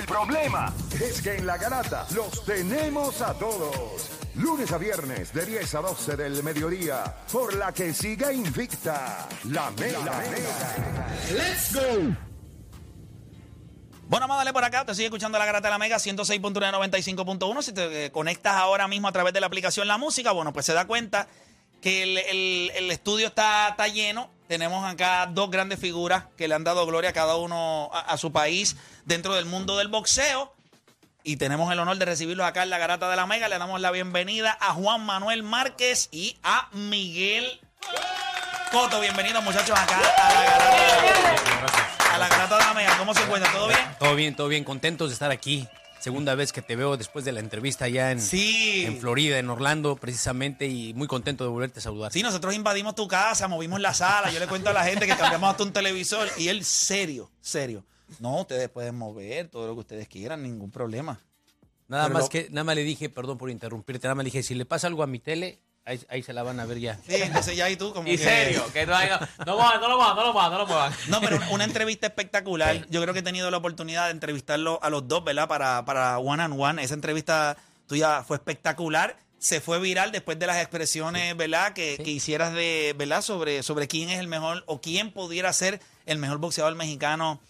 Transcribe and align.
El 0.00 0.06
problema 0.06 0.72
es 0.98 1.20
que 1.20 1.34
en 1.36 1.46
la 1.46 1.58
garata 1.58 2.06
los 2.14 2.42
tenemos 2.46 3.20
a 3.20 3.34
todos. 3.34 4.08
Lunes 4.36 4.72
a 4.72 4.78
viernes 4.78 5.30
de 5.34 5.44
10 5.44 5.74
a 5.74 5.80
12 5.82 6.16
del 6.16 6.42
mediodía, 6.42 7.04
por 7.30 7.52
la 7.54 7.70
que 7.72 7.92
siga 7.92 8.32
invicta 8.32 9.28
la 9.44 9.70
mega. 9.72 10.22
¡Let's 11.32 11.74
go! 11.74 12.16
Bueno, 14.08 14.24
vamos 14.26 14.34
a 14.36 14.36
darle 14.38 14.54
por 14.54 14.64
acá. 14.64 14.86
Te 14.86 14.94
sigue 14.94 15.06
escuchando 15.08 15.38
la 15.38 15.44
Garata 15.44 15.68
de 15.68 15.72
la 15.72 15.78
Mega 15.78 15.98
106.195.1. 15.98 17.62
Si 17.62 17.72
te 17.74 18.06
eh, 18.06 18.10
conectas 18.10 18.54
ahora 18.54 18.88
mismo 18.88 19.06
a 19.06 19.12
través 19.12 19.34
de 19.34 19.40
la 19.40 19.48
aplicación 19.48 19.86
La 19.86 19.98
Música, 19.98 20.32
bueno, 20.32 20.54
pues 20.54 20.64
se 20.64 20.72
da 20.72 20.86
cuenta 20.86 21.28
que 21.82 22.04
el, 22.04 22.16
el- 22.16 22.70
el 22.74 22.90
estudio 22.90 23.26
está, 23.26 23.68
está 23.68 23.86
lleno. 23.88 24.30
Tenemos 24.50 24.84
acá 24.84 25.28
dos 25.30 25.48
grandes 25.48 25.78
figuras 25.78 26.24
que 26.36 26.48
le 26.48 26.56
han 26.56 26.64
dado 26.64 26.84
gloria 26.84 27.10
a 27.10 27.12
cada 27.12 27.36
uno 27.36 27.88
a, 27.94 28.00
a 28.00 28.16
su 28.16 28.32
país 28.32 28.74
dentro 29.04 29.36
del 29.36 29.44
mundo 29.44 29.76
del 29.76 29.86
boxeo. 29.86 30.52
Y 31.22 31.36
tenemos 31.36 31.70
el 31.70 31.78
honor 31.78 31.98
de 31.98 32.04
recibirlos 32.04 32.44
acá 32.44 32.64
en 32.64 32.70
la 32.70 32.78
Garata 32.78 33.08
de 33.08 33.14
la 33.14 33.26
Mega. 33.26 33.48
Le 33.48 33.58
damos 33.58 33.80
la 33.80 33.92
bienvenida 33.92 34.58
a 34.60 34.74
Juan 34.74 35.06
Manuel 35.06 35.44
Márquez 35.44 36.08
y 36.10 36.36
a 36.42 36.68
Miguel 36.72 37.60
Coto. 38.72 38.98
Bienvenidos, 38.98 39.44
muchachos, 39.44 39.78
acá 39.78 39.98
a 39.98 40.32
la 40.32 40.42
Garata 40.42 40.70
de 40.70 40.88
la 40.88 41.00
Mega. 41.00 42.14
A 42.14 42.18
la 42.18 42.28
Garata 42.28 42.58
de 42.58 42.64
la 42.64 42.74
Mega. 42.74 42.98
¿Cómo 42.98 43.14
se 43.14 43.22
encuentra? 43.22 43.52
¿Todo 43.52 43.68
bien? 43.68 43.96
Todo 44.00 44.14
bien, 44.16 44.34
todo 44.34 44.48
bien. 44.48 44.64
Contentos 44.64 45.10
de 45.10 45.12
estar 45.12 45.30
aquí. 45.30 45.68
Segunda 46.00 46.34
vez 46.34 46.52
que 46.52 46.62
te 46.62 46.76
veo 46.76 46.96
después 46.96 47.24
de 47.24 47.32
la 47.32 47.40
entrevista 47.40 47.84
allá 47.84 48.10
en, 48.10 48.20
Sí. 48.20 48.84
en 48.86 48.98
Florida, 48.98 49.38
en 49.38 49.50
Orlando, 49.50 49.96
precisamente, 49.96 50.66
y 50.66 50.94
muy 50.94 51.06
contento 51.06 51.44
de 51.44 51.50
volverte 51.50 51.78
a 51.80 51.82
saludar. 51.82 52.12
Sí, 52.12 52.22
nosotros 52.22 52.54
invadimos 52.54 52.94
tu 52.94 53.06
casa, 53.06 53.48
movimos 53.48 53.80
la 53.80 53.92
sala. 53.92 54.30
Yo 54.32 54.40
le 54.40 54.46
cuento 54.46 54.70
a 54.70 54.72
la 54.72 54.84
gente 54.84 55.06
que 55.06 55.14
cambiamos 55.16 55.50
hasta 55.50 55.62
un 55.62 55.72
televisor. 55.72 56.28
Y 56.38 56.48
él, 56.48 56.64
serio, 56.64 57.30
serio. 57.40 57.84
No, 58.18 58.40
ustedes 58.40 58.68
pueden 58.70 58.96
mover 58.96 59.48
todo 59.48 59.66
lo 59.68 59.74
que 59.74 59.80
ustedes 59.80 60.08
quieran, 60.08 60.42
ningún 60.42 60.70
problema. 60.70 61.20
nada 61.86 62.04
pero 62.04 62.14
más 62.14 62.22
lo- 62.24 62.28
que, 62.30 62.48
nada 62.50 62.64
más 62.64 62.74
le 62.76 62.84
dije, 62.84 63.08
perdón 63.10 63.36
por 63.36 63.50
interrumpirte, 63.50 64.06
nada 64.06 64.14
más 64.14 64.24
le 64.24 64.28
dije, 64.30 64.42
si 64.42 64.54
le 64.54 64.64
pasa 64.64 64.86
algo 64.86 65.02
a 65.02 65.06
mi 65.08 65.18
tele, 65.18 65.58
ahí, 65.90 66.00
ahí 66.08 66.22
se 66.22 66.32
la 66.32 66.42
van 66.42 66.58
a 66.60 66.64
ver 66.66 66.78
ya. 66.78 66.96
Sí, 67.06 67.14
entonces 67.16 67.56
ya 67.56 67.68
y 67.68 67.76
tú 67.76 67.92
como 67.92 68.08
Y 68.08 68.16
que- 68.16 68.24
serio, 68.24 68.64
que 68.72 68.86
no, 68.86 68.94
hay- 68.96 69.08
no, 69.10 69.18
no, 69.46 69.56
muevan, 69.56 69.80
no 69.80 69.88
lo 69.88 69.96
muevan, 69.96 70.16
no 70.16 70.22
lo 70.24 70.32
muevan, 70.32 70.50
no 70.52 70.58
lo 70.58 70.66
muevan. 70.66 70.92
No, 71.08 71.20
pero 71.20 71.38
una 71.50 71.64
entrevista 71.64 72.06
espectacular. 72.06 72.86
Yo 72.88 73.00
creo 73.02 73.12
que 73.12 73.20
he 73.20 73.24
tenido 73.24 73.50
la 73.50 73.56
oportunidad 73.58 74.06
de 74.06 74.12
entrevistarlo 74.12 74.78
a 74.82 74.90
los 74.90 75.06
dos, 75.08 75.22
¿verdad? 75.24 75.48
Para, 75.48 75.84
para 75.84 76.18
One 76.18 76.42
and 76.42 76.54
One. 76.60 76.82
Esa 76.82 76.94
entrevista 76.94 77.56
tuya 77.86 78.22
fue 78.22 78.36
espectacular. 78.36 79.16
Se 79.38 79.60
fue 79.60 79.78
viral 79.80 80.12
después 80.12 80.38
de 80.38 80.46
las 80.46 80.58
expresiones, 80.58 81.34
¿verdad? 81.36 81.72
Que, 81.72 81.96
que 82.02 82.10
hicieras 82.10 82.52
de, 82.52 82.94
¿verdad? 82.98 83.22
Sobre, 83.22 83.62
sobre 83.62 83.88
quién 83.88 84.10
es 84.10 84.20
el 84.20 84.28
mejor 84.28 84.62
o 84.66 84.80
quién 84.80 85.10
pudiera 85.12 85.50
ser 85.52 85.80
el 86.06 86.18
mejor 86.18 86.38
boxeador 86.38 86.74
mexicano 86.74 87.40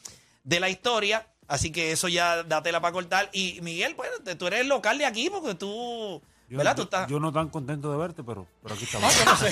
de 0.44 0.60
la 0.60 0.68
historia. 0.68 1.26
Así 1.48 1.72
que 1.72 1.90
eso 1.90 2.06
ya 2.06 2.44
da 2.44 2.62
tela 2.62 2.80
para 2.80 2.92
cortar. 2.92 3.28
Y 3.32 3.58
Miguel, 3.62 3.96
pues 3.96 4.08
tú 4.38 4.46
eres 4.46 4.66
local 4.66 4.98
de 4.98 5.06
aquí 5.06 5.28
porque 5.30 5.56
tú, 5.56 6.22
Yo, 6.50 6.58
¿verdad? 6.58 6.74
Tú 6.74 6.82
yo- 6.82 6.84
estás... 6.84 7.08
yo 7.08 7.20
no 7.20 7.32
tan 7.32 7.48
contento 7.48 7.90
de 7.92 7.96
verte, 7.96 8.22
pero, 8.24 8.46
pero 8.62 8.74
aquí 8.74 8.86
No, 8.92 9.08
estamos. 9.08 9.16
yo 9.18 9.24
no 9.24 9.36
sé. 9.36 9.48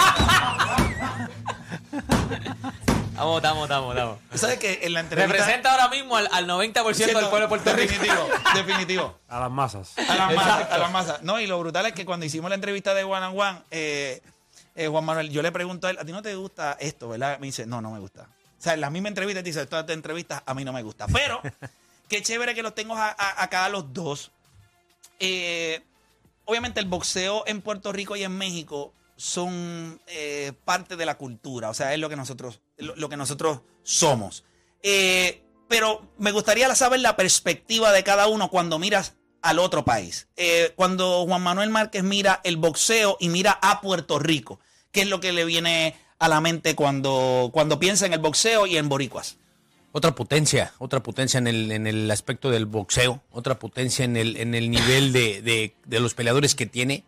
Vamos, 3.14 3.36
estamos, 3.38 3.62
estamos, 3.64 3.94
estamos. 3.94 4.18
Tú 4.30 4.38
sabes 4.38 4.58
que 4.58 4.80
en 4.82 4.92
la 4.92 5.00
entrevista... 5.00 5.32
Representa 5.32 5.72
ahora 5.72 5.88
mismo 5.88 6.16
al, 6.16 6.28
al 6.32 6.46
90% 6.46 6.94
del 6.94 7.12
pueblo 7.28 7.40
de 7.40 7.48
Puerto 7.48 7.72
Rico. 7.72 7.92
Definitivo, 7.92 8.28
definitivo. 8.54 9.18
A 9.28 9.40
las 9.40 9.50
masas. 9.50 9.92
A 9.98 10.14
las 10.14 10.34
masas, 10.34 10.70
a 10.70 10.78
las 10.78 10.90
masas. 10.92 11.22
No, 11.22 11.40
y 11.40 11.46
lo 11.46 11.58
brutal 11.58 11.86
es 11.86 11.92
que 11.94 12.04
cuando 12.04 12.26
hicimos 12.26 12.48
la 12.48 12.54
entrevista 12.54 12.94
de 12.94 13.02
One 13.04 13.26
and 13.26 13.38
One, 13.40 13.62
eh, 13.72 14.22
eh, 14.76 14.86
Juan 14.88 15.04
Manuel, 15.04 15.30
yo 15.30 15.42
le 15.42 15.50
pregunto 15.50 15.88
a 15.88 15.90
él, 15.90 15.98
¿a 16.00 16.04
ti 16.04 16.12
no 16.12 16.22
te 16.22 16.34
gusta 16.36 16.76
esto, 16.78 17.08
verdad? 17.08 17.38
Me 17.40 17.46
dice, 17.46 17.66
no, 17.66 17.80
no 17.80 17.90
me 17.90 17.98
gusta. 17.98 18.22
O 18.22 18.62
sea, 18.62 18.74
en 18.74 18.80
la 18.80 18.90
misma 18.90 19.08
entrevista 19.08 19.40
te 19.42 19.48
dice, 19.48 19.66
todas 19.66 19.82
estas 19.84 19.94
entrevistas 19.94 20.42
a 20.46 20.54
mí 20.54 20.64
no 20.64 20.72
me 20.72 20.82
gusta. 20.82 21.06
Pero, 21.12 21.40
qué 22.08 22.22
chévere 22.22 22.54
que 22.54 22.62
los 22.62 22.74
tengo 22.74 22.94
a- 22.94 23.16
a- 23.18 23.42
acá 23.42 23.64
a 23.64 23.68
los 23.68 23.92
dos. 23.92 24.30
Eh, 25.18 25.82
obviamente 26.48 26.80
el 26.80 26.86
boxeo 26.86 27.44
en 27.46 27.60
Puerto 27.60 27.92
Rico 27.92 28.16
y 28.16 28.24
en 28.24 28.32
México 28.32 28.94
son 29.16 30.00
eh, 30.06 30.52
parte 30.64 30.96
de 30.96 31.04
la 31.04 31.18
cultura, 31.18 31.68
o 31.68 31.74
sea, 31.74 31.92
es 31.92 32.00
lo 32.00 32.08
que 32.08 32.16
nosotros, 32.16 32.60
lo, 32.78 33.08
que 33.10 33.18
nosotros 33.18 33.60
somos. 33.82 34.44
Eh, 34.82 35.42
pero 35.68 36.08
me 36.16 36.32
gustaría 36.32 36.74
saber 36.74 37.00
la 37.00 37.16
perspectiva 37.16 37.92
de 37.92 38.02
cada 38.02 38.28
uno 38.28 38.48
cuando 38.48 38.78
miras 38.78 39.16
al 39.42 39.58
otro 39.58 39.84
país. 39.84 40.28
Eh, 40.36 40.72
cuando 40.74 41.26
Juan 41.26 41.42
Manuel 41.42 41.68
Márquez 41.68 42.02
mira 42.02 42.40
el 42.44 42.56
boxeo 42.56 43.18
y 43.20 43.28
mira 43.28 43.58
a 43.60 43.82
Puerto 43.82 44.18
Rico, 44.18 44.58
¿qué 44.90 45.02
es 45.02 45.08
lo 45.08 45.20
que 45.20 45.32
le 45.32 45.44
viene 45.44 45.96
a 46.18 46.28
la 46.28 46.40
mente 46.40 46.74
cuando, 46.74 47.50
cuando 47.52 47.78
piensa 47.78 48.06
en 48.06 48.14
el 48.14 48.20
boxeo 48.20 48.66
y 48.66 48.78
en 48.78 48.88
boricuas? 48.88 49.36
Otra 49.92 50.14
potencia, 50.14 50.72
otra 50.78 51.02
potencia 51.02 51.38
en 51.38 51.46
el, 51.46 51.72
en 51.72 51.86
el 51.86 52.10
aspecto 52.10 52.50
del 52.50 52.66
boxeo, 52.66 53.22
otra 53.30 53.58
potencia 53.58 54.04
en 54.04 54.16
el, 54.16 54.36
en 54.36 54.54
el 54.54 54.70
nivel 54.70 55.12
de, 55.12 55.40
de- 55.42 55.74
de 55.86 56.00
los 56.00 56.14
peleadores 56.14 56.54
que 56.54 56.66
tiene. 56.66 57.04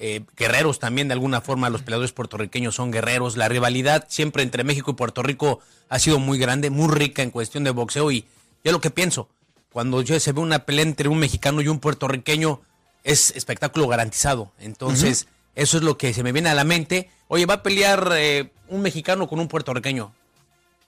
Eh, 0.00 0.22
guerreros 0.36 0.80
también, 0.80 1.06
de 1.06 1.14
alguna 1.14 1.40
forma, 1.40 1.70
los 1.70 1.82
peleadores 1.82 2.10
puertorriqueños 2.12 2.74
son 2.74 2.90
guerreros. 2.90 3.36
La 3.36 3.48
rivalidad 3.48 4.06
siempre 4.08 4.42
entre 4.42 4.64
México 4.64 4.90
y 4.90 4.94
Puerto 4.94 5.22
Rico 5.22 5.60
ha 5.88 6.00
sido 6.00 6.18
muy 6.18 6.36
grande, 6.38 6.70
muy 6.70 6.92
rica 6.92 7.22
en 7.22 7.30
cuestión 7.30 7.62
de 7.62 7.70
boxeo. 7.70 8.10
Y 8.10 8.24
yo 8.64 8.72
lo 8.72 8.80
que 8.80 8.90
pienso, 8.90 9.28
cuando 9.70 10.02
yo 10.02 10.18
se 10.18 10.32
ve 10.32 10.40
una 10.40 10.66
pelea 10.66 10.82
entre 10.82 11.08
un 11.08 11.18
mexicano 11.18 11.60
y 11.60 11.68
un 11.68 11.78
puertorriqueño, 11.78 12.60
es 13.04 13.30
espectáculo 13.36 13.86
garantizado. 13.86 14.50
Entonces, 14.58 15.28
eso 15.54 15.76
es 15.76 15.84
lo 15.84 15.96
que 15.96 16.12
se 16.12 16.24
me 16.24 16.32
viene 16.32 16.48
a 16.48 16.54
la 16.54 16.64
mente. 16.64 17.10
Oye, 17.28 17.46
va 17.46 17.54
a 17.54 17.62
pelear 17.62 18.10
eh, 18.16 18.50
un 18.68 18.82
mexicano 18.82 19.28
con 19.28 19.38
un 19.38 19.46
puertorriqueño 19.46 20.12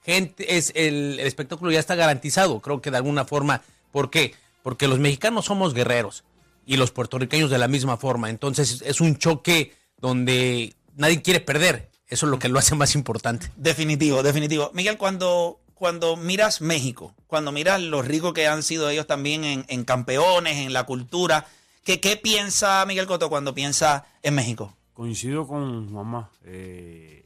gente, 0.07 0.57
es 0.57 0.73
el, 0.75 1.19
el 1.21 1.27
espectáculo 1.27 1.71
ya 1.71 1.81
está 1.81 1.95
garantizado, 1.97 2.61
creo 2.61 2.81
que 2.81 2.91
de 2.91 2.97
alguna 2.97 3.27
forma. 3.27 3.61
¿Por 3.93 4.09
qué? 4.09 4.35
Porque 4.63 4.89
los 4.89 4.99
mexicanos 4.99 5.45
somos 5.45 5.75
guerreros 5.75 6.25
y 6.65 6.77
los 6.77 6.93
puertorriqueños 6.93 7.51
de 7.51 7.59
la 7.59 7.69
misma 7.69 7.97
forma. 7.99 8.31
Entonces 8.31 8.83
es 8.87 9.01
un 9.01 9.17
choque 9.19 9.75
donde 9.99 10.75
nadie 10.95 11.21
quiere 11.23 11.41
perder. 11.41 11.91
Eso 12.09 12.27
es 12.27 12.31
lo 12.31 12.39
que 12.39 12.49
lo 12.49 12.59
hace 12.59 12.75
más 12.75 12.95
importante. 12.95 13.51
Definitivo, 13.57 14.23
definitivo. 14.23 14.71
Miguel, 14.75 14.97
cuando, 14.97 15.61
cuando 15.75 16.17
miras 16.17 16.61
México, 16.61 17.15
cuando 17.27 17.51
miras 17.53 17.81
lo 17.83 18.01
rico 18.03 18.33
que 18.33 18.47
han 18.47 18.63
sido 18.63 18.89
ellos 18.89 19.07
también 19.07 19.45
en, 19.45 19.65
en 19.69 19.85
campeones, 19.85 20.59
en 20.59 20.73
la 20.73 20.85
cultura, 20.85 21.47
¿qué, 21.85 22.01
¿qué 22.01 22.17
piensa 22.17 22.85
Miguel 22.87 23.07
Coto 23.07 23.29
cuando 23.29 23.55
piensa 23.55 24.07
en 24.23 24.35
México? 24.35 24.77
Coincido 24.95 25.47
con 25.47 25.91
Juanma. 25.93 26.31
eh, 26.45 27.25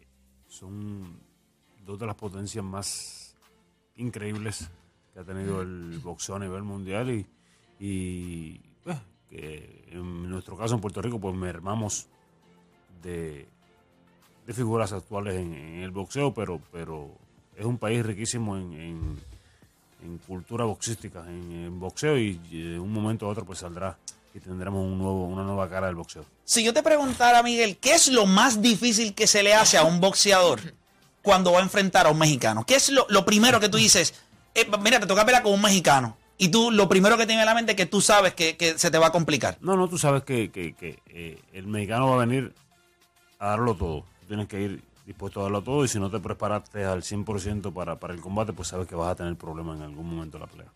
son 0.49 1.21
dos 1.91 1.99
de 1.99 2.07
las 2.07 2.15
potencias 2.15 2.65
más 2.65 3.35
increíbles 3.97 4.71
que 5.13 5.21
ha 5.21 5.25
tenido 5.25 5.61
el 5.61 5.99
boxeo 5.99 6.37
a 6.37 6.39
nivel 6.39 6.63
mundial 6.63 7.27
y, 7.81 8.61
pues, 8.85 8.97
que 9.29 9.89
en 9.91 10.31
nuestro 10.31 10.57
caso 10.57 10.77
en 10.77 10.81
Puerto 10.81 11.03
Rico 11.03 11.19
pues 11.19 11.35
mermamos 11.35 12.07
de, 13.03 13.49
de 14.47 14.55
figuras 14.55 14.93
actuales 14.93 15.35
en, 15.35 15.53
el 15.53 15.91
boxeo, 15.91 16.33
pero, 16.33 16.61
pero 16.71 17.11
es 17.57 17.65
un 17.65 17.77
país 17.77 18.07
riquísimo 18.07 18.57
en, 18.57 19.19
cultura 20.27 20.65
boxística, 20.65 21.27
en, 21.29 21.53
en 21.53 21.81
boxeo 21.81 22.17
y 22.17 22.35
de 22.35 22.79
un 22.79 22.93
momento 22.93 23.27
a 23.27 23.31
otro 23.31 23.45
pues 23.45 23.59
saldrá 23.59 23.99
y 24.33 24.39
tendremos 24.39 24.85
un 24.85 24.97
nuevo, 24.97 25.27
una 25.27 25.43
nueva 25.43 25.69
cara 25.69 25.89
del 25.89 25.97
boxeo. 25.97 26.25
Si 26.45 26.63
yo 26.63 26.73
te 26.73 26.83
preguntara, 26.85 27.43
Miguel, 27.43 27.79
¿qué 27.79 27.95
es 27.95 28.09
lo 28.09 28.27
más 28.27 28.63
difícil 28.63 29.13
que 29.13 29.27
se 29.27 29.43
le 29.43 29.55
hace 29.55 29.77
a 29.77 29.85
un 29.85 30.01
boxeador 30.01 30.61
cuando 31.23 31.53
va 31.53 31.61
a 31.61 31.63
enfrentar 31.63 32.07
a 32.07 32.11
un 32.11 32.19
mexicano? 32.19 32.65
¿Qué 32.67 32.77
es 32.77 32.89
lo, 32.91 33.07
lo 33.09 33.25
primero 33.25 33.61
que 33.61 33.69
tú 33.69 33.77
dices? 33.79 34.15
Eh, 34.55 34.69
mira, 34.83 34.99
te 35.01 35.07
toca 35.07 35.25
pelear 35.25 35.43
con 35.43 35.53
un 35.53 35.63
mexicano. 35.63 36.17
Y 36.39 36.49
tú, 36.49 36.71
lo 36.71 36.89
primero 36.89 37.19
que 37.19 37.27
tiene 37.27 37.43
en 37.43 37.47
la 37.47 37.55
mente 37.55 37.73
es 37.73 37.77
que 37.77 37.87
tú 37.87 38.01
sabes 38.01 38.35
que, 38.35 38.57
que 38.57 38.79
se 38.79 38.91
te 38.91 38.97
va 38.99 39.09
a 39.09 39.13
complicar. 39.13 39.59
No, 39.61 39.77
no, 39.77 39.89
tú 39.89 39.99
sabes 39.99 40.23
que, 40.23 40.51
que- 40.51 40.75
que, 40.75 40.99
eh, 41.09 41.39
el 41.53 41.67
mexicano 41.67 42.09
va 42.09 42.15
a 42.23 42.27
venir 42.27 42.55
a 43.39 43.49
darlo 43.49 43.75
todo. 43.75 44.05
Tienes 44.27 44.49
que 44.49 44.61
ir 44.61 44.83
dispuesto 45.05 45.41
a 45.41 45.43
darlo 45.45 45.61
todo 45.63 45.85
y 45.85 45.89
si 45.89 45.99
no 45.99 46.11
te 46.11 46.19
preparaste 46.21 46.85
al 46.85 47.03
100% 47.03 47.73
para, 47.75 47.99
para 48.01 48.15
el 48.15 48.21
combate, 48.21 48.53
pues 48.55 48.69
sabes 48.69 48.87
que 48.89 48.95
vas 48.95 49.11
a 49.11 49.17
tener 49.17 49.37
problemas 49.37 49.77
en 49.77 49.83
algún 49.83 50.09
momento 50.15 50.39
de 50.39 50.45
la 50.45 50.51
pelea. 50.51 50.67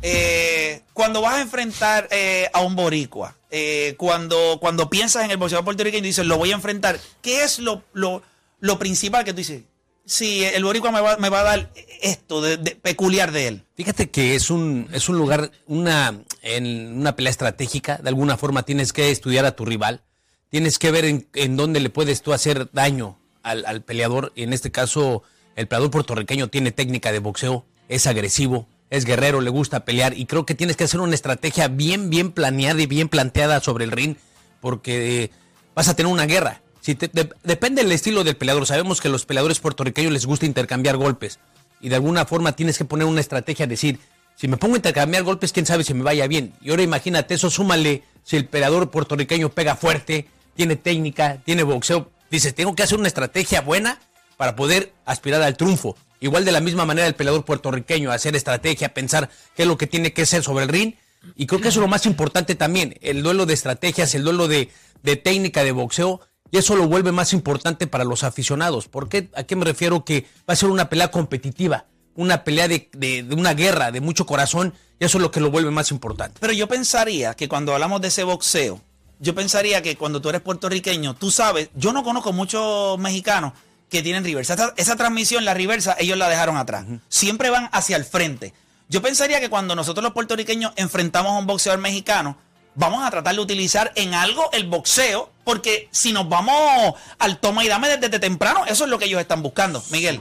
Eh, 0.00 0.82
cuando 0.92 1.20
vas 1.20 1.34
a 1.34 1.40
enfrentar 1.42 2.08
eh, 2.10 2.48
a 2.52 2.60
un 2.60 2.74
boricua, 2.74 3.36
eh, 3.50 3.94
cuando, 3.98 4.58
cuando 4.60 4.90
piensas 4.90 5.24
en 5.24 5.30
el 5.30 5.36
boxeador 5.36 5.64
puertorriqueño 5.64 6.04
y 6.04 6.08
dices, 6.08 6.26
lo 6.26 6.38
voy 6.38 6.50
a 6.50 6.54
enfrentar, 6.54 6.98
¿qué 7.20 7.44
es 7.44 7.58
lo, 7.60 7.82
lo, 7.92 8.22
lo 8.60 8.78
principal 8.78 9.24
que 9.24 9.32
tú 9.32 9.38
dices? 9.38 9.62
Si 10.04 10.44
el 10.44 10.64
boricua 10.64 10.90
me 10.90 11.00
va, 11.00 11.16
me 11.16 11.28
va 11.28 11.40
a 11.40 11.44
dar 11.44 11.72
esto 12.00 12.42
de, 12.42 12.56
de- 12.56 12.74
peculiar 12.76 13.30
de 13.30 13.46
él. 13.48 13.64
Fíjate 13.76 14.10
que 14.10 14.34
es 14.34 14.50
un, 14.50 14.88
es 14.92 15.08
un 15.08 15.16
lugar, 15.16 15.52
una, 15.66 16.22
en 16.42 16.98
una 16.98 17.14
pelea 17.14 17.30
estratégica, 17.30 17.98
de 17.98 18.08
alguna 18.08 18.36
forma 18.36 18.64
tienes 18.64 18.92
que 18.92 19.10
estudiar 19.10 19.44
a 19.44 19.54
tu 19.54 19.64
rival, 19.64 20.02
tienes 20.50 20.78
que 20.78 20.90
ver 20.90 21.04
en, 21.04 21.28
en 21.34 21.56
dónde 21.56 21.80
le 21.80 21.88
puedes 21.88 22.20
tú 22.22 22.32
hacer 22.32 22.68
daño 22.72 23.16
al, 23.42 23.64
al 23.64 23.82
peleador, 23.82 24.32
y 24.34 24.42
en 24.42 24.52
este 24.52 24.70
caso 24.72 25.22
el 25.54 25.68
peleador 25.68 25.90
puertorriqueño 25.90 26.48
tiene 26.48 26.72
técnica 26.72 27.12
de 27.12 27.20
boxeo, 27.20 27.64
es 27.88 28.06
agresivo, 28.06 28.66
es 28.90 29.04
guerrero, 29.04 29.40
le 29.40 29.50
gusta 29.50 29.84
pelear, 29.84 30.18
y 30.18 30.26
creo 30.26 30.44
que 30.44 30.54
tienes 30.54 30.76
que 30.76 30.84
hacer 30.84 31.00
una 31.00 31.14
estrategia 31.14 31.68
bien, 31.68 32.10
bien 32.10 32.32
planeada 32.32 32.82
y 32.82 32.86
bien 32.86 33.08
planteada 33.08 33.60
sobre 33.60 33.84
el 33.84 33.92
ring, 33.92 34.16
porque 34.60 35.30
vas 35.74 35.88
a 35.88 35.94
tener 35.96 36.12
una 36.12 36.26
guerra. 36.26 36.60
Si 36.82 36.94
te- 36.94 37.08
de- 37.08 37.30
depende 37.44 37.82
del 37.82 37.92
estilo 37.92 38.24
del 38.24 38.36
peleador. 38.36 38.66
Sabemos 38.66 39.00
que 39.00 39.08
a 39.08 39.10
los 39.10 39.24
peleadores 39.24 39.58
puertorriqueños 39.60 40.12
les 40.12 40.26
gusta 40.26 40.44
intercambiar 40.44 40.98
golpes. 40.98 41.38
Y 41.80 41.88
de 41.88 41.94
alguna 41.94 42.26
forma 42.26 42.52
tienes 42.52 42.76
que 42.76 42.84
poner 42.84 43.06
una 43.06 43.20
estrategia, 43.22 43.66
decir, 43.66 43.98
Si 44.34 44.48
me 44.48 44.56
pongo 44.56 44.74
a 44.74 44.78
intercambiar 44.78 45.22
golpes, 45.24 45.52
quién 45.52 45.66
sabe 45.66 45.84
si 45.84 45.92
me 45.94 46.02
vaya 46.02 46.26
bien. 46.26 46.54
Y 46.62 46.70
ahora 46.70 46.82
imagínate 46.82 47.34
eso, 47.34 47.50
súmale 47.50 48.02
si 48.24 48.36
el 48.36 48.46
peleador 48.46 48.90
puertorriqueño 48.90 49.50
pega 49.50 49.76
fuerte, 49.76 50.26
tiene 50.56 50.74
técnica, 50.76 51.36
tiene 51.44 51.62
boxeo. 51.64 52.10
Dices, 52.30 52.54
tengo 52.54 52.74
que 52.74 52.82
hacer 52.82 52.98
una 52.98 53.08
estrategia 53.08 53.60
buena 53.60 54.00
para 54.38 54.56
poder 54.56 54.94
aspirar 55.04 55.42
al 55.42 55.56
triunfo. 55.56 55.96
Igual 56.18 56.44
de 56.46 56.52
la 56.52 56.60
misma 56.60 56.86
manera 56.86 57.06
el 57.06 57.14
peleador 57.14 57.44
puertorriqueño, 57.44 58.10
hacer 58.10 58.34
estrategia, 58.34 58.94
pensar 58.94 59.28
qué 59.54 59.62
es 59.62 59.68
lo 59.68 59.76
que 59.76 59.86
tiene 59.86 60.14
que 60.14 60.22
hacer 60.22 60.42
sobre 60.42 60.64
el 60.64 60.70
ring. 60.70 60.94
Y 61.36 61.46
creo 61.46 61.60
que 61.60 61.68
eso 61.68 61.78
es 61.80 61.82
lo 61.82 61.88
más 61.88 62.06
importante 62.06 62.54
también, 62.54 62.96
el 63.02 63.22
duelo 63.22 63.44
de 63.44 63.52
estrategias, 63.54 64.14
el 64.14 64.24
duelo 64.24 64.48
de, 64.48 64.70
de 65.02 65.16
técnica 65.16 65.62
de 65.62 65.72
boxeo, 65.72 66.20
y 66.52 66.58
eso 66.58 66.76
lo 66.76 66.86
vuelve 66.86 67.10
más 67.10 67.32
importante 67.32 67.88
para 67.88 68.04
los 68.04 68.22
aficionados. 68.22 68.86
¿Por 68.86 69.08
qué? 69.08 69.30
¿A 69.34 69.42
qué 69.42 69.56
me 69.56 69.64
refiero? 69.64 70.04
Que 70.04 70.26
va 70.48 70.52
a 70.52 70.56
ser 70.56 70.68
una 70.68 70.88
pelea 70.88 71.10
competitiva, 71.10 71.86
una 72.14 72.44
pelea 72.44 72.68
de, 72.68 72.88
de, 72.92 73.24
de 73.24 73.34
una 73.34 73.54
guerra, 73.54 73.90
de 73.90 74.00
mucho 74.00 74.26
corazón, 74.26 74.74
y 75.00 75.04
eso 75.06 75.18
es 75.18 75.22
lo 75.22 75.30
que 75.32 75.40
lo 75.40 75.50
vuelve 75.50 75.72
más 75.72 75.90
importante. 75.90 76.38
Pero 76.40 76.52
yo 76.52 76.68
pensaría 76.68 77.34
que 77.34 77.48
cuando 77.48 77.72
hablamos 77.72 78.02
de 78.02 78.08
ese 78.08 78.22
boxeo, 78.22 78.80
yo 79.18 79.34
pensaría 79.34 79.82
que 79.82 79.96
cuando 79.96 80.20
tú 80.20 80.28
eres 80.28 80.42
puertorriqueño, 80.42 81.14
tú 81.14 81.30
sabes, 81.30 81.70
yo 81.74 81.92
no 81.92 82.04
conozco 82.04 82.32
muchos 82.32 82.98
mexicanos 82.98 83.54
que 83.88 84.02
tienen 84.02 84.22
reversa. 84.22 84.54
Esa, 84.54 84.74
esa 84.76 84.96
transmisión, 84.96 85.44
la 85.44 85.54
reversa, 85.54 85.96
ellos 85.98 86.18
la 86.18 86.28
dejaron 86.28 86.56
atrás. 86.58 86.84
Siempre 87.08 87.48
van 87.48 87.70
hacia 87.72 87.96
el 87.96 88.04
frente. 88.04 88.52
Yo 88.90 89.00
pensaría 89.00 89.40
que 89.40 89.48
cuando 89.48 89.74
nosotros 89.74 90.04
los 90.04 90.12
puertorriqueños 90.12 90.72
enfrentamos 90.76 91.32
a 91.32 91.38
un 91.38 91.46
boxeador 91.46 91.80
mexicano, 91.80 92.36
vamos 92.74 93.02
a 93.04 93.10
tratar 93.10 93.34
de 93.34 93.40
utilizar 93.40 93.90
en 93.96 94.12
algo 94.12 94.50
el 94.52 94.68
boxeo, 94.68 95.30
porque 95.44 95.88
si 95.90 96.12
nos 96.12 96.28
vamos 96.28 96.94
al 97.18 97.38
toma 97.38 97.64
y 97.64 97.68
dame 97.68 97.96
desde 97.96 98.18
temprano, 98.18 98.64
eso 98.66 98.84
es 98.84 98.90
lo 98.90 98.98
que 98.98 99.06
ellos 99.06 99.20
están 99.20 99.42
buscando, 99.42 99.82
Miguel. 99.90 100.20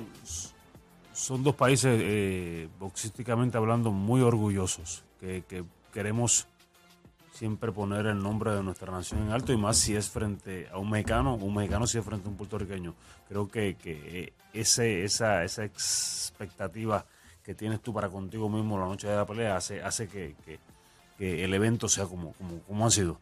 Son 1.13 1.43
dos 1.43 1.55
países, 1.55 1.99
eh, 2.01 2.67
boxísticamente 2.79 3.57
hablando, 3.57 3.91
muy 3.91 4.21
orgullosos, 4.21 5.03
que, 5.19 5.43
que 5.47 5.63
queremos 5.93 6.47
siempre 7.41 7.71
poner 7.71 8.05
el 8.05 8.21
nombre 8.21 8.53
de 8.53 8.61
nuestra 8.61 8.91
nación 8.91 9.23
en 9.23 9.31
alto 9.31 9.51
y 9.51 9.57
más 9.57 9.77
si 9.77 9.95
es 9.95 10.09
frente 10.09 10.67
a 10.71 10.77
un 10.77 10.91
mexicano, 10.91 11.33
un 11.33 11.55
mexicano 11.55 11.87
si 11.87 11.97
es 11.97 12.05
frente 12.05 12.27
a 12.27 12.29
un 12.29 12.37
puertorriqueño. 12.37 12.93
Creo 13.27 13.49
que, 13.49 13.75
que 13.75 14.33
ese, 14.53 15.03
esa, 15.03 15.43
esa 15.43 15.63
expectativa 15.63 17.03
que 17.43 17.55
tienes 17.55 17.81
tú 17.81 17.93
para 17.93 18.09
contigo 18.09 18.47
mismo 18.47 18.77
la 18.77 18.85
noche 18.85 19.07
de 19.07 19.15
la 19.15 19.25
pelea 19.25 19.55
hace, 19.55 19.81
hace 19.81 20.07
que, 20.07 20.35
que, 20.45 20.59
que 21.17 21.43
el 21.43 21.51
evento 21.55 21.89
sea 21.89 22.05
como, 22.05 22.33
como, 22.33 22.59
como 22.59 22.85
ha 22.85 22.91
sido. 22.91 23.19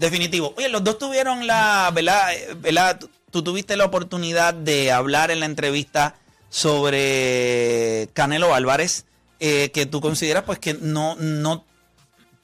Definitivo. 0.00 0.54
Oye, 0.56 0.70
los 0.70 0.82
dos 0.82 0.98
tuvieron 0.98 1.46
la, 1.46 1.90
¿verdad? 1.94 2.30
¿verdad? 2.56 2.98
Tú, 2.98 3.10
tú 3.30 3.44
tuviste 3.44 3.76
la 3.76 3.84
oportunidad 3.84 4.54
de 4.54 4.90
hablar 4.90 5.30
en 5.30 5.40
la 5.40 5.46
entrevista 5.46 6.16
sobre 6.48 8.08
Canelo 8.14 8.54
Álvarez, 8.54 9.04
eh, 9.40 9.70
que 9.74 9.84
tú 9.84 10.00
consideras 10.00 10.44
pues 10.44 10.58
que 10.58 10.72
no, 10.72 11.16
no, 11.16 11.66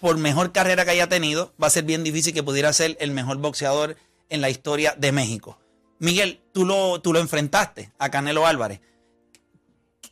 por 0.00 0.18
mejor 0.18 0.52
carrera 0.52 0.84
que 0.84 0.90
haya 0.90 1.08
tenido, 1.08 1.54
va 1.60 1.68
a 1.68 1.70
ser 1.70 1.84
bien 1.84 2.04
difícil 2.04 2.34
que 2.34 2.42
pudiera 2.42 2.70
ser 2.74 2.94
el 3.00 3.12
mejor 3.12 3.38
boxeador 3.38 3.96
en 4.28 4.42
la 4.42 4.50
historia 4.50 4.94
de 4.98 5.12
México. 5.12 5.58
Miguel, 5.98 6.42
tú 6.52 6.66
lo, 6.66 7.00
tú 7.00 7.14
lo 7.14 7.20
enfrentaste 7.20 7.90
a 7.98 8.10
Canelo 8.10 8.46
Álvarez. 8.46 8.82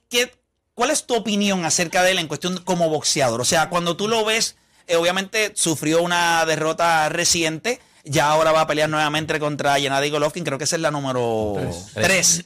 ¿Qué, 0.08 0.32
¿Cuál 0.73 0.91
es 0.91 1.05
tu 1.05 1.14
opinión 1.14 1.67
acerca 1.67 2.02
de 2.02 2.12
él 2.12 2.19
en 2.20 2.26
cuestión 2.26 2.56
como 2.64 2.88
boxeador? 2.88 3.43
O 3.43 3.44
sea, 3.44 3.69
cuando 3.69 3.99
tú 3.99 4.08
lo 4.08 4.25
ves, 4.25 4.56
eh, 4.86 4.96
obviamente 4.96 5.52
sufrió 5.54 6.02
una 6.02 6.44
derrota 6.44 7.08
reciente, 7.08 7.81
ya 8.04 8.31
ahora 8.31 8.52
va 8.52 8.62
a 8.62 8.66
pelear 8.66 8.88
nuevamente 8.88 9.38
contra 9.40 9.78
Gennady 9.78 10.10
Golovkin, 10.10 10.44
creo 10.44 10.58
que 10.58 10.64
esa 10.64 10.76
es 10.76 10.82
la 10.82 10.90
número 10.90 11.54
3. 11.94 12.44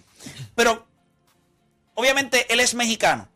Pero, 0.54 0.86
obviamente, 1.94 2.52
él 2.52 2.60
es 2.60 2.74
mexicano. 2.74 3.28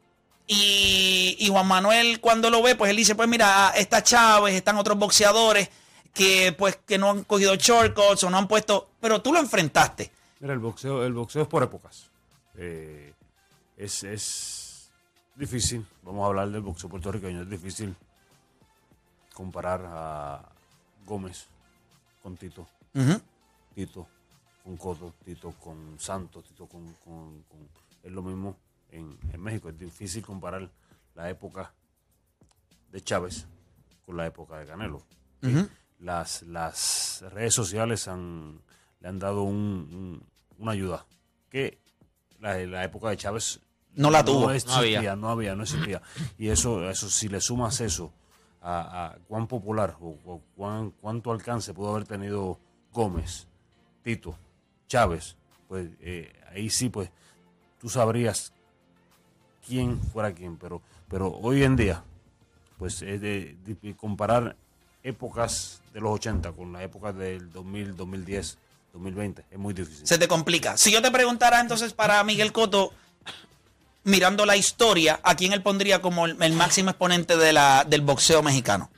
Y, 0.47 1.37
y, 1.39 1.49
Juan 1.49 1.67
Manuel 1.67 2.21
cuando 2.21 2.51
lo 2.51 2.63
ve, 2.63 2.75
pues 2.75 2.91
él 2.91 2.97
dice, 2.97 3.15
pues 3.15 3.29
mira, 3.29 3.73
está 3.77 4.03
Chávez, 4.03 4.55
están 4.55 4.77
otros 4.77 4.99
boxeadores 4.99 5.71
que 6.13 6.53
pues 6.53 6.79
que 6.85 6.99
no 6.99 7.11
han 7.11 7.25
cogido 7.25 7.55
shortcuts 7.55 8.25
o 8.25 8.31
no 8.31 8.39
han 8.39 8.49
puesto, 8.49 8.91
pero 9.01 9.23
tú 9.23 9.33
lo 9.33 9.39
enfrentaste. 9.39 10.11
Mira, 10.41 10.53
el 10.53 10.59
boxeo, 10.59 11.05
el 11.05 11.13
boxeo 11.13 11.43
es 11.43 11.49
por 11.49 11.63
épocas. 11.63 12.11
Eh, 12.57 13.15
es, 13.77 14.03
es 14.03 14.91
difícil, 15.37 15.87
vamos 16.03 16.25
a 16.25 16.27
hablar 16.27 16.51
del 16.51 16.61
boxeo 16.61 16.91
puertorriqueño, 16.91 17.43
es 17.43 17.51
difícil 17.51 17.95
comparar 19.33 19.83
a 19.87 20.43
Gómez 21.07 21.47
con 22.23 22.37
Tito, 22.37 22.67
Uh 22.95 23.01
-huh. 23.01 23.23
Tito 23.75 24.07
con 24.63 24.77
Coto, 24.77 25.15
Tito 25.25 25.53
con 25.53 25.99
Santos, 25.99 26.45
Tito 26.45 26.67
con, 26.67 26.93
con, 27.05 27.43
con 27.45 27.69
es 28.03 28.13
lo 28.13 28.23
mismo 28.23 28.57
en, 28.91 29.17
en, 29.33 29.41
México. 29.41 29.71
Es 29.71 29.79
difícil 29.79 30.23
comparar 30.23 30.69
la 31.15 31.31
época 31.31 31.73
de 32.91 33.01
Chávez 33.01 33.47
con 34.05 34.17
la 34.17 34.27
época 34.27 34.59
de 34.59 34.67
Canelo. 34.67 35.03
Uh 35.43 35.47
-huh. 35.47 35.69
las, 36.01 36.43
las 36.43 37.25
redes 37.31 37.55
sociales 37.55 38.09
han, 38.09 38.61
le 39.01 39.09
han 39.09 39.19
dado 39.19 39.43
un, 39.43 39.57
un, 39.57 40.23
una 40.59 40.73
ayuda 40.73 41.07
que 41.49 41.79
la, 42.41 42.59
la, 42.67 42.85
época 42.85 43.09
de 43.09 43.17
Chávez 43.17 43.61
no 43.95 44.11
la 44.11 44.25
tuvo, 44.25 44.49
no, 44.49 44.51
existía, 44.51 44.77
no 44.77 44.97
había, 44.99 45.17
no 45.17 45.29
había, 45.31 45.55
no 45.55 45.63
existía. 45.63 46.03
Y 46.39 46.49
eso, 46.49 46.89
eso 46.91 47.09
si 47.09 47.29
le 47.29 47.41
sumas 47.41 47.81
eso 47.81 48.13
a, 48.63 49.17
cuán 49.29 49.47
popular 49.47 49.97
o, 50.01 50.41
cuán, 50.57 50.93
cuánto 51.01 51.33
alcance 51.33 51.75
pudo 51.75 51.91
haber 51.91 52.05
tenido 52.05 52.59
Gómez, 52.93 53.47
Tito, 54.03 54.37
Chávez, 54.87 55.37
pues 55.69 55.89
eh, 56.01 56.33
ahí 56.53 56.71
sí, 56.71 56.89
pues 56.89 57.11
tú 57.81 57.89
sabrías 57.89 58.53
quién 59.67 60.01
fuera 60.01 60.33
quién, 60.33 60.57
pero, 60.57 60.81
pero 61.09 61.29
hoy 61.29 61.65
en 61.65 61.77
día, 61.77 62.05
pues 62.79 63.03
es 63.03 63.21
comparar 63.97 64.57
épocas 65.03 65.81
de 65.93 66.01
los 66.01 66.13
80 66.13 66.53
con 66.53 66.73
la 66.73 66.83
época 66.83 67.13
del 67.13 67.51
2000, 67.51 67.97
2010, 67.97 68.59
2020, 68.93 69.45
es 69.51 69.59
muy 69.59 69.75
difícil. 69.75 70.07
Se 70.07 70.19
te 70.19 70.29
complica. 70.29 70.77
Si 70.77 70.93
yo 70.93 71.03
te 71.03 71.11
preguntara 71.11 71.61
entonces 71.61 71.93
para 71.93 72.23
Miguel 72.25 72.53
Coto, 72.53 72.93
mirando 74.05 74.47
la 74.47 74.57
historia, 74.57 75.21
¿a 75.23 75.35
quién 75.35 75.53
él 75.53 75.63
pondría 75.63 76.01
como 76.03 76.27
el, 76.27 76.37
el 76.41 76.53
máximo 76.53 76.91
exponente 76.91 77.37
de 77.37 77.53
la, 77.53 77.85
del 77.85 78.01
boxeo 78.01 78.43
mexicano? 78.43 78.91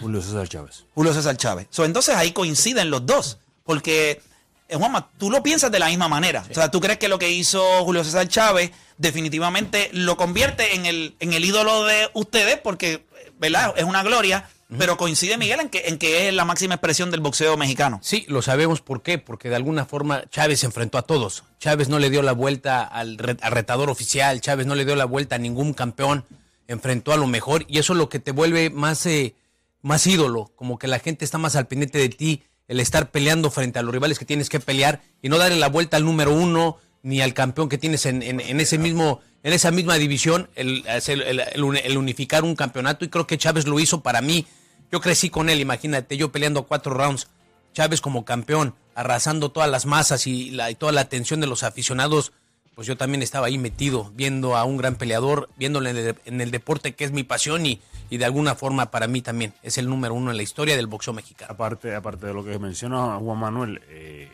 Julio 0.00 0.22
César 0.22 0.48
Chávez. 0.48 0.84
Julio 0.94 1.12
César 1.12 1.36
Chávez. 1.36 1.66
So, 1.70 1.84
entonces 1.84 2.14
ahí 2.16 2.32
coinciden 2.32 2.90
los 2.90 3.04
dos, 3.06 3.38
porque 3.64 4.20
eh, 4.68 4.76
Juanma, 4.76 5.10
tú 5.18 5.30
lo 5.30 5.42
piensas 5.42 5.70
de 5.70 5.78
la 5.78 5.88
misma 5.88 6.08
manera. 6.08 6.42
Sí. 6.44 6.52
O 6.52 6.54
sea, 6.54 6.70
tú 6.70 6.80
crees 6.80 6.98
que 6.98 7.08
lo 7.08 7.18
que 7.18 7.30
hizo 7.30 7.62
Julio 7.84 8.04
César 8.04 8.26
Chávez 8.28 8.70
definitivamente 8.96 9.90
lo 9.92 10.16
convierte 10.16 10.74
en 10.74 10.86
el, 10.86 11.14
en 11.20 11.32
el 11.32 11.44
ídolo 11.44 11.84
de 11.84 12.10
ustedes, 12.14 12.58
porque, 12.58 13.04
¿verdad? 13.38 13.74
Es 13.76 13.84
una 13.84 14.02
gloria. 14.02 14.48
Pero 14.78 14.96
coincide 14.96 15.36
Miguel 15.36 15.60
en 15.60 15.68
que, 15.68 15.82
en 15.86 15.98
que 15.98 16.28
es 16.28 16.34
la 16.34 16.44
máxima 16.44 16.74
expresión 16.74 17.10
del 17.10 17.20
boxeo 17.20 17.56
mexicano. 17.56 18.00
Sí, 18.02 18.24
lo 18.28 18.42
sabemos 18.42 18.80
por 18.80 19.02
qué, 19.02 19.18
porque 19.18 19.48
de 19.48 19.56
alguna 19.56 19.84
forma 19.84 20.24
Chávez 20.30 20.60
se 20.60 20.66
enfrentó 20.66 20.98
a 20.98 21.02
todos. 21.02 21.44
Chávez 21.58 21.88
no 21.88 21.98
le 21.98 22.10
dio 22.10 22.22
la 22.22 22.32
vuelta 22.32 22.82
al, 22.82 23.18
al 23.40 23.52
retador 23.52 23.90
oficial, 23.90 24.40
Chávez 24.40 24.66
no 24.66 24.74
le 24.74 24.84
dio 24.84 24.96
la 24.96 25.04
vuelta 25.04 25.36
a 25.36 25.38
ningún 25.38 25.74
campeón, 25.74 26.24
enfrentó 26.68 27.12
a 27.12 27.16
lo 27.16 27.26
mejor 27.26 27.64
y 27.68 27.78
eso 27.78 27.92
es 27.92 27.98
lo 27.98 28.08
que 28.08 28.18
te 28.18 28.32
vuelve 28.32 28.70
más, 28.70 29.04
eh, 29.06 29.34
más 29.82 30.06
ídolo, 30.06 30.52
como 30.56 30.78
que 30.78 30.86
la 30.86 30.98
gente 30.98 31.24
está 31.24 31.38
más 31.38 31.56
al 31.56 31.66
pendiente 31.66 31.98
de 31.98 32.08
ti, 32.08 32.42
el 32.68 32.80
estar 32.80 33.10
peleando 33.10 33.50
frente 33.50 33.78
a 33.78 33.82
los 33.82 33.92
rivales 33.92 34.18
que 34.18 34.24
tienes 34.24 34.48
que 34.48 34.60
pelear 34.60 35.02
y 35.20 35.28
no 35.28 35.38
darle 35.38 35.58
la 35.58 35.68
vuelta 35.68 35.96
al 35.96 36.04
número 36.04 36.32
uno 36.32 36.78
ni 37.02 37.20
al 37.20 37.34
campeón 37.34 37.68
que 37.68 37.78
tienes 37.78 38.06
en, 38.06 38.22
en, 38.22 38.40
en 38.40 38.60
ese 38.60 38.78
mismo 38.78 39.20
en 39.42 39.52
esa 39.52 39.72
misma 39.72 39.96
división, 39.96 40.48
el, 40.54 40.84
el, 40.86 41.40
el, 41.40 41.96
unificar 41.96 42.44
un 42.44 42.54
campeonato 42.54 43.04
y 43.04 43.08
creo 43.08 43.26
que 43.26 43.38
Chávez 43.38 43.66
lo 43.66 43.80
hizo 43.80 44.00
para 44.00 44.20
mí 44.20 44.46
yo 44.92 45.00
crecí 45.00 45.30
con 45.30 45.48
él, 45.48 45.58
imagínate, 45.58 46.18
yo 46.18 46.30
peleando 46.30 46.64
cuatro 46.64 46.92
rounds, 46.92 47.26
Chávez 47.72 48.02
como 48.02 48.26
campeón, 48.26 48.74
arrasando 48.94 49.50
todas 49.50 49.70
las 49.70 49.86
masas 49.86 50.26
y, 50.26 50.50
la, 50.50 50.70
y, 50.70 50.74
toda 50.74 50.92
la 50.92 51.00
atención 51.00 51.40
de 51.40 51.46
los 51.46 51.62
aficionados, 51.62 52.32
pues 52.74 52.86
yo 52.86 52.98
también 52.98 53.22
estaba 53.22 53.46
ahí 53.46 53.56
metido, 53.56 54.12
viendo 54.14 54.54
a 54.54 54.64
un 54.64 54.76
gran 54.76 54.96
peleador, 54.96 55.48
viéndole 55.56 56.14
en 56.26 56.40
el, 56.42 56.50
deporte 56.50 56.94
que 56.94 57.04
es 57.04 57.12
mi 57.12 57.22
pasión 57.22 57.64
y, 57.64 57.80
de 58.10 58.24
alguna 58.26 58.54
forma 58.54 58.90
para 58.90 59.06
mí 59.06 59.22
también 59.22 59.54
es 59.62 59.78
el 59.78 59.88
número 59.88 60.12
uno 60.12 60.30
en 60.30 60.36
la 60.36 60.42
historia 60.42 60.76
del 60.76 60.86
boxeo 60.86 61.14
mexicano. 61.14 61.50
Aparte, 61.50 61.94
aparte 61.94 62.26
de 62.26 62.34
lo 62.34 62.44
que 62.44 62.58
menciona 62.58 63.16
Juan 63.16 63.38
Manuel, 63.38 63.80
eh, 63.88 64.28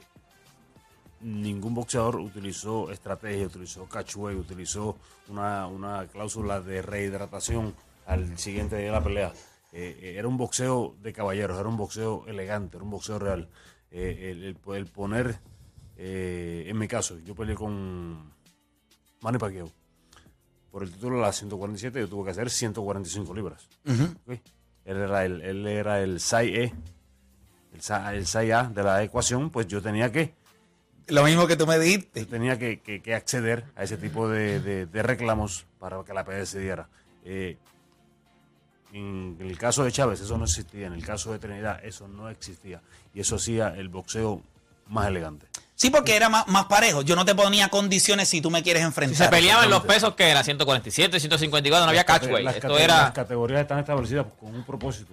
ningún 1.20 1.74
boxeador 1.74 2.16
utilizó 2.16 2.90
estrategia, 2.90 3.46
utilizó 3.46 3.86
catchway, 3.88 4.34
utilizó 4.34 4.96
una 5.28 6.08
cláusula 6.10 6.60
de 6.60 6.82
rehidratación 6.82 7.76
al 8.06 8.36
siguiente 8.36 8.76
día 8.76 8.86
de 8.86 8.92
la 8.92 9.04
pelea 9.04 9.32
eh, 9.72 10.14
era 10.16 10.28
un 10.28 10.36
boxeo 10.36 10.96
de 11.02 11.12
caballeros, 11.12 11.58
era 11.58 11.68
un 11.68 11.76
boxeo 11.76 12.24
elegante, 12.26 12.76
era 12.76 12.84
un 12.84 12.90
boxeo 12.90 13.18
real. 13.18 13.48
Eh, 13.90 14.30
el, 14.32 14.44
el, 14.44 14.74
el, 14.76 14.86
poner, 14.86 15.38
eh, 15.96 16.64
en 16.66 16.78
mi 16.78 16.88
caso, 16.88 17.18
yo 17.20 17.34
peleé 17.34 17.54
con 17.54 18.32
Manny 19.22 19.38
Pacquiao. 19.38 19.70
Por 20.70 20.82
el 20.82 20.92
título 20.92 21.16
de 21.16 21.22
las 21.22 21.36
147 21.36 22.00
yo 22.00 22.08
tuve 22.08 22.24
que 22.26 22.30
hacer 22.32 22.50
145 22.50 23.34
libras. 23.34 23.68
Uh 23.86 23.90
-huh. 23.92 24.16
¿Okay? 24.24 24.40
Él 24.84 24.96
era 24.98 25.24
el, 25.24 25.40
él 25.42 25.66
era 25.66 26.00
el 26.00 26.20
SAI 26.20 26.48
E, 26.54 26.64
el, 27.72 28.14
el 28.14 28.26
SAI 28.26 28.50
A 28.52 28.62
de 28.64 28.82
la 28.82 29.02
ecuación, 29.02 29.50
pues 29.50 29.66
yo 29.66 29.80
tenía 29.82 30.12
que... 30.12 30.34
Lo 31.08 31.24
mismo 31.24 31.46
que 31.46 31.56
tú 31.56 31.66
me 31.66 31.78
dijiste. 31.78 32.20
Yo 32.20 32.26
tenía 32.26 32.58
que, 32.58 32.80
que, 32.80 33.00
que 33.00 33.14
acceder 33.14 33.64
a 33.76 33.82
ese 33.84 33.96
tipo 33.96 34.28
de, 34.28 34.60
de, 34.60 34.84
de 34.86 35.02
reclamos 35.02 35.64
para 35.78 36.04
que 36.04 36.12
la 36.12 36.22
pelea 36.24 36.44
se 36.44 36.60
diera 36.60 36.88
Eh, 37.24 37.56
en 38.92 39.36
el 39.40 39.58
caso 39.58 39.84
de 39.84 39.92
Chávez 39.92 40.20
eso 40.20 40.38
no 40.38 40.44
existía, 40.44 40.86
en 40.86 40.92
el 40.94 41.04
caso 41.04 41.32
de 41.32 41.38
Trinidad 41.38 41.84
eso 41.84 42.08
no 42.08 42.28
existía. 42.30 42.80
Y 43.14 43.20
eso 43.20 43.36
hacía 43.36 43.68
el 43.76 43.88
boxeo 43.88 44.42
más 44.88 45.08
elegante. 45.08 45.46
Sí, 45.74 45.90
porque 45.90 46.16
era 46.16 46.28
más, 46.28 46.46
más 46.48 46.64
parejo. 46.64 47.02
Yo 47.02 47.14
no 47.14 47.24
te 47.24 47.34
ponía 47.34 47.68
condiciones 47.68 48.28
si 48.28 48.40
tú 48.40 48.50
me 48.50 48.62
quieres 48.64 48.82
Si 48.82 48.86
enfrentar. 48.86 49.26
se 49.26 49.30
peleaban 49.30 49.70
los 49.70 49.84
pesos 49.84 50.14
que 50.14 50.24
era 50.28 50.42
147, 50.42 51.20
154, 51.20 51.84
no 51.84 51.90
había 51.90 52.04
catchweight. 52.04 52.44
Las, 52.44 52.56
Esto 52.56 52.68
cate- 52.68 52.82
era. 52.82 53.02
las 53.02 53.12
categorías 53.12 53.60
están 53.60 53.78
establecidas 53.78 54.26
con 54.40 54.54
un 54.54 54.64
propósito. 54.64 55.12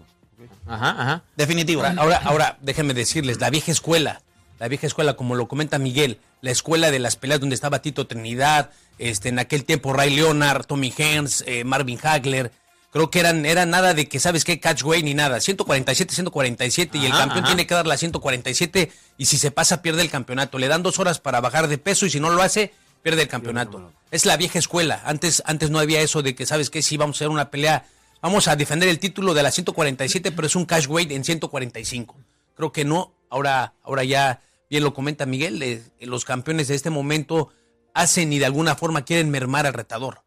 Ajá, 0.68 0.90
ajá. 0.98 1.24
Definitivo. 1.36 1.84
Ahora, 1.84 1.96
ahora, 2.02 2.18
ahora, 2.24 2.58
déjenme 2.62 2.94
decirles, 2.96 3.40
la 3.40 3.50
vieja 3.52 3.72
escuela, 3.72 4.22
la 4.60 4.68
vieja 4.68 4.88
escuela, 4.88 5.16
como 5.16 5.36
lo 5.36 5.48
comenta 5.48 5.78
Miguel, 5.78 6.20
la 6.42 6.50
escuela 6.52 6.90
de 6.90 6.98
las 7.00 7.16
peleas 7.16 7.40
donde 7.40 7.54
estaba 7.56 7.80
Tito 7.84 8.08
Trinidad, 8.08 8.72
este, 8.98 9.30
en 9.30 9.38
aquel 9.40 9.66
tiempo 9.66 9.94
Ray 9.94 10.16
Leonard, 10.16 10.66
Tommy 10.66 10.92
Hearns, 10.98 11.44
eh, 11.48 11.64
Marvin 11.64 12.00
Hagler, 12.02 12.52
creo 12.96 13.12
que 13.12 13.20
eran, 13.20 13.46
eran 13.46 13.72
nada 13.72 13.94
de 13.94 14.08
que, 14.08 14.22
¿sabes 14.22 14.46
qué? 14.46 14.62
Catchway 14.62 15.04
ni 15.04 15.14
nada. 15.14 15.42
147, 15.42 16.16
147 16.16 16.98
y 16.98 17.06
el 17.06 17.12
Ajá, 17.12 17.24
campeón 17.24 17.40
ajá. 17.40 17.48
tiene 17.48 17.68
que 17.68 17.74
dar 17.74 17.86
la 17.86 17.98
147 17.98 18.90
y 19.18 19.26
si 19.26 19.38
se 19.38 19.52
pasa 19.52 19.82
pierde 19.82 20.02
el 20.02 20.10
campeonato. 20.10 20.58
Le 20.60 20.70
dan 20.70 20.82
dos 20.82 20.98
horas 20.98 21.20
para 21.20 21.42
bajar 21.42 21.68
de 21.68 21.78
peso 21.78 22.06
y 22.06 22.10
si 22.10 22.22
no 22.22 22.30
lo 22.30 22.42
hace, 22.42 22.72
pierde 23.04 23.24
el 23.24 23.28
campeonato. 23.28 23.92
Es 24.12 24.26
la 24.26 24.38
vieja 24.38 24.60
escuela. 24.60 25.02
Antes, 25.04 25.44
antes 25.46 25.72
no 25.72 25.80
había 25.80 26.00
eso 26.00 26.22
de 26.22 26.36
que, 26.36 26.46
¿sabes 26.46 26.70
qué? 26.70 26.82
Si 26.82 26.96
vamos 26.96 27.18
a 27.18 27.18
hacer 27.18 27.28
una 27.28 27.52
pelea, 27.52 27.86
vamos 28.22 28.48
a 28.48 28.56
defender 28.56 28.88
el 28.88 28.98
título 28.98 29.34
de 29.34 29.44
la 29.44 29.52
147, 29.52 30.32
pero 30.32 30.48
es 30.48 30.56
un 30.56 30.64
cash 30.64 30.88
weight 30.88 31.12
en 31.12 31.26
145. 31.26 32.16
Creo 32.56 32.72
que 32.72 32.86
no. 32.86 33.12
Ahora, 33.30 33.74
ahora 33.84 34.06
ya, 34.06 34.40
bien 34.70 34.86
lo 34.86 34.94
comenta 34.94 35.26
Miguel, 35.26 35.62
eh, 35.64 35.84
los 36.00 36.24
campeones 36.24 36.70
de 36.70 36.76
este 36.76 36.92
momento 36.92 37.52
hacen 37.94 38.32
y 38.32 38.40
de 38.40 38.46
alguna 38.46 38.78
forma 38.78 39.04
quieren 39.04 39.30
mermar 39.32 39.66
al 39.66 39.74
retador. 39.74 40.25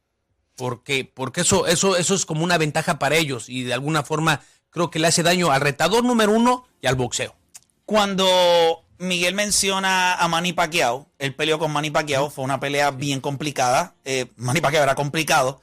Porque, 0.58 1.04
porque 1.04 1.42
eso, 1.42 1.68
eso, 1.68 1.96
eso 1.96 2.16
es 2.16 2.26
como 2.26 2.42
una 2.42 2.58
ventaja 2.58 2.98
para 2.98 3.14
ellos 3.14 3.48
y 3.48 3.62
de 3.62 3.74
alguna 3.74 4.02
forma 4.02 4.40
creo 4.70 4.90
que 4.90 4.98
le 4.98 5.06
hace 5.06 5.22
daño 5.22 5.52
al 5.52 5.60
retador 5.60 6.02
número 6.02 6.32
uno 6.32 6.66
y 6.82 6.88
al 6.88 6.96
boxeo. 6.96 7.36
Cuando 7.86 8.84
Miguel 8.98 9.36
menciona 9.36 10.14
a 10.14 10.26
Manny 10.26 10.52
Pacquiao, 10.52 11.06
él 11.20 11.32
peleó 11.32 11.60
con 11.60 11.70
Manny 11.70 11.90
Pacquiao, 11.92 12.28
fue 12.28 12.44
una 12.44 12.58
pelea 12.58 12.90
bien 12.90 13.20
complicada. 13.20 13.94
Eh, 14.04 14.26
Manny 14.34 14.60
Pacquiao 14.60 14.82
era 14.82 14.96
complicado. 14.96 15.60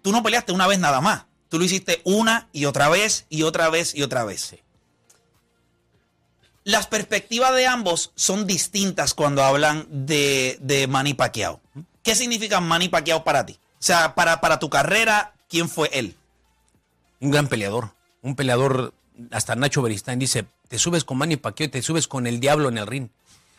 Tú 0.00 0.12
no 0.12 0.22
peleaste 0.22 0.52
una 0.52 0.68
vez 0.68 0.78
nada 0.78 1.00
más. 1.00 1.24
Tú 1.48 1.58
lo 1.58 1.64
hiciste 1.64 2.00
una 2.04 2.48
y 2.52 2.66
otra 2.66 2.88
vez 2.88 3.26
y 3.30 3.42
otra 3.42 3.68
vez 3.68 3.96
y 3.96 4.04
otra 4.04 4.22
vez. 4.22 4.54
Las 6.62 6.86
perspectivas 6.86 7.52
de 7.56 7.66
ambos 7.66 8.12
son 8.14 8.46
distintas 8.46 9.12
cuando 9.12 9.42
hablan 9.42 9.88
de, 9.90 10.56
de 10.60 10.86
Manny 10.86 11.14
Pacquiao. 11.14 11.60
¿Qué 12.04 12.14
significa 12.14 12.60
Manny 12.60 12.88
Pacquiao 12.88 13.24
para 13.24 13.44
ti? 13.44 13.58
O 13.80 13.82
sea, 13.82 14.14
para, 14.14 14.40
para 14.40 14.58
tu 14.58 14.68
carrera, 14.68 15.32
¿quién 15.48 15.68
fue 15.68 15.88
él? 15.92 16.16
Un 17.20 17.30
gran 17.30 17.48
peleador. 17.48 17.90
Un 18.22 18.36
peleador, 18.36 18.92
hasta 19.30 19.56
Nacho 19.56 19.80
Beristain 19.82 20.18
dice, 20.18 20.44
te 20.68 20.78
subes 20.78 21.04
con 21.04 21.16
Manny 21.18 21.36
Pacquiao 21.36 21.66
y 21.68 21.70
te 21.70 21.82
subes 21.82 22.06
con 22.06 22.26
el 22.26 22.40
diablo 22.40 22.68
en 22.68 22.78
el 22.78 22.86
ring. 22.86 23.08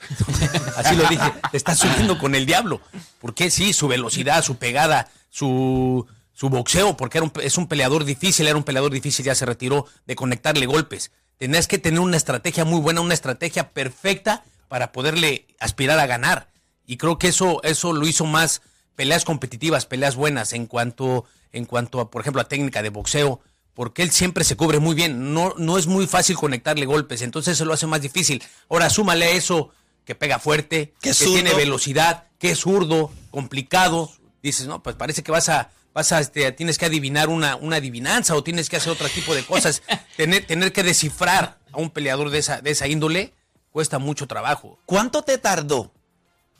Así 0.78 0.96
lo 0.96 1.08
dije, 1.08 1.32
te 1.52 1.58
estás 1.58 1.80
subiendo 1.80 2.18
con 2.18 2.36
el 2.36 2.46
diablo. 2.46 2.82
Porque 3.20 3.50
sí, 3.50 3.74
su 3.74 3.88
velocidad, 3.88 4.44
su 4.44 4.58
pegada, 4.58 5.10
su, 5.30 6.06
su 6.34 6.50
boxeo, 6.50 6.98
porque 6.98 7.18
era 7.18 7.26
un- 7.26 7.34
es 7.42 7.58
un 7.58 7.68
peleador 7.68 8.04
difícil, 8.06 8.48
era 8.48 8.58
un 8.58 8.64
peleador 8.64 8.92
difícil, 8.92 9.26
ya 9.26 9.36
se 9.36 9.46
retiró 9.46 9.86
de 10.06 10.16
conectarle 10.16 10.66
golpes. 10.68 11.12
Tenías 11.38 11.68
que 11.68 11.80
tener 11.80 12.00
una 12.00 12.18
estrategia 12.18 12.66
muy 12.66 12.80
buena, 12.80 13.02
una 13.02 13.16
estrategia 13.16 13.70
perfecta 13.72 14.44
para 14.68 14.92
poderle 14.92 15.48
aspirar 15.60 15.98
a 16.00 16.06
ganar. 16.06 16.48
Y 16.86 16.98
creo 16.98 17.18
que 17.18 17.30
eso, 17.30 17.62
eso 17.64 17.94
lo 17.94 18.06
hizo 18.08 18.26
más 18.26 18.62
peleas 18.96 19.26
competitivas, 19.26 19.86
peleas 19.86 20.16
buenas 20.16 20.54
en 20.54 20.66
cuanto, 20.66 21.26
en 21.52 21.66
cuanto 21.66 22.00
a, 22.00 22.10
por 22.12 22.22
ejemplo, 22.22 22.42
a 22.42 22.48
técnica 22.48 22.82
de 22.82 22.90
boxeo, 22.90 23.42
porque 23.74 24.04
él 24.04 24.12
siempre 24.12 24.44
se 24.44 24.56
cubre 24.56 24.80
muy 24.80 24.96
bien. 24.96 25.34
No, 25.34 25.54
no 25.58 25.78
es 25.78 25.88
muy 25.88 26.08
fácil 26.08 26.36
conectarle 26.36 26.86
golpes, 26.86 27.22
entonces 27.22 27.58
se 27.58 27.66
lo 27.66 27.74
hace 27.74 27.88
más 27.88 28.02
difícil. 28.02 28.44
Ahora 28.70 28.90
súmale 28.90 29.26
a 29.26 29.32
eso 29.32 29.70
que 30.06 30.16
pega 30.16 30.40
fuerte, 30.40 30.94
Que 31.02 31.14
zurdo. 31.14 31.34
tiene 31.34 31.54
velocidad, 31.54 32.26
que 32.38 32.52
es 32.52 32.60
zurdo, 32.60 33.12
complicado. 33.30 34.12
Dices, 34.44 34.68
no, 34.68 34.82
pues 34.82 34.96
parece 34.96 35.24
que 35.24 35.32
vas 35.32 35.50
a, 35.50 35.70
vas 35.94 36.12
a, 36.12 36.20
este, 36.20 36.52
tienes 36.52 36.78
que 36.78 36.86
adivinar 36.86 37.30
una, 37.30 37.56
una 37.56 37.78
adivinanza 37.78 38.36
o 38.36 38.44
tienes 38.44 38.70
que 38.70 38.78
hacer 38.78 38.92
otro 38.92 39.08
tipo 39.10 39.36
de 39.36 39.44
cosas. 39.44 39.84
tener, 40.18 40.46
tener 40.46 40.74
que 40.74 40.84
descifrar 40.84 41.60
a 41.72 41.78
un 41.78 41.92
peleador 41.92 42.30
de 42.30 42.40
esa, 42.40 42.62
de 42.62 42.72
esa 42.72 42.88
índole 42.88 43.34
cuesta 43.72 44.00
mucho 44.00 44.28
trabajo. 44.28 44.80
¿Cuánto 44.86 45.22
te 45.22 45.38
tardó 45.38 45.94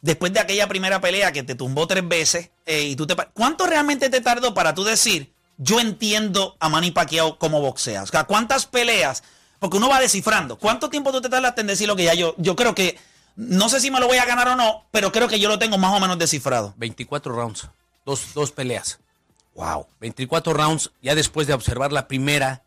después 0.02 0.34
de 0.34 0.40
aquella 0.40 0.68
primera 0.68 1.00
pelea 1.00 1.32
que 1.32 1.44
te 1.44 1.56
tumbó 1.56 1.88
tres 1.88 2.08
veces 2.08 2.50
eh, 2.66 2.84
y 2.84 2.96
tú 2.96 3.08
te 3.08 3.16
¿Cuánto 3.34 3.66
realmente 3.68 4.10
te 4.10 4.22
tardó 4.22 4.54
para 4.54 4.74
tú 4.74 4.84
decir, 4.84 5.34
yo 5.58 5.80
entiendo 5.80 6.58
a 6.60 6.70
Manny 6.70 6.92
Pacquiao 6.92 7.38
como 7.38 7.62
boxea? 7.62 8.04
O 8.04 8.08
sea, 8.08 8.26
¿cuántas 8.26 8.66
peleas? 8.66 9.24
Porque 9.60 9.78
uno 9.78 9.90
va 9.90 10.00
descifrando. 10.00 10.58
¿Cuánto 10.58 10.90
tiempo 10.90 11.12
tú 11.12 11.22
te 11.22 11.30
tardaste 11.30 11.62
en 11.62 11.68
decir 11.68 11.88
lo 11.88 11.96
que 11.96 12.06
ya 12.06 12.14
yo, 12.16 12.36
yo 12.38 12.56
creo 12.56 12.74
que, 12.74 12.98
no 13.36 13.70
sé 13.70 13.80
si 13.80 13.92
me 13.92 14.00
lo 14.00 14.08
voy 14.08 14.18
a 14.18 14.26
ganar 14.26 14.48
o 14.48 14.56
no, 14.56 14.86
pero 14.92 15.12
creo 15.12 15.28
que 15.28 15.40
yo 15.40 15.50
lo 15.50 15.60
tengo 15.60 15.78
más 15.78 15.96
o 15.96 16.00
menos 16.00 16.18
descifrado? 16.18 16.74
24 16.78 17.34
rounds, 17.34 17.68
dos, 18.06 18.34
dos 18.34 18.52
peleas. 18.52 19.00
Wow. 19.56 19.86
24 20.00 20.54
rounds, 20.54 20.92
ya 21.02 21.14
después 21.14 21.46
de 21.46 21.54
observar 21.54 21.92
la 21.92 22.08
primera, 22.08 22.64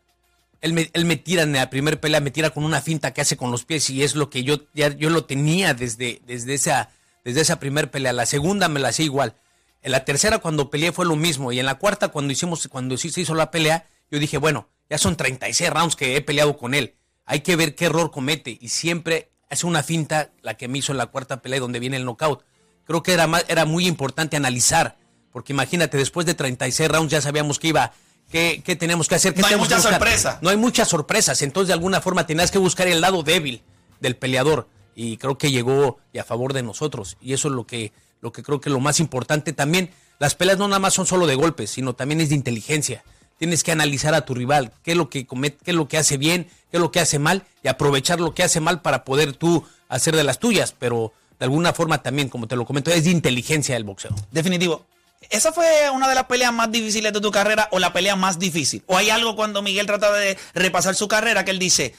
él 0.61 0.73
me, 0.73 0.89
él 0.93 1.05
me 1.05 1.17
tira 1.17 1.43
en 1.43 1.53
la 1.53 1.69
primera 1.69 1.99
pelea, 1.99 2.21
me 2.21 2.31
tira 2.31 2.51
con 2.51 2.63
una 2.63 2.81
finta 2.81 3.13
que 3.13 3.21
hace 3.21 3.37
con 3.37 3.51
los 3.51 3.65
pies 3.65 3.89
y 3.89 4.03
es 4.03 4.15
lo 4.15 4.29
que 4.29 4.43
yo, 4.43 4.61
ya, 4.73 4.89
yo 4.89 5.09
lo 5.09 5.25
tenía 5.25 5.73
desde, 5.73 6.21
desde 6.25 6.53
esa, 6.53 6.89
desde 7.25 7.41
esa 7.41 7.59
primera 7.59 7.91
pelea. 7.91 8.13
La 8.13 8.25
segunda 8.25 8.69
me 8.69 8.79
la 8.79 8.89
hacía 8.89 9.03
igual. 9.05 9.35
En 9.81 9.91
la 9.91 10.05
tercera 10.05 10.39
cuando 10.39 10.69
peleé 10.69 10.93
fue 10.93 11.05
lo 11.05 11.15
mismo 11.17 11.51
y 11.51 11.59
en 11.59 11.65
la 11.65 11.75
cuarta 11.75 12.07
cuando 12.07 12.31
hicimos, 12.31 12.67
cuando 12.69 12.95
sí 12.97 13.09
se 13.11 13.21
hizo 13.21 13.35
la 13.35 13.51
pelea, 13.51 13.87
yo 14.09 14.19
dije, 14.19 14.37
bueno, 14.37 14.69
ya 14.89 14.97
son 14.97 15.17
36 15.17 15.69
rounds 15.69 15.95
que 15.97 16.15
he 16.15 16.21
peleado 16.21 16.57
con 16.57 16.73
él. 16.73 16.95
Hay 17.25 17.41
que 17.41 17.55
ver 17.57 17.75
qué 17.75 17.85
error 17.85 18.11
comete 18.11 18.57
y 18.61 18.69
siempre 18.69 19.31
hace 19.49 19.65
una 19.67 19.83
finta 19.83 20.31
la 20.41 20.55
que 20.55 20.67
me 20.67 20.77
hizo 20.79 20.91
en 20.91 20.97
la 20.97 21.07
cuarta 21.07 21.41
pelea 21.41 21.59
donde 21.59 21.79
viene 21.79 21.97
el 21.97 22.05
knockout. 22.05 22.43
Creo 22.85 23.03
que 23.03 23.13
era, 23.13 23.27
más- 23.27 23.45
era 23.47 23.65
muy 23.65 23.87
importante 23.87 24.37
analizar, 24.37 24.97
porque 25.31 25.53
imagínate, 25.53 25.97
después 25.97 26.25
de 26.25 26.33
36 26.35 26.89
rounds 26.89 27.11
ya 27.11 27.21
sabíamos 27.21 27.57
que 27.59 27.67
iba, 27.69 27.93
qué, 28.31 28.61
qué 28.63 28.75
tenemos 28.75 29.07
que 29.07 29.15
hacer. 29.15 29.33
qué 29.33 29.41
No 29.41 29.47
hay 29.47 29.51
tenemos 29.53 29.67
que 29.67 29.75
mucha 29.75 29.89
buscar. 29.89 29.99
sorpresa. 29.99 30.39
No 30.41 30.49
hay 30.49 30.57
muchas 30.57 30.87
sorpresas, 30.87 31.41
entonces 31.41 31.67
de 31.67 31.73
alguna 31.73 31.99
forma 32.01 32.25
tenías 32.27 32.51
que 32.51 32.57
buscar 32.59 32.87
el 32.87 33.01
lado 33.01 33.21
débil 33.23 33.63
del 33.99 34.15
peleador 34.15 34.67
y 34.95 35.17
creo 35.17 35.37
que 35.37 35.51
llegó 35.51 35.99
y 36.13 36.19
a 36.19 36.23
favor 36.23 36.53
de 36.53 36.63
nosotros 36.63 37.17
y 37.21 37.33
eso 37.33 37.49
es 37.49 37.53
lo 37.53 37.67
que, 37.67 37.91
lo 38.21 38.31
que 38.31 38.41
creo 38.41 38.61
que 38.61 38.69
es 38.69 38.73
lo 38.73 38.79
más 38.79 38.99
importante 38.99 39.53
también. 39.53 39.91
Las 40.17 40.35
peleas 40.35 40.57
no 40.57 40.67
nada 40.67 40.79
más 40.79 40.93
son 40.93 41.05
solo 41.05 41.27
de 41.27 41.35
golpes, 41.35 41.69
sino 41.69 41.93
también 41.93 42.21
es 42.21 42.29
de 42.29 42.35
inteligencia. 42.35 43.03
Tienes 43.37 43.63
que 43.63 43.73
analizar 43.73 44.13
a 44.13 44.23
tu 44.23 44.33
rival, 44.33 44.71
qué 44.81 44.91
es 44.91 44.97
lo 44.97 45.09
que 45.09 45.27
comete, 45.27 45.57
qué 45.63 45.71
es 45.71 45.77
lo 45.77 45.89
que 45.89 45.97
hace 45.97 46.17
bien, 46.17 46.45
qué 46.71 46.77
es 46.77 46.79
lo 46.79 46.91
que 46.91 47.01
hace 47.01 47.19
mal 47.19 47.43
y 47.63 47.67
aprovechar 47.67 48.21
lo 48.21 48.33
que 48.33 48.43
hace 48.43 48.61
mal 48.61 48.81
para 48.81 49.03
poder 49.03 49.33
tú 49.33 49.65
hacer 49.89 50.15
de 50.15 50.23
las 50.23 50.39
tuyas, 50.39 50.73
pero 50.77 51.11
de 51.37 51.45
alguna 51.45 51.73
forma 51.73 52.01
también, 52.01 52.29
como 52.29 52.47
te 52.47 52.55
lo 52.55 52.65
comento, 52.65 52.91
es 52.91 53.03
de 53.03 53.11
inteligencia 53.11 53.75
el 53.75 53.83
boxeo. 53.83 54.15
Definitivo. 54.31 54.85
¿Esa 55.29 55.51
fue 55.51 55.89
una 55.89 56.07
de 56.07 56.15
las 56.15 56.25
peleas 56.25 56.53
más 56.53 56.71
difíciles 56.71 57.11
de 57.11 57.19
tu 57.19 57.31
carrera 57.31 57.67
o 57.71 57.79
la 57.79 57.93
pelea 57.93 58.15
más 58.15 58.39
difícil? 58.39 58.83
¿O 58.85 58.95
hay 58.95 59.09
algo 59.09 59.35
cuando 59.35 59.61
Miguel 59.61 59.85
trata 59.85 60.13
de 60.13 60.37
repasar 60.53 60.95
su 60.95 61.07
carrera 61.07 61.43
que 61.43 61.51
él 61.51 61.59
dice, 61.59 61.95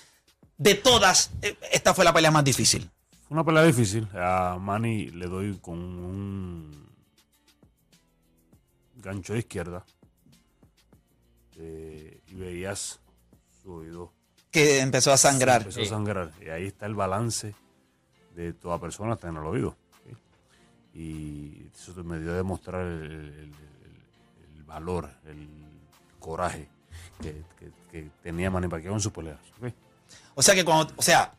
de 0.59 0.75
todas, 0.75 1.31
eh, 1.43 1.57
esta 1.73 1.95
fue 1.95 2.05
la 2.05 2.13
pelea 2.13 2.31
más 2.31 2.45
difícil? 2.45 2.91
Fue 3.29 3.35
una 3.35 3.45
pelea 3.45 3.63
difícil. 3.65 4.09
A 4.15 4.57
Manny 4.61 5.11
le 5.11 5.27
doy 5.27 5.59
con 5.59 5.79
un 5.79 6.89
gancho 8.97 9.33
de 9.33 9.41
izquierda. 9.41 9.85
eh, 11.59 12.21
y 12.29 12.35
veías 12.35 13.01
su 13.63 13.73
oído. 13.73 14.13
Que 14.51 14.81
empezó 14.81 15.11
a 15.13 15.17
sangrar. 15.17 15.63
Empezó 15.63 15.81
a 15.83 15.87
sangrar. 15.87 16.33
Y 16.45 16.51
ahí 16.51 16.67
está 16.67 16.85
el 16.87 16.95
balance 16.95 17.55
de 18.35 18.53
toda 18.53 18.79
persona 18.79 19.15
está 19.15 19.29
en 19.29 19.37
el 19.37 19.45
oído. 19.47 19.75
¿sí? 20.05 20.99
Y 21.01 21.71
eso 21.75 22.05
me 22.05 22.21
dio 22.21 22.33
a 22.33 22.37
demostrar 22.37 22.83
el, 22.83 23.03
el- 23.05 23.55
el- 23.55 24.57
el 24.59 24.63
valor, 24.65 25.11
el 25.25 25.49
coraje 26.19 26.69
que, 27.23 27.43
que- 27.59 27.73
que 27.91 28.11
tenía 28.23 28.51
Manny 28.51 28.69
Pacquiao 28.69 28.93
en 28.95 29.01
sus 29.01 29.13
peleas. 29.13 29.39
O 30.37 30.43
sea 30.43 30.55
que 30.55 30.65
cuando, 30.65 30.93
o 30.97 31.03
sea, 31.03 31.33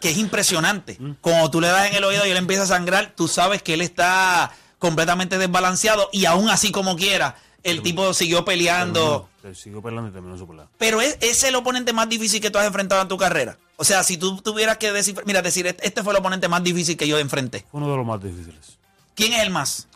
que 0.00 0.10
es 0.10 0.16
impresionante. 0.16 0.96
Cuando 1.20 1.50
tú 1.50 1.60
le 1.60 1.66
das 1.68 1.88
en 1.90 1.96
el 1.96 2.04
oído 2.04 2.24
y 2.24 2.30
él 2.30 2.36
empieza 2.36 2.62
a 2.62 2.66
sangrar, 2.66 3.12
tú 3.16 3.28
sabes 3.28 3.62
que 3.62 3.74
él 3.74 3.82
está 3.82 4.52
completamente 4.78 5.38
desbalanceado 5.38 6.08
y 6.12 6.24
aún 6.24 6.48
así 6.48 6.70
como 6.72 6.96
quiera, 6.96 7.36
el 7.64 7.82
tipo 7.82 8.14
siguió 8.14 8.44
peleando. 8.44 9.28
Terminó, 9.40 9.60
siguió 9.60 9.82
peleando 9.82 10.10
y 10.10 10.12
terminó 10.12 10.38
su 10.38 10.46
pelea. 10.46 10.68
Pero 10.78 11.00
es, 11.00 11.18
es 11.20 11.42
el 11.42 11.56
oponente 11.56 11.92
más 11.92 12.08
difícil 12.08 12.40
que 12.40 12.50
tú 12.50 12.58
has 12.58 12.66
enfrentado 12.66 13.02
en 13.02 13.08
tu 13.08 13.16
carrera. 13.18 13.58
O 13.76 13.84
sea, 13.84 14.04
si 14.04 14.16
tú 14.16 14.40
tuvieras 14.40 14.78
que 14.78 14.92
decir, 14.92 15.20
mira, 15.26 15.42
decir, 15.42 15.66
este 15.66 15.84
este 15.86 16.02
fue 16.04 16.12
el 16.12 16.20
oponente 16.20 16.48
más 16.48 16.62
difícil 16.62 16.96
que 16.96 17.08
yo 17.08 17.18
enfrenté. 17.18 17.66
Fue 17.70 17.80
uno 17.80 17.90
de 17.90 17.96
los 17.96 18.06
más 18.06 18.22
difíciles. 18.22 18.78
¿Quién 19.16 19.32
es 19.32 19.42
el 19.42 19.50
más? 19.50 19.88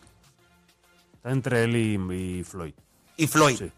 Está 1.15 1.31
entre 1.31 1.63
él 1.63 1.75
y, 1.75 2.39
y 2.39 2.43
Floyd. 2.43 2.73
Y 3.15 3.27
Floyd. 3.27 3.57
Sí. 3.57 3.71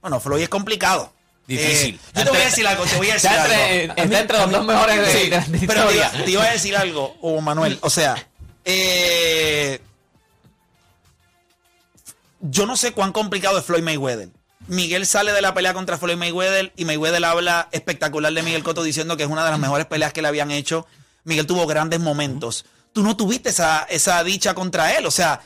Bueno, 0.00 0.18
Floyd 0.20 0.42
es 0.42 0.48
complicado. 0.48 1.12
Difícil. 1.46 1.94
Eh, 1.96 2.00
yo 2.14 2.24
te 2.24 2.30
voy 2.30 2.40
a 2.40 2.44
decir 2.44 2.66
algo, 2.66 2.84
te 2.84 2.96
voy 2.96 3.10
a 3.10 3.14
decir 3.14 3.30
Está 3.30 3.42
algo. 3.44 3.54
entre, 3.54 4.02
está 4.02 4.20
entre 4.20 4.38
los 4.38 4.50
dos 4.50 4.64
mejores 4.64 5.00
de, 5.00 5.12
Sí, 5.12 5.30
de 5.30 5.66
pero 5.66 5.86
te 5.86 5.94
iba, 5.96 6.10
te 6.10 6.30
iba 6.30 6.44
a 6.44 6.50
decir 6.50 6.76
algo, 6.76 7.16
Manuel. 7.42 7.78
O 7.82 7.90
sea, 7.90 8.14
eh, 8.64 9.80
yo 12.40 12.66
no 12.66 12.76
sé 12.76 12.92
cuán 12.92 13.12
complicado 13.12 13.58
es 13.58 13.64
Floyd 13.64 13.82
Mayweather. 13.82 14.28
Miguel 14.66 15.06
sale 15.06 15.32
de 15.32 15.42
la 15.42 15.52
pelea 15.52 15.74
contra 15.74 15.98
Floyd 15.98 16.16
Mayweather 16.16 16.72
y 16.76 16.86
Mayweather 16.86 17.22
habla 17.24 17.68
espectacular 17.72 18.32
de 18.32 18.42
Miguel 18.42 18.62
Cotto 18.62 18.82
diciendo 18.82 19.16
que 19.16 19.24
es 19.24 19.28
una 19.28 19.44
de 19.44 19.50
las 19.50 19.58
mejores 19.58 19.86
peleas 19.86 20.12
que 20.12 20.22
le 20.22 20.28
habían 20.28 20.50
hecho. 20.50 20.86
Miguel 21.24 21.46
tuvo 21.46 21.66
grandes 21.66 22.00
momentos. 22.00 22.64
Tú 22.94 23.02
no 23.02 23.16
tuviste 23.16 23.50
esa, 23.50 23.86
esa 23.90 24.22
dicha 24.24 24.54
contra 24.54 24.94
él, 24.96 25.04
o 25.04 25.10
sea, 25.10 25.42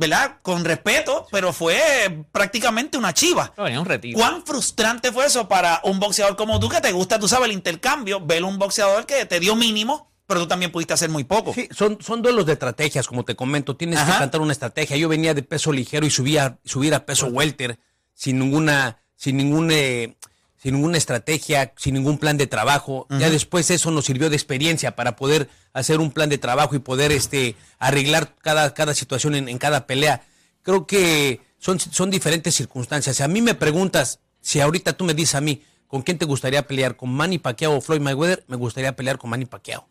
¿verdad? 0.00 0.38
Con 0.40 0.64
respeto, 0.64 1.26
pero 1.30 1.52
fue 1.52 2.24
prácticamente 2.32 2.96
una 2.96 3.12
chiva. 3.12 3.52
No, 3.56 3.64
venía 3.64 3.78
un 3.78 3.84
retiro. 3.86 4.18
¿Cuán 4.18 4.44
frustrante 4.46 5.12
fue 5.12 5.26
eso 5.26 5.46
para 5.46 5.82
un 5.84 6.00
boxeador 6.00 6.36
como 6.36 6.58
tú 6.58 6.70
que 6.70 6.80
te 6.80 6.90
gusta, 6.90 7.18
tú 7.18 7.28
sabes, 7.28 7.50
el 7.50 7.52
intercambio? 7.52 8.18
Ver 8.24 8.42
un 8.42 8.58
boxeador 8.58 9.04
que 9.04 9.26
te 9.26 9.38
dio 9.38 9.54
mínimo, 9.56 10.10
pero 10.26 10.40
tú 10.40 10.48
también 10.48 10.72
pudiste 10.72 10.94
hacer 10.94 11.10
muy 11.10 11.24
poco. 11.24 11.52
Sí, 11.52 11.68
son, 11.70 11.98
son 12.00 12.22
duelos 12.22 12.46
de 12.46 12.54
estrategias, 12.54 13.06
como 13.06 13.26
te 13.26 13.36
comento. 13.36 13.76
Tienes 13.76 13.98
Ajá. 13.98 14.12
que 14.12 14.16
plantar 14.16 14.40
una 14.40 14.52
estrategia. 14.52 14.96
Yo 14.96 15.06
venía 15.10 15.34
de 15.34 15.42
peso 15.42 15.70
ligero 15.70 16.06
y 16.06 16.10
subía, 16.10 16.58
subir 16.64 16.94
a 16.94 17.04
peso 17.04 17.26
welter 17.26 17.78
sin 18.14 18.38
ninguna, 18.38 19.02
sin 19.16 19.36
ningún, 19.36 19.70
eh, 19.70 20.16
sin 20.60 20.74
ninguna 20.74 20.98
estrategia, 20.98 21.72
sin 21.76 21.94
ningún 21.94 22.18
plan 22.18 22.36
de 22.36 22.46
trabajo. 22.46 23.06
Ya 23.18 23.30
después 23.30 23.70
eso 23.70 23.90
nos 23.90 24.04
sirvió 24.04 24.28
de 24.28 24.36
experiencia 24.36 24.94
para 24.94 25.16
poder 25.16 25.48
hacer 25.72 26.00
un 26.00 26.10
plan 26.10 26.28
de 26.28 26.36
trabajo 26.36 26.76
y 26.76 26.80
poder 26.80 27.12
este, 27.12 27.56
arreglar 27.78 28.34
cada, 28.42 28.74
cada 28.74 28.92
situación 28.92 29.34
en, 29.34 29.48
en 29.48 29.56
cada 29.56 29.86
pelea. 29.86 30.22
Creo 30.62 30.86
que 30.86 31.40
son, 31.58 31.80
son 31.80 32.10
diferentes 32.10 32.54
circunstancias. 32.54 33.16
Si 33.16 33.22
a 33.22 33.28
mí 33.28 33.40
me 33.40 33.54
preguntas, 33.54 34.20
si 34.42 34.60
ahorita 34.60 34.92
tú 34.92 35.04
me 35.04 35.14
dices 35.14 35.34
a 35.36 35.40
mí, 35.40 35.62
¿con 35.86 36.02
quién 36.02 36.18
te 36.18 36.26
gustaría 36.26 36.66
pelear? 36.66 36.94
¿Con 36.94 37.10
Manny 37.10 37.38
Pacquiao 37.38 37.78
o 37.78 37.80
Floyd 37.80 38.02
Mayweather? 38.02 38.44
Me 38.46 38.56
gustaría 38.56 38.94
pelear 38.94 39.16
con 39.16 39.30
Manny 39.30 39.46
Pacquiao. 39.46 39.88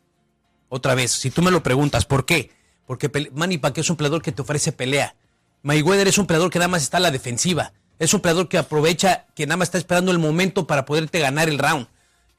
Otra 0.68 0.94
vez, 0.94 1.12
si 1.12 1.32
tú 1.32 1.42
me 1.42 1.50
lo 1.50 1.64
preguntas, 1.64 2.06
¿por 2.06 2.28
qué? 2.28 2.52
Porque 2.86 3.10
Manny 3.34 3.58
Pacquiao 3.58 3.82
es 3.82 3.90
un 3.90 3.98
peleador 3.98 4.22
que 4.22 4.32
te 4.32 4.44
ofrece 4.44 4.72
pelea. 4.72 5.16
Mayweather 5.64 6.08
es 6.08 6.20
un 6.20 6.28
peleador 6.28 6.52
que 6.52 6.60
nada 6.60 6.70
más 6.70 6.84
está 6.84 6.98
a 6.98 7.02
la 7.02 7.10
defensiva. 7.10 7.74
Es 8.00 8.14
un 8.14 8.22
peleador 8.22 8.48
que 8.48 8.58
aprovecha, 8.58 9.28
que 9.36 9.46
nada 9.46 9.58
más 9.58 9.68
está 9.68 9.78
esperando 9.78 10.12
el 10.12 10.20
momento 10.20 10.66
para 10.66 10.86
poderte 10.86 11.20
ganar 11.20 11.50
el 11.50 11.60
round. 11.60 11.88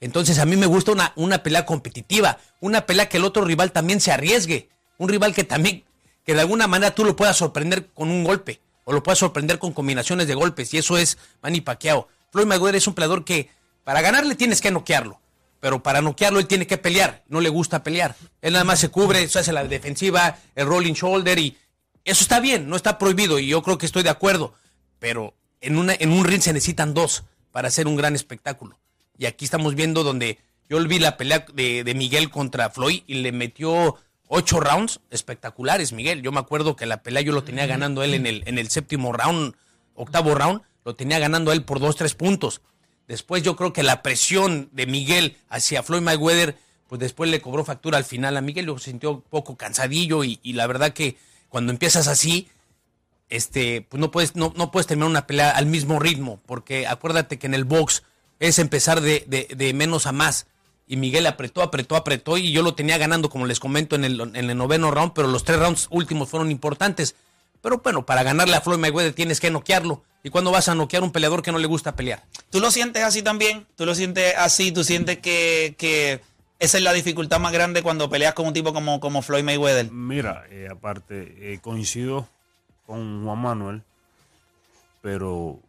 Entonces 0.00 0.38
a 0.38 0.46
mí 0.46 0.56
me 0.56 0.66
gusta 0.66 0.92
una, 0.92 1.12
una 1.16 1.42
pelea 1.42 1.66
competitiva, 1.66 2.38
una 2.60 2.86
pelea 2.86 3.08
que 3.08 3.18
el 3.18 3.24
otro 3.24 3.44
rival 3.44 3.70
también 3.70 4.00
se 4.00 4.10
arriesgue, 4.10 4.70
un 4.96 5.10
rival 5.10 5.34
que 5.34 5.44
también, 5.44 5.84
que 6.24 6.34
de 6.34 6.40
alguna 6.40 6.66
manera 6.66 6.94
tú 6.94 7.04
lo 7.04 7.14
puedas 7.14 7.36
sorprender 7.36 7.88
con 7.92 8.10
un 8.10 8.24
golpe 8.24 8.60
o 8.84 8.92
lo 8.92 9.02
puedas 9.02 9.18
sorprender 9.18 9.58
con 9.58 9.72
combinaciones 9.72 10.26
de 10.26 10.34
golpes 10.34 10.72
y 10.72 10.78
eso 10.78 10.96
es 10.96 11.18
Manny 11.42 11.60
Pacquiao. 11.60 12.08
Floyd 12.32 12.46
Mayweather 12.46 12.76
es 12.76 12.86
un 12.86 12.94
peleador 12.94 13.24
que 13.24 13.50
para 13.84 14.00
ganarle 14.00 14.36
tienes 14.36 14.62
que 14.62 14.70
noquearlo, 14.70 15.20
pero 15.60 15.82
para 15.82 16.00
noquearlo 16.00 16.40
él 16.40 16.46
tiene 16.46 16.66
que 16.66 16.78
pelear, 16.78 17.22
no 17.28 17.42
le 17.42 17.50
gusta 17.50 17.82
pelear. 17.82 18.16
Él 18.40 18.54
nada 18.54 18.64
más 18.64 18.78
se 18.78 18.88
cubre, 18.88 19.28
se 19.28 19.40
hace 19.40 19.52
la 19.52 19.64
defensiva, 19.64 20.38
el 20.54 20.66
rolling 20.66 20.94
shoulder 20.94 21.38
y 21.38 21.58
eso 22.04 22.22
está 22.22 22.40
bien, 22.40 22.68
no 22.70 22.76
está 22.76 22.96
prohibido 22.96 23.38
y 23.38 23.48
yo 23.48 23.62
creo 23.62 23.76
que 23.76 23.84
estoy 23.84 24.02
de 24.02 24.10
acuerdo, 24.10 24.54
pero 24.98 25.34
en, 25.60 25.78
una, 25.78 25.94
en 25.98 26.12
un 26.12 26.24
ring 26.24 26.40
se 26.40 26.52
necesitan 26.52 26.94
dos 26.94 27.24
para 27.52 27.68
hacer 27.68 27.86
un 27.86 27.96
gran 27.96 28.14
espectáculo. 28.14 28.78
Y 29.18 29.26
aquí 29.26 29.44
estamos 29.44 29.74
viendo 29.74 30.02
donde 30.02 30.38
yo 30.68 30.82
vi 30.86 30.98
la 30.98 31.16
pelea 31.16 31.44
de, 31.52 31.84
de 31.84 31.94
Miguel 31.94 32.30
contra 32.30 32.70
Floyd 32.70 33.02
y 33.06 33.14
le 33.14 33.32
metió 33.32 33.96
ocho 34.28 34.60
rounds 34.60 35.00
espectaculares, 35.10 35.92
Miguel. 35.92 36.22
Yo 36.22 36.32
me 36.32 36.38
acuerdo 36.38 36.76
que 36.76 36.86
la 36.86 37.02
pelea 37.02 37.22
yo 37.22 37.32
lo 37.32 37.44
tenía 37.44 37.66
ganando 37.66 38.02
él 38.02 38.14
en 38.14 38.26
el, 38.26 38.44
en 38.46 38.58
el 38.58 38.70
séptimo 38.70 39.12
round, 39.12 39.54
octavo 39.94 40.34
round, 40.34 40.62
lo 40.84 40.94
tenía 40.94 41.18
ganando 41.18 41.52
él 41.52 41.64
por 41.64 41.80
dos, 41.80 41.96
tres 41.96 42.14
puntos. 42.14 42.62
Después 43.08 43.42
yo 43.42 43.56
creo 43.56 43.72
que 43.72 43.82
la 43.82 44.02
presión 44.02 44.70
de 44.72 44.86
Miguel 44.86 45.36
hacia 45.48 45.82
Floyd 45.82 46.02
Mayweather, 46.02 46.56
pues 46.86 47.00
después 47.00 47.28
le 47.28 47.40
cobró 47.40 47.64
factura 47.64 47.98
al 47.98 48.04
final 48.04 48.36
a 48.36 48.40
Miguel, 48.40 48.66
lo 48.66 48.78
sintió 48.78 49.10
un 49.10 49.22
poco 49.22 49.56
cansadillo 49.56 50.22
y, 50.22 50.38
y 50.44 50.52
la 50.52 50.68
verdad 50.68 50.92
que 50.92 51.16
cuando 51.48 51.72
empiezas 51.72 52.06
así, 52.06 52.48
este, 53.30 53.86
pues 53.88 54.00
no 54.00 54.10
puedes, 54.10 54.36
no, 54.36 54.52
no 54.56 54.70
puedes 54.70 54.86
terminar 54.86 55.08
una 55.10 55.26
pelea 55.26 55.50
al 55.50 55.66
mismo 55.66 55.98
ritmo, 55.98 56.40
porque 56.46 56.86
acuérdate 56.86 57.38
que 57.38 57.46
en 57.46 57.54
el 57.54 57.64
box 57.64 58.02
es 58.38 58.58
empezar 58.58 59.00
de, 59.00 59.24
de- 59.26 59.48
de 59.56 59.72
menos 59.74 60.06
a 60.06 60.12
más. 60.12 60.46
Y 60.86 60.96
Miguel 60.96 61.26
apretó, 61.26 61.62
apretó, 61.62 61.94
apretó, 61.96 62.36
y 62.36 62.50
yo 62.52 62.62
lo 62.62 62.74
tenía 62.74 62.98
ganando, 62.98 63.30
como 63.30 63.46
les 63.46 63.60
comento, 63.60 63.94
en 63.96 64.04
el, 64.04 64.20
en 64.20 64.50
el 64.50 64.56
noveno 64.58 64.90
round, 64.90 65.12
pero 65.14 65.28
los 65.28 65.44
tres 65.44 65.58
rounds 65.60 65.86
últimos 65.90 66.28
fueron 66.28 66.50
importantes. 66.50 67.14
Pero 67.62 67.78
bueno, 67.78 68.04
para 68.04 68.22
ganarle 68.22 68.56
a 68.56 68.60
Floyd 68.60 68.78
Mayweather 68.78 69.12
tienes 69.12 69.38
que 69.38 69.50
noquearlo. 69.50 70.02
¿Y 70.24 70.30
cuando 70.30 70.50
vas 70.50 70.68
a 70.68 70.74
noquear 70.74 71.02
a 71.02 71.06
un 71.06 71.12
peleador 71.12 71.42
que 71.42 71.52
no 71.52 71.58
le 71.58 71.66
gusta 71.66 71.94
pelear? 71.94 72.24
¿Tú 72.50 72.58
lo 72.60 72.70
sientes 72.70 73.04
así 73.04 73.22
también? 73.22 73.66
¿Tú 73.76 73.86
lo 73.86 73.94
sientes 73.94 74.34
así? 74.36 74.72
¿Tú 74.72 74.82
sientes 74.82 75.18
que, 75.18 75.74
que 75.78 76.20
esa 76.58 76.78
es 76.78 76.82
la 76.84 76.92
dificultad 76.92 77.38
más 77.38 77.52
grande 77.52 77.82
cuando 77.82 78.10
peleas 78.10 78.34
con 78.34 78.46
un 78.46 78.52
tipo 78.52 78.72
como, 78.72 78.98
como 78.98 79.22
Floyd 79.22 79.44
Mayweather? 79.44 79.90
Mira, 79.92 80.44
eh, 80.50 80.68
aparte, 80.70 81.52
eh, 81.52 81.58
coincido 81.62 82.28
con 82.90 83.24
Juan 83.24 83.38
Manuel, 83.38 83.84
pero 85.00 85.60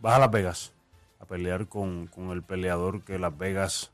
vas 0.00 0.14
a 0.14 0.18
Las 0.20 0.30
Vegas 0.30 0.72
a 1.18 1.26
pelear 1.26 1.66
con, 1.66 2.06
con 2.06 2.30
el 2.30 2.44
peleador 2.44 3.02
que 3.02 3.18
Las 3.18 3.36
Vegas 3.36 3.90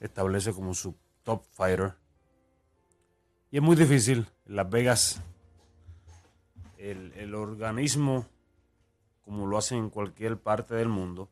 establece 0.00 0.52
como 0.52 0.74
su 0.74 0.94
top 1.24 1.42
fighter. 1.50 1.94
Y 3.50 3.56
es 3.56 3.62
muy 3.64 3.74
difícil. 3.74 4.28
En 4.46 4.54
Las 4.54 4.70
Vegas, 4.70 5.22
el, 6.78 7.12
el 7.16 7.34
organismo, 7.34 8.26
como 9.24 9.48
lo 9.48 9.58
hacen 9.58 9.78
en 9.78 9.90
cualquier 9.90 10.38
parte 10.38 10.76
del 10.76 10.88
mundo, 10.88 11.28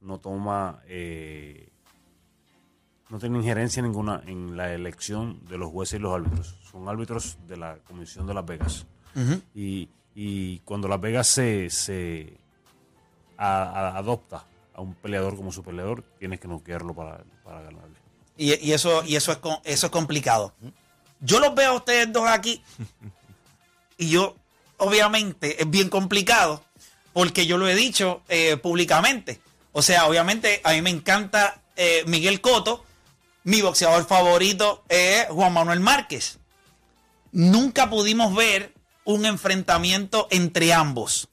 no 0.00 0.18
toma 0.18 0.82
eh, 0.86 1.70
no 3.10 3.18
tiene 3.18 3.38
injerencia 3.38 3.82
ninguna 3.82 4.22
en 4.26 4.56
la 4.56 4.72
elección 4.74 5.40
de 5.48 5.58
los 5.58 5.70
jueces 5.70 5.98
y 5.98 6.02
los 6.02 6.14
árbitros. 6.14 6.56
Son 6.70 6.88
árbitros 6.88 7.38
de 7.46 7.56
la 7.56 7.76
Comisión 7.86 8.26
de 8.26 8.34
Las 8.34 8.44
Vegas. 8.46 8.86
y, 9.54 9.88
y 10.14 10.58
cuando 10.60 10.88
Las 10.88 11.00
Vegas 11.00 11.26
se, 11.28 11.70
se 11.70 12.34
a- 13.36 13.62
a- 13.62 13.98
adopta 13.98 14.44
a 14.74 14.80
un 14.80 14.94
peleador 14.94 15.36
como 15.36 15.50
su 15.52 15.62
peleador, 15.62 16.02
tienes 16.18 16.38
que 16.40 16.48
noquearlo 16.48 16.94
para, 16.94 17.24
para 17.44 17.62
ganarle. 17.62 17.96
Y, 18.36 18.54
y 18.64 18.72
eso, 18.72 19.02
y 19.04 19.16
eso 19.16 19.32
es, 19.32 19.38
eso 19.64 19.86
es 19.86 19.92
complicado. 19.92 20.52
Yo 21.20 21.40
los 21.40 21.54
veo 21.54 21.70
a 21.72 21.74
ustedes 21.76 22.12
dos 22.12 22.28
aquí 22.28 22.62
y 23.96 24.10
yo, 24.10 24.36
obviamente, 24.76 25.60
es 25.60 25.68
bien 25.68 25.88
complicado 25.88 26.62
porque 27.12 27.46
yo 27.46 27.58
lo 27.58 27.66
he 27.66 27.74
dicho 27.74 28.22
eh, 28.28 28.56
públicamente. 28.56 29.40
O 29.72 29.82
sea, 29.82 30.06
obviamente, 30.06 30.60
a 30.62 30.72
mí 30.72 30.82
me 30.82 30.90
encanta 30.90 31.60
eh, 31.76 32.04
Miguel 32.06 32.40
Coto. 32.40 32.84
Mi 33.48 33.62
boxeador 33.62 34.06
favorito 34.06 34.84
es 34.90 35.24
Juan 35.30 35.54
Manuel 35.54 35.80
Márquez. 35.80 36.38
Nunca 37.32 37.88
pudimos 37.88 38.34
ver 38.34 38.74
un 39.06 39.24
enfrentamiento 39.24 40.28
entre 40.30 40.74
ambos. 40.74 41.30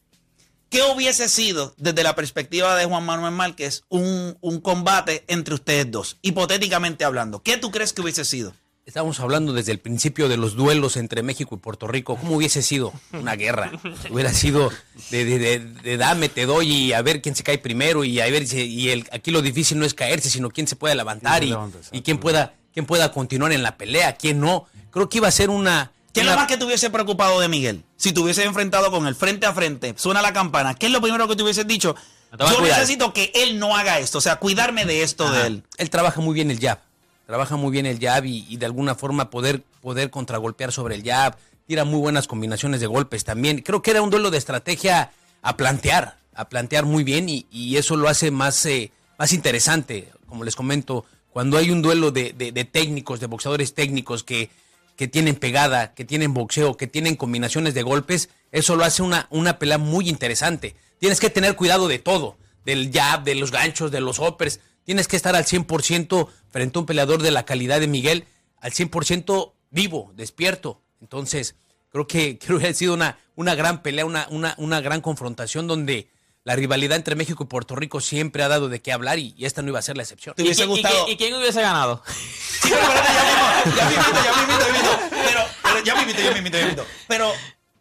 ¿Qué 0.69 0.81
hubiese 0.83 1.27
sido, 1.27 1.73
desde 1.75 2.03
la 2.03 2.15
perspectiva 2.15 2.73
de 2.77 2.85
Juan 2.85 3.05
Manuel 3.05 3.33
Márquez, 3.33 3.83
un, 3.89 4.37
un 4.39 4.61
combate 4.61 5.25
entre 5.27 5.55
ustedes 5.55 5.91
dos? 5.91 6.17
Hipotéticamente 6.21 7.03
hablando. 7.03 7.43
¿Qué 7.43 7.57
tú 7.57 7.69
crees 7.69 7.91
que 7.91 8.01
hubiese 8.01 8.23
sido? 8.23 8.53
Estábamos 8.85 9.19
hablando 9.19 9.51
desde 9.53 9.71
el 9.71 9.79
principio 9.79 10.29
de 10.29 10.37
los 10.37 10.55
duelos 10.55 10.95
entre 10.95 11.23
México 11.23 11.55
y 11.55 11.57
Puerto 11.57 11.87
Rico. 11.87 12.17
¿Cómo 12.17 12.35
hubiese 12.35 12.61
sido 12.61 12.93
una 13.13 13.35
guerra? 13.35 13.71
Hubiera 14.11 14.31
sido 14.31 14.71
de, 15.09 15.25
de- 15.25 15.39
de- 15.39 15.59
de 15.59 15.97
dame, 15.97 16.29
te 16.29 16.45
doy 16.45 16.71
y 16.71 16.93
a 16.93 17.01
ver 17.01 17.19
quién 17.23 17.35
se 17.35 17.41
cae 17.41 17.57
primero 17.57 18.03
y 18.03 18.19
a 18.19 18.25
ver 18.29 18.45
si, 18.45 18.61
y 18.61 18.91
el, 18.91 19.07
aquí 19.11 19.31
lo 19.31 19.41
difícil 19.41 19.79
no 19.79 19.85
es 19.85 19.95
caerse, 19.95 20.29
sino 20.29 20.51
quién 20.51 20.67
se 20.67 20.75
puede 20.75 20.93
levantar 20.93 21.41
¿Quién 21.41 21.51
se 21.81 21.95
y, 21.95 21.97
y 21.99 22.01
quién 22.03 22.19
pueda 22.19 22.53
quién 22.73 22.85
pueda 22.85 23.11
continuar 23.11 23.53
en 23.53 23.63
la 23.63 23.75
pelea, 23.77 24.17
quién 24.17 24.39
no. 24.39 24.67
Creo 24.91 25.07
que 25.09 25.17
iba 25.17 25.29
a 25.29 25.31
ser 25.31 25.49
una... 25.49 25.91
¿Qué 26.13 26.19
es 26.19 26.25
una- 26.25 26.33
lo 26.35 26.39
más 26.41 26.47
que 26.47 26.57
te 26.57 26.65
hubiese 26.65 26.89
preocupado 26.91 27.39
de 27.39 27.47
Miguel? 27.47 27.85
Si 27.95 28.11
te 28.11 28.19
hubiese 28.19 28.43
enfrentado 28.43 28.91
con 28.91 29.07
él 29.07 29.15
frente 29.15 29.45
a 29.47 29.53
frente, 29.53 29.95
suena 29.97 30.21
la 30.21 30.31
campana, 30.33 30.75
¿qué 30.75 30.85
es 30.87 30.91
lo 30.91 31.01
primero 31.01 31.27
que 31.27 31.35
te 31.35 31.41
hubieses 31.41 31.65
dicho? 31.65 31.95
Yo 32.37 32.45
necesito 32.75 33.13
que 33.13 33.31
él 33.33 33.57
no 33.59 33.75
haga 33.77 33.97
esto, 33.99 34.17
o 34.19 34.21
sea, 34.21 34.35
cuidarme 34.35 34.85
de 34.85 35.01
esto 35.03 35.31
de 35.31 35.47
él. 35.47 35.63
Él 35.77 35.89
trabaja 35.89 36.19
muy 36.21 36.33
bien 36.35 36.51
el 36.51 36.59
jab. 36.59 36.79
Trabaja 37.25 37.55
muy 37.55 37.71
bien 37.71 37.85
el 37.85 37.99
jab 37.99 38.25
y, 38.25 38.55
de 38.57 38.65
alguna 38.65 38.95
forma 38.95 39.29
poder, 39.29 39.63
poder 39.81 40.09
contragolpear 40.09 40.71
sobre 40.71 40.95
el 40.95 41.03
jab. 41.03 41.37
Tira 41.67 41.83
muy 41.83 41.99
buenas 41.99 42.27
combinaciones 42.27 42.79
de 42.81 42.87
golpes 42.87 43.23
también. 43.23 43.61
Creo 43.61 43.81
que 43.81 43.91
era 43.91 44.01
un 44.01 44.09
duelo 44.11 44.29
de 44.31 44.37
estrategia 44.37 45.11
a 45.41 45.57
plantear, 45.57 46.17
a 46.35 46.47
plantear 46.49 46.85
muy 46.85 47.03
bien 47.03 47.27
y, 47.29 47.47
y 47.49 47.77
eso 47.77 47.95
lo 47.95 48.07
hace 48.09 48.29
más, 48.29 48.63
eh, 48.67 48.91
más 49.17 49.33
interesante. 49.33 50.09
Como 50.27 50.43
les 50.43 50.55
comento, 50.55 51.05
cuando 51.31 51.57
hay 51.57 51.71
un 51.71 51.81
duelo 51.81 52.11
de, 52.11 52.33
de- 52.33 52.51
de 52.51 52.65
técnicos, 52.65 53.19
de 53.19 53.25
boxeadores 53.27 53.73
técnicos 53.73 54.23
que, 54.23 54.49
que 54.95 55.07
tienen 55.07 55.35
pegada, 55.35 55.93
que 55.95 56.05
tienen 56.05 56.33
boxeo, 56.33 56.77
que 56.77 56.87
tienen 56.87 57.15
combinaciones 57.15 57.73
de 57.73 57.81
golpes, 57.83 58.29
eso 58.51 58.75
lo 58.75 58.83
hace 58.85 59.01
una, 59.01 59.27
una 59.31 59.57
pelea 59.57 59.77
muy 59.79 60.07
interesante. 60.09 60.75
Tienes 60.99 61.19
que 61.19 61.29
tener 61.31 61.55
cuidado 61.55 61.87
de 61.87 61.99
todo, 61.99 62.37
del 62.65 62.91
jab, 62.93 63.23
de 63.23 63.35
los 63.35 63.51
ganchos, 63.51 63.91
de 63.91 63.99
los 64.01 64.19
hoppers. 64.19 64.59
Tienes 64.85 65.07
que 65.07 65.17
estar 65.17 65.35
al 65.35 65.45
100% 65.45 66.29
frente 66.51 66.77
a 66.77 66.79
un 66.79 66.85
peleador 66.85 67.21
de 67.21 67.31
la 67.31 67.43
calidad 67.43 67.79
de 67.79 67.87
Miguel, 67.87 68.25
al 68.61 68.71
100% 68.71 69.51
vivo, 69.71 70.11
despierto. 70.15 70.81
Entonces, 71.01 71.55
creo 71.91 72.07
que 72.07 72.37
creo 72.45 72.59
que 72.59 72.67
ha 72.67 72.73
sido 72.73 72.93
una, 72.93 73.19
una 73.35 73.55
gran 73.55 73.81
pelea, 73.81 74.05
una, 74.05 74.27
una, 74.29 74.55
una 74.57 74.79
gran 74.81 75.01
confrontación 75.01 75.67
donde 75.67 76.09
la 76.43 76.55
rivalidad 76.55 76.95
entre 76.95 77.15
México 77.15 77.43
y 77.43 77.47
Puerto 77.47 77.75
Rico 77.75 77.99
siempre 77.99 78.43
ha 78.43 78.47
dado 78.47 78.69
de 78.69 78.79
qué 78.79 78.93
hablar 78.93 79.17
y, 79.17 79.33
y 79.35 79.45
esta 79.45 79.63
no 79.63 79.69
iba 79.69 79.79
a 79.79 79.81
ser 79.81 79.97
la 79.97 80.03
excepción. 80.03 80.35
¿Te 80.35 80.43
¿Y, 80.43 80.45
hubiese 80.45 80.63
y 80.63 80.67
gustado? 80.67 81.07
y 81.09 81.17
quién 81.17 81.33
hubiese 81.33 81.59
ganado? 81.61 82.03
Sí, 82.07 82.69
pero 82.69 82.81
espérate, 82.83 83.75
ya 83.75 83.89
mismo, 83.89 84.03
ya 84.13 84.23
ya 84.23 84.35
mismito, 84.37 84.65
ya. 84.69 85.09
Pero, 85.09 85.41
pero 85.63 85.83
ya 85.83 85.95
mismito, 85.95 86.21
ya 86.21 86.31
mismito, 86.33 86.57
ya 86.59 86.65
mismito. 86.65 86.85
Pero, 87.07 87.33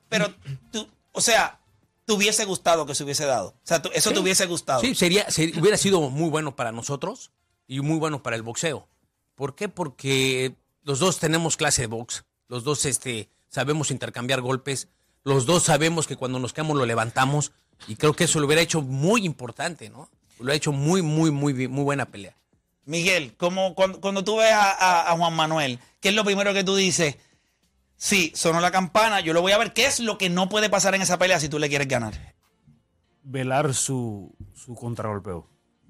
pero 0.08 0.34
tú, 0.72 0.88
o 1.12 1.20
sea, 1.20 1.58
te 2.04 2.12
hubiese 2.12 2.44
gustado 2.44 2.86
que 2.86 2.94
se 2.94 3.04
hubiese 3.04 3.24
dado. 3.26 3.48
O 3.48 3.60
sea, 3.66 3.82
eso 3.94 4.12
te 4.12 4.18
hubiese 4.20 4.46
gustado. 4.46 4.80
Sí, 4.80 4.94
sería, 4.94 5.30
ser- 5.30 5.58
hubiera 5.58 5.76
sido 5.76 6.00
muy 6.10 6.28
bueno 6.30 6.54
para 6.56 6.72
nosotros 6.72 7.30
y 7.66 7.80
muy 7.80 7.98
bueno 7.98 8.22
para 8.22 8.36
el 8.36 8.42
boxeo. 8.42 8.86
¿Por 9.34 9.54
qué? 9.54 9.68
Porque 9.68 10.54
los 10.82 10.98
dos 10.98 11.18
tenemos 11.18 11.56
clase 11.56 11.82
de 11.82 11.86
box, 11.88 12.24
los 12.48 12.62
dos 12.64 12.84
este, 12.84 13.28
sabemos 13.48 13.90
intercambiar 13.90 14.40
golpes, 14.42 14.88
los 15.24 15.46
dos 15.46 15.62
sabemos 15.64 16.06
que 16.06 16.16
cuando 16.16 16.38
nos 16.38 16.52
quedamos 16.52 16.76
lo 16.76 16.84
levantamos 16.86 17.52
y 17.88 17.96
creo 17.96 18.12
que 18.14 18.24
eso 18.24 18.38
lo 18.38 18.46
hubiera 18.46 18.62
hecho 18.62 18.82
muy 18.82 19.24
importante, 19.24 19.88
¿no? 19.88 20.10
Lo 20.38 20.52
ha 20.52 20.54
hecho 20.54 20.72
muy, 20.72 21.00
muy, 21.00 21.30
muy, 21.30 21.54
muy 21.68 21.84
buena 21.84 22.04
pelea. 22.06 22.36
Miguel, 22.84 23.34
como 23.36 23.74
cuando, 23.74 24.00
cuando 24.00 24.22
tú 24.24 24.36
ves 24.36 24.52
a, 24.52 24.70
a- 24.72 25.10
a 25.12 25.16
Juan 25.16 25.34
Manuel, 25.34 25.78
¿qué 26.00 26.10
es 26.10 26.14
lo 26.14 26.24
primero 26.24 26.52
que 26.52 26.64
tú 26.64 26.76
dices? 26.76 27.16
Sí, 27.96 28.32
sonó 28.34 28.60
la 28.60 28.70
campana, 28.70 29.20
yo 29.20 29.32
lo 29.32 29.40
voy 29.40 29.52
a 29.52 29.58
ver. 29.58 29.72
¿Qué 29.72 29.86
es 29.86 30.00
lo 30.00 30.18
que 30.18 30.28
no 30.30 30.48
puede 30.48 30.68
pasar 30.68 30.94
en 30.94 31.02
esa 31.02 31.18
pelea 31.18 31.40
si 31.40 31.48
tú 31.48 31.58
le 31.58 31.68
quieres 31.68 31.88
ganar? 31.88 32.34
Velar 33.22 33.72
su, 33.74 34.34
su 34.52 34.74
contragolpeo. 34.74 35.48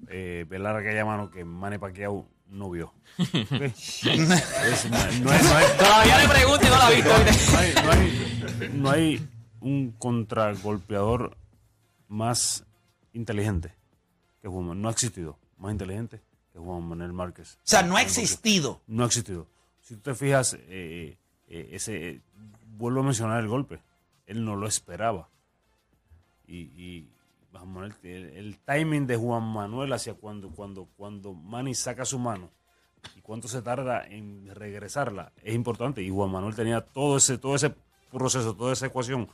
Eh, 0.08 0.44
velar 0.48 0.76
aquella 0.76 1.04
mano 1.04 1.30
que 1.30 1.44
Manny 1.44 1.78
Pacquiao 1.78 2.28
no 2.48 2.70
vio. 2.70 2.92
Todavía 5.78 6.18
le 6.18 6.28
pregunto 6.28 6.66
y 6.66 6.70
no 6.70 6.76
la 6.78 6.92
he 6.92 7.02
no 7.02 7.58
hay, 7.58 7.74
no 7.74 7.90
hay- 7.90 8.68
no 8.74 8.90
hay 8.90 9.28
un 9.60 9.92
contragolpeador 9.92 11.36
más 12.08 12.64
inteligente 13.12 13.74
que 14.42 14.48
Juan 14.48 14.64
Manuel. 14.66 14.82
No 14.82 14.88
ha 14.88 14.92
existido 14.92 15.38
más 15.56 15.72
inteligente 15.72 16.20
que 16.52 16.58
Juan 16.58 16.82
Manuel 16.84 17.12
Márquez. 17.12 17.54
O 17.56 17.60
sea, 17.64 17.82
no 17.82 17.96
ha 17.96 18.02
existido. 18.02 18.82
No 18.86 19.02
ha 19.04 19.06
existido. 19.06 19.48
Si 19.80 19.94
tú 19.96 20.02
te 20.02 20.14
fijas, 20.14 20.56
eh, 20.68 21.16
eh, 21.48 21.70
ese, 21.72 22.20
vuelvo 22.76 23.00
a 23.00 23.04
mencionar 23.04 23.40
el 23.40 23.48
golpe. 23.48 23.80
Él 24.26 24.44
no 24.44 24.56
lo 24.56 24.66
esperaba. 24.66 25.28
Y, 26.46 27.08
Manuel, 27.52 27.94
el, 28.02 28.30
el 28.30 28.58
timing 28.58 29.06
de 29.06 29.16
Juan 29.16 29.42
Manuel 29.42 29.92
hacia 29.92 30.14
cuando, 30.14 30.50
cuando, 30.50 30.88
cuando 30.96 31.32
Manny 31.32 31.74
saca 31.74 32.04
su 32.04 32.18
mano 32.18 32.50
y 33.16 33.20
cuánto 33.20 33.48
se 33.48 33.62
tarda 33.62 34.04
en 34.06 34.54
regresarla 34.54 35.32
es 35.42 35.54
importante. 35.54 36.02
Y 36.02 36.10
Juan 36.10 36.30
Manuel 36.30 36.54
tenía 36.54 36.80
todo 36.80 37.16
ese, 37.16 37.38
todo 37.38 37.54
ese 37.54 37.74
proceso, 38.10 38.54
toda 38.54 38.72
esa 38.72 38.86
ecuación. 38.86 39.28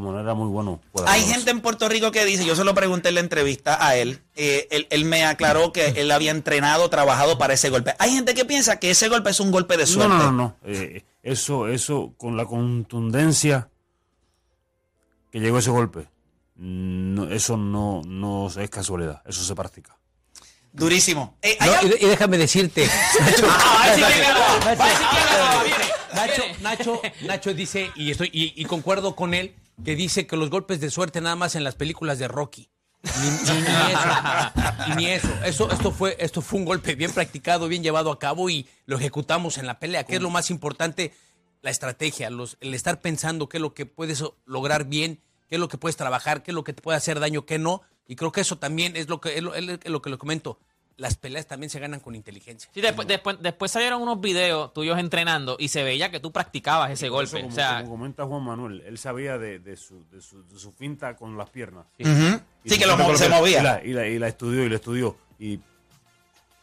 Manuel 0.00 0.22
era 0.24 0.34
muy 0.34 0.48
bueno. 0.48 0.80
Hay 1.06 1.20
gente 1.22 1.50
en 1.50 1.60
Puerto 1.60 1.88
Rico 1.88 2.10
que 2.12 2.24
dice, 2.24 2.44
yo 2.46 2.56
se 2.56 2.64
lo 2.64 2.74
pregunté 2.74 3.10
en 3.10 3.16
la 3.16 3.20
entrevista 3.20 3.84
a 3.86 3.94
él, 3.96 4.20
eh, 4.36 4.66
él, 4.70 4.86
él 4.90 5.04
me 5.04 5.24
aclaró 5.24 5.70
que 5.72 5.88
él 5.96 6.10
había 6.10 6.30
entrenado, 6.30 6.88
trabajado 6.88 7.36
para 7.36 7.52
ese 7.54 7.68
golpe. 7.68 7.94
Hay 7.98 8.12
gente 8.12 8.34
que 8.34 8.44
piensa 8.46 8.78
que 8.80 8.90
ese 8.90 9.08
golpe 9.08 9.30
es 9.30 9.40
un 9.40 9.50
golpe 9.50 9.76
de 9.76 9.86
suerte. 9.86 10.14
no, 10.14 10.18
no, 10.24 10.32
no. 10.32 10.56
Eh, 10.64 11.04
eso, 11.22 11.68
eso, 11.68 12.14
con 12.16 12.36
la 12.38 12.46
contundencia 12.46 13.68
que 15.30 15.40
llegó 15.40 15.58
ese 15.58 15.70
golpe, 15.70 16.08
no, 16.56 17.30
eso 17.30 17.56
no, 17.56 18.00
no 18.06 18.48
es 18.48 18.70
casualidad, 18.70 19.22
eso 19.26 19.42
se 19.44 19.54
practica. 19.54 19.96
Durísimo. 20.72 21.36
Eh, 21.42 21.58
No, 21.60 21.86
y, 21.86 22.04
y 22.04 22.08
déjame 22.08 22.38
decirte, 22.38 22.88
Nacho. 23.20 23.46
Nacho. 26.14 26.42
Nacho, 26.62 27.02
Nacho 27.26 27.54
dice, 27.54 27.90
y 27.94 28.10
estoy, 28.10 28.30
y, 28.32 28.54
y 28.60 28.64
concuerdo 28.64 29.14
con 29.16 29.34
él, 29.34 29.54
que 29.84 29.96
dice 29.96 30.26
que 30.26 30.36
los 30.36 30.50
golpes 30.50 30.80
de 30.80 30.90
suerte 30.90 31.20
nada 31.20 31.36
más 31.36 31.54
en 31.56 31.64
las 31.64 31.74
películas 31.74 32.18
de 32.18 32.28
Rocky. 32.28 32.68
Ni, 33.02 33.30
ni- 33.52 33.60
ni 33.60 33.66
eso. 33.92 34.86
Y 34.86 34.94
ni 34.96 35.06
eso. 35.06 35.28
Eso, 35.44 35.70
esto 35.72 35.90
fue, 35.90 36.16
esto 36.20 36.40
fue 36.40 36.60
un 36.60 36.64
golpe 36.64 36.94
bien 36.94 37.12
practicado, 37.12 37.66
bien 37.68 37.82
llevado 37.82 38.12
a 38.12 38.18
cabo 38.18 38.48
y 38.50 38.68
lo 38.86 38.96
ejecutamos 38.96 39.58
en 39.58 39.66
la 39.66 39.78
pelea. 39.80 40.04
¿Qué 40.04 40.16
es 40.16 40.22
lo 40.22 40.30
más 40.30 40.50
importante? 40.50 41.12
La 41.62 41.70
estrategia, 41.70 42.30
los, 42.30 42.56
el 42.60 42.74
estar 42.74 43.00
pensando 43.00 43.48
qué 43.48 43.56
es 43.58 43.60
lo 43.62 43.74
que 43.74 43.86
puedes 43.86 44.22
lograr 44.46 44.84
bien, 44.84 45.20
qué 45.48 45.56
es 45.56 45.60
lo 45.60 45.68
que 45.68 45.78
puedes 45.78 45.96
trabajar, 45.96 46.42
qué 46.42 46.50
es 46.50 46.54
lo 46.54 46.64
que 46.64 46.72
te 46.72 46.82
puede 46.82 46.96
hacer 46.98 47.18
daño, 47.20 47.44
qué 47.46 47.58
no. 47.58 47.82
Y 48.06 48.16
creo 48.16 48.32
que 48.32 48.40
eso 48.40 48.58
también 48.58 48.96
es 48.96 49.08
lo 49.08 49.20
que, 49.20 49.36
es 49.36 49.42
lo, 49.42 49.54
es 49.54 49.64
lo 49.84 50.02
que 50.02 50.10
le 50.10 50.18
comento. 50.18 50.58
Las 51.02 51.16
peleas 51.16 51.46
también 51.48 51.68
se 51.68 51.80
ganan 51.80 51.98
con 52.00 52.14
inteligencia. 52.14 52.70
Sí, 52.72 52.80
después, 52.80 53.08
después, 53.08 53.36
después 53.40 53.70
salieron 53.72 54.00
unos 54.00 54.20
videos 54.20 54.72
tuyos 54.72 54.98
entrenando 55.00 55.56
y 55.58 55.66
se 55.68 55.82
veía 55.82 56.10
que 56.12 56.20
tú 56.20 56.30
practicabas 56.30 56.92
ese 56.92 57.06
Eso, 57.06 57.14
golpe. 57.14 57.40
como, 57.40 57.48
o 57.48 57.54
sea, 57.54 57.78
como 57.80 57.90
comenta 57.90 58.24
Juan 58.24 58.42
Manuel, 58.44 58.82
él 58.86 58.96
sabía 58.98 59.36
de, 59.36 59.58
de 59.58 59.76
su, 59.76 60.04
de, 60.12 60.20
su, 60.22 60.46
de 60.46 60.58
su 60.58 60.70
finta 60.72 61.16
con 61.16 61.36
las 61.36 61.50
piernas. 61.50 61.86
Sí, 61.98 62.78
que 62.78 62.86
lo 62.86 63.16
se 63.16 63.28
movía. 63.28 63.58
Y 63.58 63.62
la, 63.64 63.84
y, 63.84 63.92
la, 63.92 64.06
y 64.06 64.18
la 64.20 64.28
estudió 64.28 64.64
y 64.64 64.68
la 64.68 64.76
estudió. 64.76 65.16
Y 65.40 65.58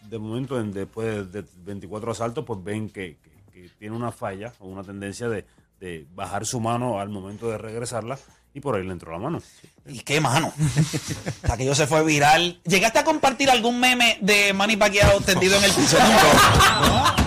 de 0.10 0.18
momento, 0.18 0.60
en- 0.60 0.72
después 0.72 1.32
de 1.32 1.44
24 1.66 2.12
asaltos, 2.12 2.46
pues 2.46 2.64
ven 2.64 2.90
que, 2.90 3.18
que- 3.18 3.52
que 3.52 3.70
tiene 3.78 3.96
una 3.96 4.12
falla 4.14 4.54
o 4.60 4.68
una 4.68 4.84
tendencia 4.84 5.28
de, 5.28 5.46
de 5.82 6.08
bajar 6.16 6.46
su 6.46 6.60
mano 6.62 7.00
al 7.00 7.10
momento 7.10 7.50
de 7.50 7.58
regresarla 7.58 8.18
y 8.54 8.60
por 8.62 8.76
ahí 8.76 8.84
le 8.84 8.92
entró 8.94 9.12
la 9.12 9.20
mano. 9.20 9.42
¿Y 9.86 10.00
qué 10.02 10.20
mano? 10.22 10.52
Hasta 11.44 11.58
que 11.58 11.66
yo 11.66 11.76
se 11.76 11.88
fue 11.88 12.04
viral. 12.04 12.60
¿Llegaste 12.66 13.00
a 13.00 13.04
compartir 13.04 13.50
algún 13.50 13.80
meme 13.80 14.18
de 14.22 14.54
Manny 14.54 14.76
Pacquiao 14.78 15.20
tendido 15.22 15.58
en 15.58 15.64
el 15.64 15.72
piso? 15.72 15.98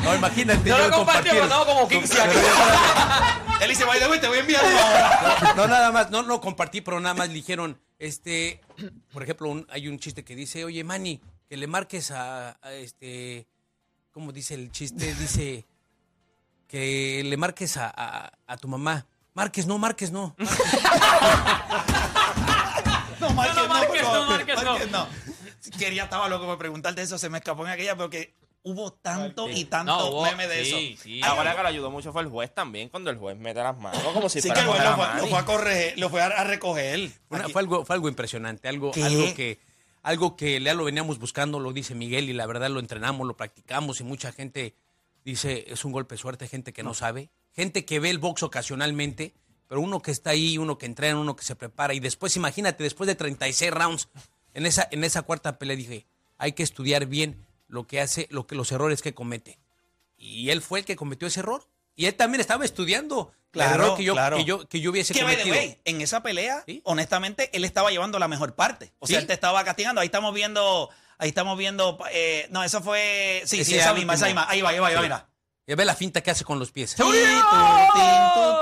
No, 0.02 0.16
imagínate. 0.16 0.68
yo 0.68 0.76
yo 0.76 0.88
lo 0.88 0.96
compartí, 0.96 1.28
compartir- 1.30 1.48
pero 1.48 1.64
como 1.66 1.88
15 1.88 2.20
aquí. 2.22 2.36
Él 3.62 3.68
dice, 3.70 3.84
by 3.84 4.00
the 4.00 4.08
way, 4.08 4.20
te 4.20 4.26
voy 4.26 4.38
a 4.38 4.40
enviar. 4.40 4.64
No, 5.56 5.68
nada 5.68 5.92
más, 5.92 6.10
no, 6.10 6.22
no 6.24 6.40
compartí, 6.40 6.80
pero 6.80 6.98
nada 6.98 7.14
más 7.14 7.28
le 7.28 7.34
dijeron, 7.34 7.80
este, 8.00 8.60
por 9.12 9.22
ejemplo, 9.22 9.48
un- 9.48 9.64
hay 9.70 9.86
un 9.86 10.00
chiste 10.00 10.24
que 10.24 10.34
dice, 10.34 10.64
oye, 10.64 10.82
Manny, 10.82 11.20
que 11.48 11.56
le 11.56 11.68
marques 11.68 12.10
a, 12.10 12.58
a 12.60 12.72
este, 12.72 13.46
¿cómo 14.10 14.32
dice 14.32 14.54
el 14.54 14.72
chiste? 14.72 15.14
Dice, 15.14 15.64
que 16.66 17.22
le 17.24 17.36
marques 17.36 17.76
a, 17.76 17.92
a- 17.94 18.32
a 18.46 18.56
tu 18.56 18.66
mamá. 18.66 19.06
Marques, 19.34 19.66
no, 19.66 19.78
marques, 19.78 20.10
no. 20.12 20.36
No, 23.20 23.30
Márquez, 23.30 23.54
No, 23.56 23.62
no, 23.62 23.68
Márquez, 23.68 24.02
no. 24.02 24.26
Márquez, 24.26 24.62
no. 24.64 24.72
Márquez, 24.72 24.90
no. 24.90 25.06
Quería, 25.78 26.04
estaba 26.04 26.28
loco 26.28 26.44
por 26.46 26.58
preguntarte 26.58 27.02
eso, 27.02 27.18
se 27.18 27.28
me 27.30 27.38
escapó 27.38 27.64
en 27.64 27.70
aquella, 27.72 27.96
porque 27.96 28.34
hubo 28.64 28.92
tanto 28.92 29.48
y 29.48 29.64
tanto 29.66 29.92
No, 29.96 30.06
hubo- 30.08 30.24
meme 30.24 30.48
de 30.48 30.64
sí, 30.64 30.92
eso. 30.94 31.02
sí. 31.04 31.20
Ahora 31.22 31.54
que 31.54 31.62
lo 31.62 31.68
ayudó 31.68 31.90
mucho 31.90 32.12
fue 32.12 32.22
el 32.22 32.28
juez 32.28 32.52
también, 32.52 32.88
cuando 32.88 33.10
el 33.10 33.18
juez 33.18 33.36
mete 33.38 33.62
las 33.62 33.78
manos, 33.78 34.02
como 34.12 34.28
si 34.28 34.40
Sí, 34.40 34.48
fuera 34.48 34.64
que 34.64 34.70
el 34.70 34.76
a 34.76 34.90
lo 34.90 34.96
fue, 34.96 35.06
Manny. 35.06 35.20
lo 35.22 35.26
fue 35.28 35.38
a 35.38 35.44
correr, 35.44 35.98
lo 35.98 36.10
fue 36.10 36.20
a, 36.22 36.26
a 36.26 36.44
recoger. 36.44 37.10
Una- 37.28 37.48
fue, 37.48 37.62
algo, 37.62 37.84
fue 37.84 37.94
algo 37.94 38.08
impresionante, 38.08 38.68
algo, 38.68 38.90
¿Qué? 38.90 39.04
algo 39.04 39.34
que 39.34 39.58
algo 40.02 40.36
que 40.36 40.60
ya 40.60 40.74
lo 40.74 40.82
veníamos 40.84 41.20
buscando, 41.20 41.60
lo 41.60 41.72
dice 41.72 41.94
Miguel, 41.94 42.28
y 42.28 42.32
la 42.32 42.44
verdad 42.46 42.70
lo 42.70 42.80
entrenamos, 42.80 43.24
lo 43.24 43.36
practicamos, 43.36 44.00
y 44.00 44.04
mucha 44.04 44.32
gente 44.32 44.74
dice 45.24 45.64
es 45.68 45.84
un 45.84 45.92
golpe 45.92 46.16
de 46.16 46.18
suerte, 46.18 46.48
gente 46.48 46.72
que 46.72 46.82
no 46.82 46.92
sabe, 46.92 47.30
gente 47.52 47.84
que 47.84 48.00
ve 48.00 48.10
el 48.10 48.18
box 48.18 48.42
ocasionalmente, 48.42 49.34
pero 49.68 49.80
uno 49.80 50.02
que 50.02 50.10
está 50.10 50.30
ahí, 50.30 50.58
uno 50.58 50.78
que 50.78 50.86
entrena, 50.86 51.18
uno 51.18 51.36
que 51.36 51.44
se 51.44 51.56
prepara, 51.56 51.94
y 51.94 52.00
después, 52.00 52.36
imagínate, 52.36 52.82
después 52.82 53.06
de 53.06 53.14
36 53.14 53.70
rounds, 53.70 54.08
en 54.54 54.66
esa, 54.66 54.86
en 54.90 55.04
esa 55.04 55.22
cuarta 55.22 55.58
pelea 55.58 55.76
dije, 55.76 56.06
hay 56.38 56.52
que 56.52 56.62
estudiar 56.62 57.06
bien 57.06 57.46
lo 57.68 57.86
que 57.86 58.00
hace, 58.00 58.26
lo 58.30 58.46
que, 58.46 58.54
los 58.54 58.70
errores 58.72 59.00
que 59.00 59.14
comete. 59.14 59.58
Y 60.16 60.50
él 60.50 60.60
fue 60.62 60.80
el 60.80 60.84
que 60.84 60.94
cometió 60.96 61.26
ese 61.28 61.40
error. 61.40 61.66
Y 61.94 62.06
él 62.06 62.14
también 62.14 62.40
estaba 62.40 62.64
estudiando 62.64 63.32
Claro, 63.50 63.74
el 63.74 63.80
error 63.80 63.96
que 63.98 64.04
yo, 64.04 64.12
claro. 64.14 64.36
que 64.38 64.44
yo, 64.44 64.68
que 64.68 64.80
yo 64.80 64.90
hubiese 64.90 65.18
cometido. 65.18 65.54
way, 65.54 65.78
en 65.84 66.00
esa 66.00 66.22
pelea, 66.22 66.62
Sí. 66.66 66.80
honestamente, 66.84 67.50
él 67.54 67.64
estaba 67.64 67.90
llevando 67.90 68.18
la 68.18 68.28
mejor 68.28 68.54
parte. 68.54 68.92
O 68.98 69.06
sea, 69.06 69.16
Sí. 69.18 69.22
él 69.22 69.26
te 69.26 69.34
estaba 69.34 69.62
castigando. 69.64 70.00
Ahí 70.00 70.06
estamos 70.06 70.32
viendo, 70.34 70.88
ahí 71.18 71.28
estamos 71.28 71.58
viendo, 71.58 71.98
eh, 72.12 72.46
no, 72.50 72.62
eso 72.64 72.80
fue, 72.82 73.42
sí, 73.46 73.62
sí, 73.64 73.74
esa 73.76 73.92
misma, 73.94 74.14
esa 74.14 74.26
misma. 74.26 74.46
Ahí 74.48 74.62
va, 74.62 74.70
ahí 74.70 74.78
va, 74.78 74.88
ahí 74.88 74.94
va, 74.94 75.00
Sí. 75.00 75.04
mira. 75.04 75.28
Y 75.64 75.74
ve 75.76 75.84
la 75.84 75.94
finta 75.94 76.20
que 76.22 76.30
hace 76.32 76.44
con 76.44 76.58
los 76.58 76.72
pies. 76.72 76.96
Tin, 76.96 77.04
tu, 77.06 77.12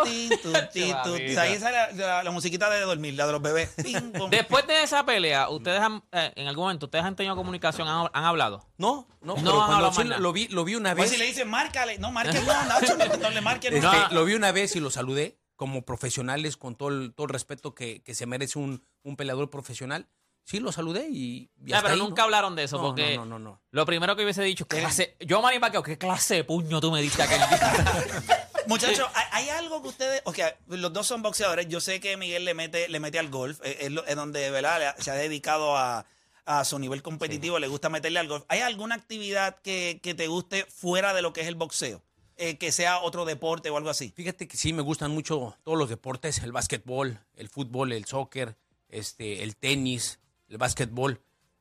tin, 0.04 0.28
tu, 0.28 0.38
tin, 0.38 0.52
tu, 0.52 0.52
tin, 0.72 0.96
tu. 1.02 1.10
Mamita. 1.10 1.42
Ahí 1.42 1.58
sale 1.58 1.76
la, 1.76 1.90
la- 1.92 2.22
la 2.22 2.30
musiquita 2.30 2.68
de 2.68 2.80
dormir, 2.80 3.14
la 3.14 3.26
de 3.26 3.32
los 3.32 3.40
bebés. 3.40 3.70
Pum. 4.18 4.28
Después 4.28 4.66
de 4.66 4.82
esa 4.82 5.04
pelea, 5.06 5.48
ustedes 5.48 5.80
han, 5.80 6.02
eh, 6.12 6.32
en 6.36 6.46
algún 6.46 6.64
momento, 6.64 6.86
ustedes 6.86 7.04
han 7.04 7.16
tenido 7.16 7.36
comunicación, 7.36 7.88
han, 7.88 8.08
han 8.12 8.24
hablado. 8.24 8.68
No, 8.76 9.08
no, 9.22 9.34
No, 9.36 9.42
pero 9.42 9.66
cuando 9.66 9.92
sí 9.92 10.04
lo 10.04 10.32
vi, 10.32 10.48
lo 10.48 10.64
vi 10.64 10.74
una 10.74 10.94
Pues 10.94 11.04
vez. 11.04 11.12
si 11.12 11.16
le 11.16 11.24
dicen, 11.26 11.48
márcale. 11.48 11.98
No, 11.98 12.12
márcale, 12.12 12.40
no, 12.42 12.64
Nacho, 12.64 12.96
no, 12.96 13.16
no 13.16 13.30
le 13.30 13.40
marques. 13.40 13.72
este, 13.72 13.80
no. 13.86 14.08
Lo 14.10 14.24
vi 14.26 14.34
una 14.34 14.52
vez 14.52 14.76
y 14.76 14.80
lo 14.80 14.90
saludé 14.90 15.38
como 15.56 15.82
profesionales 15.86 16.56
con 16.58 16.74
todo 16.74 16.90
el, 16.90 17.14
todo 17.14 17.26
el 17.26 17.32
respeto 17.32 17.74
que, 17.74 18.02
que 18.02 18.14
se 18.14 18.26
merece 18.26 18.58
un, 18.58 18.84
un 19.02 19.16
peleador 19.16 19.48
profesional. 19.48 20.06
Sí, 20.50 20.58
lo 20.58 20.72
saludé 20.72 21.06
y, 21.08 21.48
y 21.64 21.70
Ya, 21.70 21.80
pero 21.80 21.94
ahí, 21.94 22.00
nunca 22.00 22.22
¿no? 22.22 22.24
hablaron 22.24 22.56
de 22.56 22.64
eso, 22.64 22.76
No, 22.78 22.82
porque 22.88 23.14
no, 23.16 23.24
no, 23.24 23.38
no, 23.38 23.50
no. 23.50 23.60
lo 23.70 23.86
primero 23.86 24.16
que 24.16 24.24
hubiese 24.24 24.42
dicho, 24.42 24.66
¿qué 24.66 24.80
clase, 24.80 25.16
yo 25.20 25.40
Manny 25.40 25.60
Pacquiao, 25.60 25.82
¿qué 25.82 25.96
clase 25.96 26.34
de 26.36 26.44
puño 26.44 26.80
tú 26.80 26.90
me 26.90 27.00
diste 27.00 27.22
aquel 27.22 27.38
día? 27.48 28.48
Muchachos, 28.66 29.06
¿hay, 29.14 29.26
hay 29.44 29.48
algo 29.50 29.80
que 29.82 29.88
ustedes, 29.88 30.22
o 30.24 30.32
sea, 30.34 30.56
los 30.66 30.92
dos 30.92 31.06
son 31.06 31.22
boxeadores. 31.22 31.68
Yo 31.68 31.80
sé 31.80 32.00
que 32.00 32.16
Miguel 32.16 32.44
le 32.44 32.54
mete, 32.54 32.88
le 32.88 33.00
mete 33.00 33.18
al 33.18 33.28
golf, 33.28 33.60
eh, 33.64 33.78
es, 33.82 33.90
lo- 33.90 34.04
es 34.06 34.16
donde 34.16 34.50
¿verdad? 34.50 34.94
Se 34.98 35.10
ha 35.10 35.14
dedicado 35.14 35.76
a, 35.76 36.04
a 36.44 36.64
su 36.64 36.78
nivel 36.78 37.02
competitivo, 37.02 37.58
le 37.58 37.68
gusta 37.68 37.88
meterle 37.88 38.18
al 38.18 38.28
golf. 38.28 38.44
¿Hay 38.48 38.60
alguna 38.60 38.96
actividad 38.96 39.56
que, 39.62 40.00
que 40.02 40.14
te 40.14 40.26
guste 40.28 40.66
fuera 40.66 41.14
de 41.14 41.22
lo 41.22 41.32
que 41.32 41.40
es 41.42 41.46
el 41.48 41.54
boxeo? 41.54 42.02
Eh, 42.36 42.56
que 42.58 42.72
sea 42.72 43.00
otro 43.00 43.24
deporte 43.26 43.70
o 43.70 43.76
algo 43.76 43.90
así. 43.90 44.12
Fíjate 44.16 44.48
que 44.48 44.56
sí 44.56 44.72
me 44.72 44.82
gustan 44.82 45.10
mucho 45.10 45.56
todos 45.62 45.76
los 45.78 45.88
deportes, 45.90 46.38
el 46.38 46.52
básquetbol, 46.52 47.18
el 47.36 47.48
fútbol, 47.50 47.92
el 47.92 48.06
soccer, 48.06 48.56
este, 48.88 49.42
el 49.42 49.56
tenis, 49.56 50.18
el 50.50 50.58
básquetbol. 50.58 51.20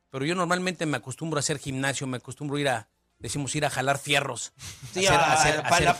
Pero 0.09 0.25
yo 0.25 0.35
normalmente 0.35 0.85
me 0.85 0.97
acostumbro 0.97 1.37
a 1.37 1.41
hacer 1.41 1.59
gimnasio, 1.59 2.07
me 2.07 2.17
acostumbro 2.17 2.57
a 2.57 2.59
ir 2.61 2.69
a, 2.69 2.89
decimos 3.19 3.55
ir 3.55 3.63
a 3.65 3.69
jalar 3.69 3.99
fierros. 3.99 4.53
Sí, 4.93 5.05
a- 5.07 5.63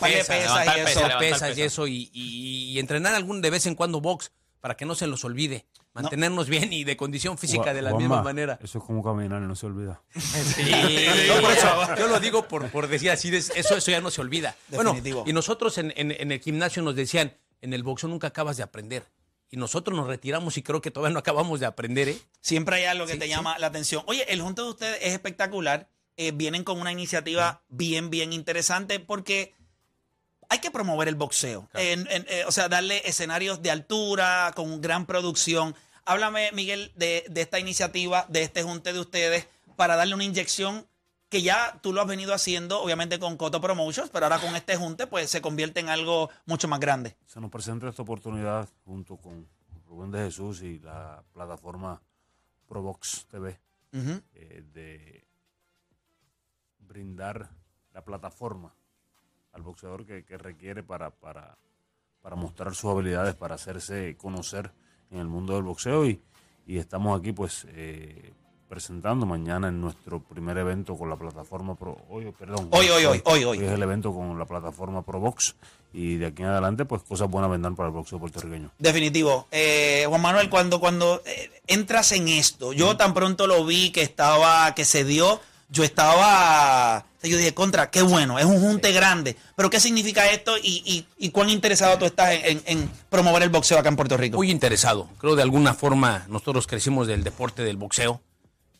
y 0.76 0.80
eso. 0.80 1.00
hacer 1.04 1.18
pesas 1.18 1.56
y 1.58 1.62
eso, 1.62 1.86
y, 1.86 2.10
y- 2.12 2.72
y 2.72 2.78
entrenar 2.80 3.14
algún 3.14 3.40
de 3.40 3.50
vez 3.50 3.66
en 3.66 3.74
cuando 3.74 4.00
box 4.00 4.32
para 4.60 4.76
que 4.76 4.84
no 4.84 4.94
se 4.94 5.06
los 5.06 5.24
olvide. 5.24 5.66
Mantenernos 5.92 6.48
bien 6.48 6.72
y 6.72 6.84
de 6.84 6.96
condición 6.96 7.36
física 7.36 7.74
de 7.74 7.82
la 7.82 7.90
misma 7.94 8.22
manera. 8.22 8.58
Eso 8.62 8.78
es 8.78 8.84
como 8.84 9.02
caminar 9.02 9.42
y 9.42 9.46
no 9.46 9.56
se 9.56 9.66
olvida. 9.66 10.02
No, 10.14 11.40
por 11.40 11.52
eso, 11.52 11.96
yo 11.98 12.08
lo 12.08 12.20
digo 12.20 12.46
por, 12.46 12.70
por 12.70 12.86
decir 12.88 13.10
así, 13.10 13.34
eso, 13.34 13.52
eso 13.76 13.90
ya 13.90 14.00
no 14.00 14.10
se 14.10 14.20
olvida. 14.20 14.56
Definitivo. 14.68 15.20
Bueno, 15.20 15.30
y 15.30 15.32
nosotros 15.32 15.78
en, 15.78 15.92
en- 15.96 16.12
en 16.12 16.32
el 16.32 16.40
gimnasio 16.40 16.82
nos 16.82 16.94
decían, 16.94 17.36
en 17.60 17.72
el 17.74 17.82
boxeo 17.82 18.08
nunca 18.08 18.28
acabas 18.28 18.56
de 18.56 18.62
aprender. 18.62 19.04
Y 19.50 19.56
nosotros 19.56 19.96
nos 19.96 20.06
retiramos 20.06 20.56
y 20.56 20.62
creo 20.62 20.80
que 20.80 20.90
todavía 20.90 21.12
no 21.12 21.18
acabamos 21.18 21.58
de 21.60 21.66
aprender, 21.66 22.08
¿eh? 22.08 22.18
Siempre 22.40 22.76
hay 22.76 22.84
algo 22.84 23.06
que 23.06 23.14
Sí, 23.14 23.18
te 23.18 23.24
sí. 23.24 23.30
llama 23.30 23.58
la 23.58 23.66
atención. 23.66 24.04
Oye, 24.06 24.24
el 24.32 24.40
junto 24.40 24.64
de 24.64 24.70
ustedes 24.70 24.98
es 25.02 25.12
espectacular. 25.12 25.88
Eh, 26.16 26.32
vienen 26.32 26.64
con 26.64 26.80
una 26.80 26.92
iniciativa 26.92 27.62
bien, 27.68 28.10
bien 28.10 28.32
interesante 28.32 29.00
porque 29.00 29.54
hay 30.48 30.58
que 30.60 30.70
promover 30.70 31.08
el 31.08 31.14
boxeo. 31.14 31.68
Eh, 31.74 32.44
o 32.46 32.52
sea, 32.52 32.68
darle 32.68 33.02
escenarios 33.08 33.62
de 33.62 33.70
altura, 33.70 34.52
con 34.54 34.80
gran 34.80 35.06
producción. 35.06 35.74
Háblame, 36.04 36.50
Miguel, 36.52 36.92
de, 36.96 37.24
de 37.28 37.40
esta 37.40 37.58
iniciativa, 37.58 38.26
de 38.28 38.42
este 38.42 38.62
junte 38.62 38.92
de 38.92 39.00
ustedes, 39.00 39.46
para 39.76 39.96
darle 39.96 40.14
una 40.14 40.24
inyección 40.24 40.86
que 41.30 41.42
ya 41.42 41.78
tú 41.80 41.92
lo 41.92 42.02
has 42.02 42.08
venido 42.08 42.34
haciendo, 42.34 42.82
obviamente 42.82 43.18
con 43.20 43.36
Coto 43.36 43.60
Promotions, 43.60 44.10
pero 44.10 44.26
ahora 44.26 44.40
con 44.40 44.54
este 44.56 44.76
junte, 44.76 45.06
pues 45.06 45.30
se 45.30 45.40
convierte 45.40 45.78
en 45.80 45.88
algo 45.88 46.28
mucho 46.44 46.66
más 46.66 46.80
grande. 46.80 47.16
Se 47.24 47.40
nos 47.40 47.50
presenta 47.50 47.88
esta 47.88 48.02
oportunidad 48.02 48.68
junto 48.84 49.16
con 49.16 49.48
Rubén 49.88 50.10
de 50.10 50.24
Jesús 50.24 50.60
y 50.62 50.80
la 50.80 51.22
plataforma 51.32 52.02
Provox 52.68 53.26
TV 53.30 53.58
eh, 53.92 54.64
de 54.72 55.24
brindar 56.80 57.48
la 57.94 58.04
plataforma 58.04 58.74
al 59.52 59.62
boxeador 59.62 60.04
que, 60.04 60.24
que 60.24 60.36
requiere 60.36 60.82
para, 60.82 61.10
para, 61.10 61.56
para 62.20 62.34
mostrar 62.34 62.74
sus 62.74 62.90
habilidades, 62.90 63.36
para 63.36 63.54
hacerse 63.54 64.16
conocer 64.16 64.72
en 65.10 65.18
el 65.18 65.28
mundo 65.28 65.54
del 65.54 65.62
boxeo 65.62 66.06
y, 66.06 66.20
y 66.66 66.78
estamos 66.78 67.18
aquí 67.18 67.32
pues 67.32 67.66
eh, 67.70 68.32
presentando 68.70 69.26
mañana 69.26 69.66
en 69.68 69.80
nuestro 69.80 70.20
primer 70.22 70.56
evento 70.56 70.96
con 70.96 71.10
la 71.10 71.16
plataforma 71.16 71.74
Pro, 71.74 71.98
hoy, 72.08 72.32
perdón, 72.38 72.68
Hoy, 72.70 72.88
hoy, 72.88 73.04
hoy, 73.04 73.20
hoy, 73.24 73.44
hoy. 73.44 73.58
es 73.58 73.72
el 73.72 73.82
evento 73.82 74.14
con 74.14 74.38
la 74.38 74.46
plataforma 74.46 75.02
Probox 75.02 75.56
y 75.92 76.14
de 76.18 76.26
aquí 76.26 76.42
en 76.42 76.48
adelante 76.48 76.84
pues 76.84 77.02
cosas 77.02 77.28
buenas 77.28 77.50
vendrán 77.50 77.74
para 77.74 77.88
el 77.88 77.92
boxeo 77.94 78.20
puertorriqueño. 78.20 78.70
Definitivo. 78.78 79.48
Eh, 79.50 80.04
Juan 80.08 80.20
Manuel, 80.22 80.48
cuando, 80.48 80.78
cuando 80.78 81.20
eh, 81.26 81.50
entras 81.66 82.12
en 82.12 82.28
esto, 82.28 82.72
yo 82.72 82.96
tan 82.96 83.12
pronto 83.12 83.48
lo 83.48 83.64
vi 83.66 83.90
que 83.90 84.02
estaba, 84.02 84.72
que 84.76 84.84
se 84.84 85.02
dio, 85.04 85.40
yo 85.68 85.82
estaba, 85.82 87.04
yo 87.24 87.36
dije, 87.36 87.52
contra, 87.54 87.90
qué 87.90 88.02
bueno, 88.02 88.38
es 88.38 88.44
un 88.44 88.60
junte 88.60 88.92
grande. 88.92 89.36
Pero 89.56 89.68
¿qué 89.68 89.80
significa 89.80 90.30
esto 90.30 90.56
y, 90.58 90.82
y- 90.86 91.06
y 91.18 91.30
cuán 91.30 91.50
interesado 91.50 91.98
tú 91.98 92.04
estás 92.04 92.34
en, 92.34 92.44
en- 92.44 92.62
en 92.66 92.90
promover 93.08 93.42
el 93.42 93.50
boxeo 93.50 93.78
acá 93.80 93.88
en 93.88 93.96
Puerto 93.96 94.16
Rico? 94.16 94.36
Muy 94.36 94.50
interesado. 94.50 95.08
Creo 95.18 95.34
de 95.34 95.42
alguna 95.42 95.74
forma 95.74 96.24
nosotros 96.28 96.68
crecimos 96.68 97.08
del 97.08 97.24
deporte 97.24 97.62
del 97.64 97.76
boxeo 97.76 98.20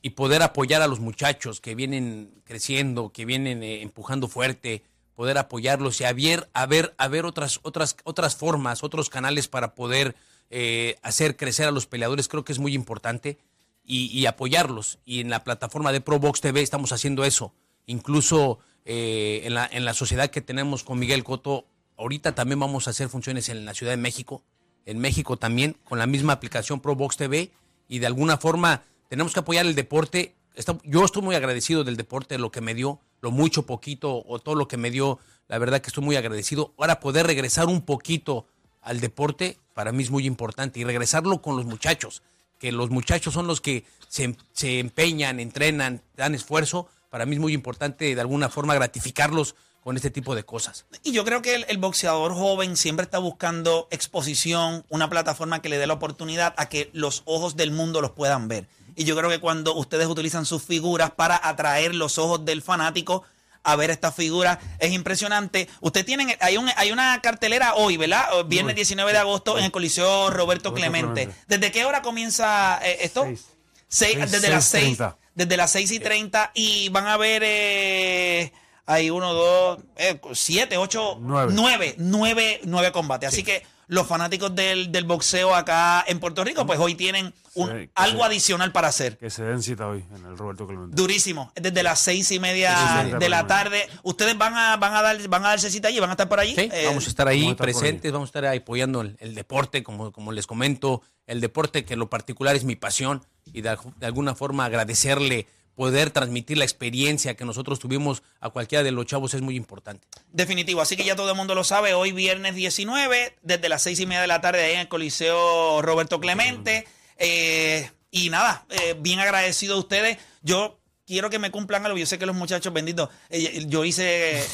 y 0.03 0.11
poder 0.11 0.43
apoyar 0.43 0.83
a 0.83 0.87
los 0.87 1.01
muchachos 1.01 1.61
que 1.61 1.75
vienen 1.75 2.43
creciendo, 2.45 3.11
que 3.13 3.25
vienen 3.25 3.63
eh, 3.63 3.83
empujando 3.83 4.29
fuerte, 4.29 4.83
poder 5.15 5.37
apoyarlos 5.39 6.01
y 6.01 6.05
ver, 6.15 6.49
a 6.53 6.67
ver 7.09 7.27
otras, 7.27 7.61
otras, 7.63 7.97
otras 8.05 8.37
formas, 8.37 8.83
otros 8.83 9.11
canales 9.11 9.49
para 9.49 9.75
poder 9.75 10.17
eh, 10.49 10.97
hacer 11.03 11.37
crecer 11.37 11.69
a 11.69 11.71
los 11.71 11.87
peleadores, 11.87 12.29
creo 12.29 12.45
que 12.45 12.53
es 12.53 12.59
muy 12.59 12.75
importante 12.75 13.39
y, 13.85 14.07
y 14.07 14.27
apoyarlos. 14.27 14.99
Y 15.05 15.21
en 15.21 15.29
la 15.31 15.45
plataforma 15.45 15.93
de 15.93 16.01
ProBox 16.01 16.41
TV 16.41 16.63
estamos 16.63 16.93
haciendo 16.93 17.25
eso. 17.25 17.53
Incluso 17.87 18.61
eh, 18.85 19.43
en, 19.45 19.55
la, 19.55 19.69
en 19.71 19.85
la 19.85 19.95
sociedad 19.95 20.31
que 20.31 20.41
tenemos 20.41 20.85
con 20.85 20.99
Miguel 20.99 21.23
Coto, 21.23 21.67
ahorita 21.99 22.35
también 22.35 22.61
vamos 22.61 22.87
a 22.87 22.91
hacer 22.91 23.09
funciones 23.09 23.49
en 23.49 23.65
la 23.65 23.75
Ciudad 23.75 23.93
de 23.93 23.99
México, 23.99 24.43
en 24.87 24.99
México 24.99 25.37
también, 25.37 25.77
con 25.85 25.99
la 25.99 26.07
misma 26.07 26.33
aplicación 26.33 26.81
ProBox 26.81 27.17
TV. 27.17 27.51
Y 27.89 27.99
de 27.99 28.07
alguna 28.07 28.39
forma 28.39 28.85
tenemos 29.11 29.35
que 29.35 29.40
apoyar 29.40 29.66
el 29.66 29.75
deporte. 29.75 30.37
Yo 30.85 31.05
estoy 31.05 31.20
muy 31.20 31.35
agradecido 31.35 31.85
del 31.85 31.96
deporte, 31.96 32.38
lo 32.38 32.51
que 32.51 32.61
me 32.61 32.75
dio, 32.75 33.01
lo 33.20 33.33
mucho, 33.33 33.66
poquito, 33.66 34.23
o 34.27 34.38
todo 34.38 34.55
lo 34.55 34.68
que 34.68 34.77
me 34.77 34.90
dio. 34.90 35.18
La 35.49 35.59
verdad 35.59 35.81
que 35.81 35.88
estoy 35.88 36.05
muy 36.05 36.14
agradecido. 36.16 36.73
Ahora 36.79 37.01
poder 37.01 37.27
regresar 37.27 37.66
un 37.66 37.83
poquito 37.83 38.46
al 38.81 39.01
deporte, 39.01 39.59
para 39.75 39.90
mí 39.90 40.05
es 40.05 40.11
muy 40.11 40.27
importante. 40.27 40.79
Y 40.81 40.85
regresarlo 40.85 41.42
con 41.42 41.57
los 41.57 41.66
muchachos 41.66 42.23
que 42.61 42.70
los 42.70 42.90
muchachos 42.90 43.35
son 43.35 43.49
los 43.49 43.61
que 43.61 43.85
se, 44.09 44.79
empeñan, 44.79 45.40
entrenan, 45.40 46.03
dan 46.14 46.35
esfuerzo, 46.35 46.88
para 47.09 47.27
mí 47.27 47.35
es 47.35 47.40
muy 47.40 47.55
importante 47.55 48.14
de 48.14 48.20
alguna 48.20 48.49
forma 48.49 48.75
gratificarlos 48.75 49.57
con 49.83 49.96
este 49.96 50.11
tipo 50.11 50.35
de 50.35 50.44
cosas. 50.44 50.85
Y 51.03 51.12
yo 51.12 51.25
creo 51.25 51.40
que 51.40 51.55
el 51.55 51.79
boxeador 51.79 52.35
joven 52.35 52.77
siempre 52.77 53.05
está 53.05 53.18
buscando 53.18 53.88
exposición, 53.90 54.85
una 54.90 55.09
plataforma 55.09 55.62
que 55.62 55.70
le 55.70 55.79
dé 55.79 55.87
la 55.87 55.94
oportunidad 55.94 56.55
a 56.59 56.68
que 56.68 56.90
los 56.92 57.23
ojos 57.25 57.57
del 57.57 57.73
mundo 57.73 58.03
los 58.03 58.11
puedan 58.11 58.46
ver. 58.46 58.68
Y 58.96 59.05
yo 59.05 59.16
creo 59.16 59.29
que 59.31 59.38
cuando 59.40 59.74
ustedes 59.74 60.07
utilizan 60.07 60.44
sus 60.46 60.62
figuras 60.62 61.11
para 61.12 61.40
atraer 61.42 61.94
los 61.94 62.18
ojos 62.18 62.44
del 62.44 62.62
fanático 62.62 63.22
a 63.62 63.76
ver 63.76 63.90
estas 63.90 64.14
figuras, 64.14 64.59
es 64.79 64.90
impresionante. 64.92 65.68
Ustedes 65.81 66.07
tienen, 66.07 66.35
hay, 66.40 66.57
un, 66.57 66.70
hay 66.76 66.92
una 66.92 67.20
cartelera 67.20 67.74
hoy, 67.74 67.96
¿verdad? 67.98 68.26
Viernes 68.46 68.74
19 68.74 69.12
de 69.12 69.18
agosto 69.18 69.59
en 69.59 69.64
el 69.66 69.70
Coliseo 69.70 70.31
Roberto, 70.31 70.72
Clemente. 70.72 71.29
¿Desde 71.46 71.70
qué 71.70 71.85
hora 71.85 72.00
comienza 72.00 72.81
eh, 72.83 72.98
esto? 73.03 73.24
Seis. 73.24 73.44
Seis- 73.88 74.16
Seis- 74.18 74.31
desde 74.31 74.48
las 74.48 74.64
seis 74.64 74.83
6 74.85 74.96
treinta. 74.96 75.18
desde 75.35 75.57
las 75.59 75.70
6 75.72 75.90
y 75.90 76.00
30 76.00 76.50
y 76.55 76.88
van 76.88 77.07
a 77.07 77.16
ver 77.18 77.42
eh, 77.44 78.53
hay 78.87 79.11
uno, 79.11 79.35
dos, 79.35 79.79
eh, 79.96 80.20
siete, 80.33 80.76
ocho, 80.76 81.18
Nueve. 81.20 81.53
nueve, 81.55 81.94
nueve, 81.98 82.61
nueve 82.64 82.92
combates. 82.92 83.29
Así 83.29 83.42
que 83.42 83.62
los 83.90 84.07
fanáticos 84.07 84.55
del, 84.55 84.92
del 84.92 85.05
boxeo 85.05 85.53
acá 85.55 86.05
en 86.07 86.20
Puerto 86.20 86.44
Rico, 86.44 86.64
pues 86.64 86.79
hoy 86.79 86.94
tienen 86.94 87.35
un- 87.55 87.66
Sí, 87.68 87.74
que 87.74 87.90
algo 87.96 88.22
adicional 88.24 88.70
para 88.70 88.87
hacer. 88.87 89.18
Que 89.18 89.31
se 89.31 89.42
den 89.42 89.62
cita 89.62 89.88
hoy 89.88 90.05
en 90.14 90.24
el 90.26 90.38
Roberto 90.38 90.64
Clemente. 90.66 90.94
Durísimo, 90.94 91.53
desde 91.57 91.83
las 91.83 91.98
seis 91.98 92.31
y 92.31 92.38
media 92.38 92.76
Sí, 93.05 93.11
sí, 93.11 93.16
de 93.18 93.29
la 93.29 93.48
tarde. 93.48 93.88
Ustedes 94.05 94.38
van 94.38 94.57
a, 94.57 94.76
van 94.76 94.94
a 94.94 95.03
dar, 95.03 95.29
van 95.29 95.44
a 95.44 95.48
darse 95.48 95.70
cita 95.72 95.88
allí, 95.88 95.98
van 95.98 96.11
a 96.11 96.12
estar 96.12 96.29
por 96.29 96.38
allí. 96.38 96.55
Sí, 96.55 96.68
Eh, 96.72 96.85
vamos 96.87 97.05
a 97.07 97.09
estar 97.09 97.26
ahí 97.26 97.40
vamos 97.40 97.50
a 97.50 97.53
estar 97.55 97.66
por 97.66 97.81
presentes, 97.81 98.12
vamos 98.12 98.26
a 98.29 98.31
estar 98.31 98.44
ahí 98.46 98.59
apoyando 98.59 99.00
el, 99.00 99.16
el 99.18 99.35
deporte, 99.35 99.83
como, 99.83 100.12
como 100.12 100.31
les 100.31 100.46
comento, 100.46 101.03
el 101.26 101.40
deporte 101.40 101.85
que 101.85 101.94
en 101.94 101.98
lo 101.98 102.09
particular 102.09 102.55
es 102.55 102.62
mi 102.64 102.76
pasión 102.76 103.24
y 103.53 103.62
de, 103.62 103.76
de 103.96 104.07
alguna 104.07 104.37
forma 104.37 104.64
agradecerle 104.66 105.48
poder 105.81 106.11
transmitir 106.11 106.59
la 106.59 106.64
experiencia 106.64 107.37
que 107.37 107.47
nosotros 107.47 107.79
tuvimos 107.79 108.23
a 108.38 108.51
cualquiera 108.51 108.85
de 108.85 108.90
los 108.90 109.07
chavos 109.07 109.33
es 109.33 109.40
muy 109.40 109.57
importante. 109.57 110.07
Definitivo, 110.31 110.83
así 110.83 110.95
que 110.95 111.05
ya 111.05 111.16
todo 111.16 111.31
el 111.31 111.37
mundo 111.38 111.55
lo 111.55 111.64
sabe. 111.64 111.95
Hoy 111.95 112.12
viernes 112.12 112.55
19, 112.55 113.38
desde 113.40 113.69
las 113.71 113.81
seis 113.81 113.99
y 113.99 114.05
media 114.05 114.21
de 114.21 114.27
la 114.27 114.43
tarde, 114.43 114.62
ahí 114.62 114.75
en 114.75 114.81
el 114.81 114.88
Coliseo 114.88 115.81
Roberto 115.81 116.21
Clemente. 116.21 116.87
Eh, 117.16 117.90
y 118.11 118.29
nada, 118.29 118.66
eh, 118.69 118.95
bien 118.99 119.21
agradecido 119.21 119.77
a 119.77 119.79
ustedes. 119.79 120.19
Yo 120.43 120.79
quiero 121.07 121.31
que 121.31 121.38
me 121.38 121.51
cumplan 121.51 121.87
algo. 121.87 121.97
Yo 121.97 122.05
sé 122.05 122.19
que 122.19 122.27
los 122.27 122.37
muchachos, 122.37 122.75
benditos, 122.75 123.09
eh, 123.31 123.64
yo 123.66 123.87
hice 123.87 124.45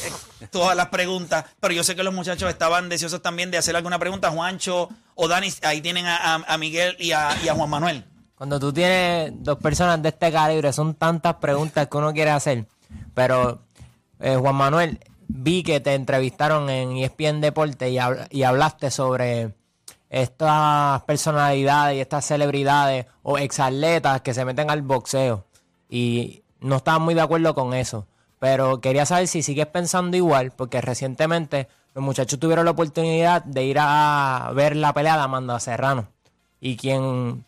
todas 0.49 0.77
las 0.77 0.87
preguntas, 0.87 1.43
pero 1.59 1.73
yo 1.73 1.83
sé 1.83 1.97
que 1.97 2.03
los 2.03 2.13
muchachos 2.13 2.49
estaban 2.49 2.87
deseosos 2.87 3.21
también 3.21 3.51
de 3.51 3.57
hacer 3.57 3.75
alguna 3.75 3.99
pregunta. 3.99 4.31
Juancho 4.31 4.87
o 5.15 5.27
Dani, 5.27 5.49
ahí 5.63 5.81
tienen 5.81 6.05
a, 6.07 6.57
Miguel 6.57 6.95
y 6.99 7.11
a 7.11 7.53
Juan 7.53 7.69
Manuel. 7.69 8.05
Cuando 8.37 8.59
tú 8.59 8.71
tienes 8.71 9.31
dos 9.35 9.57
personas 9.57 10.01
de 10.01 10.09
este 10.09 10.31
calibre, 10.31 10.71
son 10.71 10.93
tantas 10.93 11.35
preguntas 11.35 11.87
que 11.87 11.97
uno 11.97 12.13
quiere 12.13 12.29
hacer. 12.29 12.67
Pero, 13.15 13.61
eh, 14.19 14.35
Juan 14.35 14.55
Manuel, 14.55 14.99
vi 15.27 15.63
que 15.63 15.79
te 15.79 15.95
entrevistaron 15.95 16.69
en 16.69 16.97
ESPN 16.97 17.41
Deporte 17.41 17.89
y, 17.89 17.97
y 18.29 18.43
hablaste 18.43 18.91
sobre 18.91 19.55
estas 20.09 21.01
personalidades 21.03 21.97
y 21.97 22.01
estas 22.01 22.25
celebridades 22.25 23.07
o 23.23 23.39
exatletas 23.39 24.21
que 24.21 24.35
se 24.35 24.45
meten 24.45 24.69
al 24.69 24.83
boxeo. 24.83 25.45
Y 25.89 26.43
no 26.59 26.77
estaba 26.77 26.99
muy 26.99 27.15
de 27.15 27.21
acuerdo 27.21 27.55
con 27.55 27.73
eso. 27.73 28.05
Pero 28.39 28.81
quería 28.81 29.07
saber 29.07 29.27
si 29.27 29.41
sigues 29.41 29.65
pensando 29.65 30.15
igual, 30.15 30.51
porque 30.51 30.79
recientemente 30.79 31.67
los 31.95 32.03
muchachos 32.03 32.39
tuvieron 32.39 32.65
la 32.65 32.71
oportunidad 32.71 33.43
de 33.43 33.63
ir 33.65 33.77
a 33.79 34.51
ver 34.53 34.75
la 34.75 34.93
pelea 34.93 35.17
de 35.17 35.23
Amanda 35.23 35.59
Serrano. 35.59 36.09
Y 36.59 36.77
quien, 36.77 37.45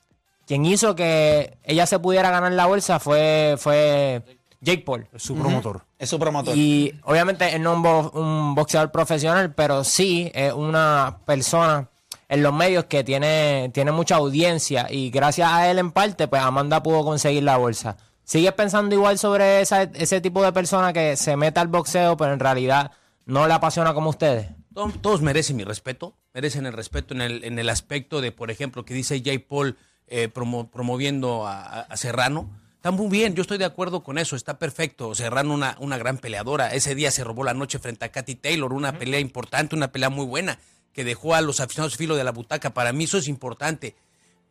quien 0.50 0.66
hizo 0.66 0.96
que 0.96 1.60
ella 1.64 1.86
se 1.86 2.00
pudiera 2.00 2.32
ganar 2.32 2.52
la 2.54 2.66
bolsa 2.66 3.00
fue, 3.00 3.54
fue 3.60 4.24
Jake 4.62 4.84
Paul. 4.84 5.08
Es 5.14 5.22
su 5.22 5.36
promotor. 5.36 5.86
Es 6.00 6.10
su 6.10 6.18
promotor. 6.18 6.58
Y 6.58 7.00
obviamente 7.04 7.56
él 7.56 7.62
no 7.62 7.72
es 7.74 7.76
un, 7.78 7.84
bo- 7.84 8.12
un 8.16 8.56
boxeador 8.56 8.92
profesional, 8.92 9.54
pero 9.54 9.84
sí 9.84 10.32
es 10.34 10.52
una 10.52 11.20
persona 11.24 11.88
en 12.30 12.42
los 12.42 12.52
medios 12.52 12.86
que 12.86 13.04
tiene, 13.04 13.70
tiene 13.76 13.92
mucha 13.92 14.16
audiencia 14.16 14.88
y 14.90 15.12
gracias 15.12 15.48
a 15.52 15.70
él 15.70 15.78
en 15.78 15.92
parte, 15.92 16.28
pues 16.28 16.42
Amanda 16.42 16.82
pudo 16.82 17.04
conseguir 17.06 17.44
la 17.44 17.58
bolsa. 17.58 17.98
¿Sigues 18.24 18.54
pensando 18.54 18.96
igual 18.96 19.20
sobre 19.20 19.62
esa- 19.62 19.84
ese 19.84 20.20
tipo 20.20 20.42
de 20.44 20.52
persona 20.52 20.94
que 20.94 21.16
se 21.16 21.36
mete 21.38 21.60
al 21.60 21.68
boxeo, 21.68 22.18
pero 22.18 22.34
en 22.34 22.40
realidad 22.40 22.92
no 23.26 23.48
le 23.48 23.54
apasiona 23.54 23.94
como 23.94 24.10
ustedes? 24.10 24.48
Todos, 24.74 25.00
todos 25.00 25.22
merecen 25.22 25.58
mi 25.58 25.64
respeto, 25.64 26.16
merecen 26.34 26.66
el 26.66 26.74
respeto 26.74 27.14
en 27.14 27.22
el, 27.22 27.44
en 27.44 27.60
el 27.60 27.70
aspecto 27.70 28.20
de, 28.20 28.32
por 28.32 28.50
ejemplo, 28.50 28.84
que 28.84 28.96
dice 28.96 29.22
Jay 29.24 29.38
Paul 29.38 29.78
eh, 30.10 30.30
promo- 30.34 30.70
promoviendo 30.70 31.46
a, 31.48 31.88
Serrano. 31.96 32.50
Está 32.76 32.92
muy 32.92 33.10
bien, 33.10 33.36
yo 33.36 33.42
estoy 33.42 33.58
de 33.58 33.66
acuerdo 33.66 34.04
con 34.04 34.18
eso, 34.18 34.36
está 34.36 34.58
perfecto. 34.58 35.14
Serrano, 35.14 35.54
una, 35.54 35.76
una 35.80 35.98
gran 35.98 36.18
peleadora. 36.18 36.74
Ese 36.74 36.96
día 36.96 37.12
se 37.12 37.24
robó 37.26 37.44
la 37.44 37.54
noche 37.54 37.78
frente 37.80 38.06
a 38.06 38.12
Katy 38.12 38.36
Taylor, 38.36 38.72
una 38.74 38.98
pelea 38.98 39.20
importante, 39.20 39.76
una 39.76 39.92
pelea 39.92 40.10
muy 40.10 40.26
buena, 40.26 40.60
que 40.94 41.04
dejó 41.04 41.36
a 41.36 41.42
los 41.42 41.60
aficionados 41.60 41.98
filo 41.98 42.16
de 42.16 42.24
la 42.24 42.32
butaca. 42.32 42.74
Para 42.74 42.94
mí 42.94 43.04
eso 43.04 43.18
es 43.18 43.28
importante. 43.28 43.96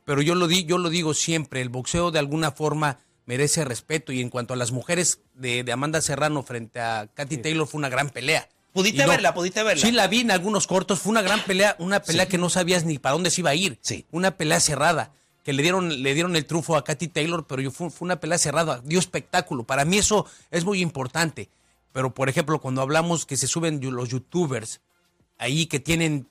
Pero 0.04 0.20
yo 0.22 0.34
lo, 0.34 0.46
di, 0.46 0.64
yo 0.64 0.78
lo 0.78 0.90
digo 0.90 1.14
siempre, 1.14 1.60
el 1.62 1.68
boxeo 1.70 2.10
de 2.10 2.18
alguna 2.18 2.50
forma 2.52 2.98
merece 3.24 3.64
respeto. 3.64 4.12
Y 4.12 4.20
en 4.20 4.28
cuanto 4.30 4.52
a 4.54 4.56
las 4.56 4.72
mujeres 4.72 5.20
de, 5.34 5.64
de 5.64 5.72
Amanda 5.72 6.00
Serrano 6.02 6.42
frente 6.42 6.80
a 6.80 7.08
Katy 7.14 7.38
Taylor, 7.38 7.66
fue 7.66 7.78
una 7.78 7.88
gran 7.88 8.10
pelea. 8.10 8.48
¿Pudiste 8.74 9.02
no- 9.04 9.08
verla? 9.08 9.32
¿Pudiste 9.34 9.62
verla? 9.62 9.82
Sí, 9.84 9.90
la 9.90 10.06
vi 10.06 10.20
en 10.20 10.30
algunos 10.30 10.66
cortos. 10.66 10.98
Fue 11.00 11.10
una 11.10 11.22
gran 11.22 11.40
pelea, 11.44 11.76
una 11.78 12.00
pelea 12.02 12.28
que 12.28 12.36
no 12.38 12.50
sabías 12.50 12.84
ni 12.84 12.98
para 12.98 13.14
dónde 13.14 13.30
se 13.30 13.40
iba 13.40 13.50
a 13.50 13.54
ir. 13.54 13.78
Sí. 13.80 14.06
Una 14.10 14.36
pelea 14.36 14.60
cerrada. 14.60 15.12
Que 15.48 15.54
le 15.54 15.62
dieron, 15.62 16.02
le 16.02 16.12
dieron 16.12 16.36
el 16.36 16.44
trufo 16.44 16.76
a 16.76 16.84
Katy 16.84 17.08
Taylor, 17.08 17.46
pero 17.46 17.62
yo- 17.62 17.70
fue, 17.70 17.88
fue 17.88 18.04
una 18.04 18.20
pelea 18.20 18.36
cerrada. 18.36 18.82
Dio 18.84 18.98
espectáculo. 18.98 19.64
Para 19.64 19.86
mí 19.86 19.96
eso 19.96 20.26
es 20.50 20.66
muy 20.66 20.82
importante. 20.82 21.48
Pero, 21.94 22.12
por 22.12 22.28
ejemplo, 22.28 22.60
cuando 22.60 22.82
hablamos 22.82 23.24
que 23.24 23.38
se 23.38 23.46
suben 23.46 23.80
los 23.82 24.10
youtubers 24.10 24.82
ahí 25.38 25.64
que 25.64 25.80
tienen 25.80 26.28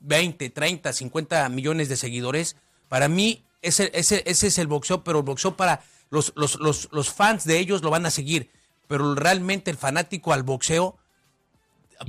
20, 0.00 0.48
30, 0.48 0.94
50 0.94 1.46
millones 1.50 1.90
de 1.90 1.98
seguidores, 1.98 2.56
para 2.88 3.06
mí 3.08 3.44
ese, 3.60 3.90
ese, 3.92 4.22
ese 4.24 4.46
es 4.46 4.56
el 4.56 4.66
boxeo, 4.66 5.04
pero 5.04 5.18
el 5.18 5.24
boxeo 5.26 5.54
para 5.54 5.82
los, 6.08 6.32
los, 6.34 6.58
los, 6.58 6.88
los 6.90 7.10
fans 7.12 7.44
de 7.44 7.58
ellos 7.58 7.82
lo 7.82 7.90
van 7.90 8.06
a 8.06 8.10
seguir. 8.10 8.48
Pero 8.86 9.14
realmente 9.14 9.70
el 9.70 9.76
fanático 9.76 10.32
al 10.32 10.42
boxeo 10.42 10.96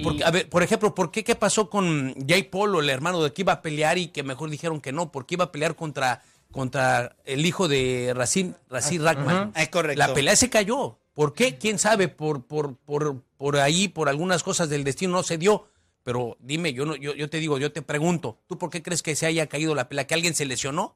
porque, 0.04 0.20
Y- 0.20 0.24
a 0.24 0.32
ver, 0.32 0.50
por 0.50 0.64
ejemplo, 0.64 0.94
¿por 0.96 1.12
qué 1.12 1.24
qué 1.24 1.36
pasó 1.36 1.70
con 1.70 2.14
Jay 2.28 2.44
Polo, 2.44 2.80
el 2.80 2.90
hermano 2.90 3.24
de 3.24 3.34
que 3.34 3.42
iba 3.42 3.54
a 3.54 3.62
pelear 3.62 3.98
y 3.98 4.08
que 4.08 4.24
mejor 4.24 4.50
dijeron 4.50 4.82
que 4.82 4.92
no? 4.92 5.12
Porque 5.12 5.36
iba 5.36 5.46
a 5.46 5.52
pelear 5.52 5.76
contra, 5.76 6.22
contra 6.52 7.16
el 7.26 7.46
hijo 7.46 7.68
de 7.68 8.14
Racine, 8.16 8.54
Racine 8.70 9.04
Rackman. 9.04 9.52
Es 9.56 9.70
correcto. 9.70 10.00
La 10.00 10.14
pelea 10.14 10.36
se 10.36 10.50
cayó. 10.50 10.98
¿Por 11.14 11.34
qué? 11.34 11.58
¿Quién 11.58 11.80
sabe? 11.80 12.08
Por, 12.08 12.46
por, 12.46 12.76
por, 12.78 13.22
por 13.38 13.58
ahí, 13.58 13.88
por 13.88 14.08
algunas 14.10 14.42
cosas 14.44 14.70
del 14.70 14.84
destino 14.84 15.14
no 15.14 15.24
se 15.24 15.38
dio. 15.38 15.68
Pero 16.04 16.38
dime, 16.40 16.72
yo, 16.74 16.86
no, 16.86 16.96
yo, 16.96 17.14
yo 17.14 17.30
te 17.30 17.38
digo, 17.38 17.58
yo 17.58 17.72
te 17.74 17.82
pregunto, 17.82 18.38
¿tú 18.48 18.58
por 18.58 18.70
qué 18.70 18.82
crees 18.82 19.04
que 19.04 19.16
se 19.16 19.26
haya 19.26 19.48
caído 19.48 19.76
la 19.76 19.90
pelea? 19.90 20.08
¿Que 20.08 20.14
alguien 20.14 20.34
se 20.34 20.46
lesionó? 20.46 20.96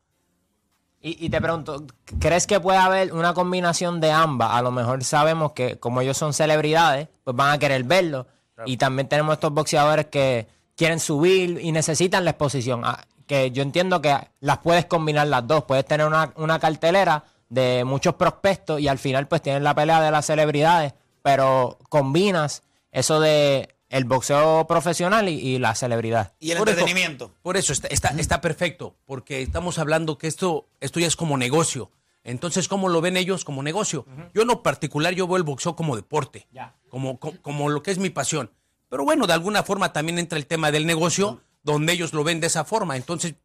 Y, 1.02 1.26
y 1.26 1.30
te 1.30 1.42
pregunto, 1.42 1.86
¿crees 2.22 2.48
que 2.48 2.62
puede 2.62 2.78
haber 2.78 3.12
una 3.14 3.34
combinación 3.34 4.00
de 4.00 4.12
ambas? 4.12 4.52
A 4.54 4.62
lo 4.62 4.72
mejor 4.72 5.04
sabemos 5.04 5.52
que 5.52 5.78
como 5.78 6.00
ellos 6.00 6.16
son 6.18 6.34
celebridades, 6.34 7.10
pues 7.26 7.36
van 7.36 7.52
a 7.52 7.60
querer 7.60 7.84
verlo. 7.84 8.26
Y 8.66 8.78
también 8.78 9.08
tenemos 9.08 9.34
estos 9.34 9.52
boxeadores 9.54 10.08
que 10.08 10.48
quieren 10.76 11.00
subir 11.00 11.60
y 11.62 11.72
necesitan 11.72 12.24
la 12.26 12.32
exposición. 12.32 12.82
Ah, 12.84 13.06
Que 13.26 13.52
yo 13.52 13.64
entiendo 13.64 14.02
que 14.02 14.16
las 14.42 14.58
puedes 14.60 14.86
combinar 14.86 15.28
las 15.28 15.48
dos. 15.48 15.64
Puedes 15.64 15.86
tener 15.86 16.06
una, 16.08 16.34
una 16.36 16.60
cartelera 16.60 17.24
de 17.50 17.84
muchos 17.86 18.16
prospectos 18.16 18.80
y 18.80 18.88
al 18.88 18.98
final 19.00 19.28
pues 19.28 19.42
tienes 19.42 19.62
la 19.62 19.74
pelea 19.76 20.02
de 20.02 20.12
las 20.12 20.26
celebridades, 20.26 20.94
pero 21.22 21.78
combinas 21.90 22.64
eso 22.92 23.20
de 23.20 23.70
el 23.90 24.06
boxeo 24.06 24.66
profesional 24.68 25.30
y, 25.30 25.34
y 25.40 25.60
la 25.60 25.76
celebridad. 25.76 26.34
Y 26.40 26.52
el 26.52 26.58
Por 26.58 26.70
eso- 26.70 26.80
entretenimiento. 26.80 27.32
Por 27.44 27.58
eso 27.58 27.74
está, 27.74 27.88
está, 27.90 28.10
está 28.18 28.42
perfecto, 28.42 28.96
porque 29.06 29.42
estamos 29.44 29.78
hablando 29.78 30.18
que 30.18 30.26
esto, 30.28 30.66
esto 30.80 31.00
ya 31.00 31.06
es 31.08 31.16
como 31.16 31.38
negocio. 31.38 31.92
Entonces, 32.24 32.68
¿cómo 32.68 32.88
lo 32.90 33.02
ven 33.02 33.18
ellos 33.18 33.44
como 33.44 33.62
negocio? 33.64 34.06
Yo 34.34 34.44
en 34.44 34.48
lo 34.48 34.64
particular, 34.64 35.14
yo 35.14 35.28
veo 35.28 35.38
el 35.38 35.44
boxeo 35.44 35.76
como 35.76 35.96
deporte, 35.96 36.48
como, 36.90 37.20
co- 37.20 37.34
como, 37.42 37.70
lo 37.70 37.84
que 37.84 37.92
es 37.92 37.98
mi 38.00 38.10
pasión. 38.10 38.50
Pero 38.90 39.04
bueno, 39.04 39.28
de 39.28 39.34
alguna 39.34 39.64
forma 39.64 39.92
también 39.92 40.20
entra 40.20 40.38
el 40.38 40.46
tema 40.46 40.72
del 40.72 40.86
negocio, 40.86 41.42
donde 41.64 41.94
ellos 41.94 42.14
lo 42.14 42.24
ven 42.24 42.40
de 42.40 42.48
esa 42.48 42.64
forma. 42.64 42.96
Entonces, 42.96 43.36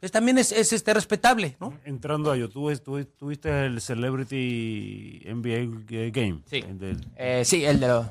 pues 0.00 0.10
también 0.12 0.38
es, 0.38 0.50
es, 0.52 0.72
este, 0.72 0.94
respetable, 0.94 1.56
¿no? 1.60 1.78
Entrando 1.84 2.30
a 2.32 2.36
ello, 2.36 2.48
¿tú, 2.48 2.74
tú, 2.78 3.04
tú 3.04 3.26
viste 3.28 3.66
el 3.66 3.80
Celebrity 3.80 5.22
NBA 5.26 6.10
Game? 6.10 6.40
Sí. 6.46 6.58
El 6.58 6.78
del- 6.78 7.06
Eh, 7.16 7.44
sí, 7.44 7.64
el 7.64 7.80
de 7.80 7.88
los... 7.88 8.06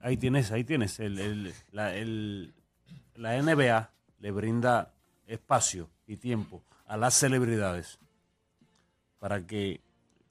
ahí 0.00 0.16
tienes, 0.16 0.50
ahí 0.52 0.64
tienes. 0.64 0.98
El, 1.00 1.18
el- 1.18 1.54
la, 1.72 1.94
el- 1.94 2.54
la 3.16 3.40
NBA 3.42 3.90
le 4.20 4.30
brinda 4.30 4.92
espacio 5.26 5.88
y 6.06 6.16
tiempo 6.16 6.62
a 6.86 6.96
las 6.96 7.14
celebridades 7.14 7.98
para 9.20 9.46
que 9.46 9.80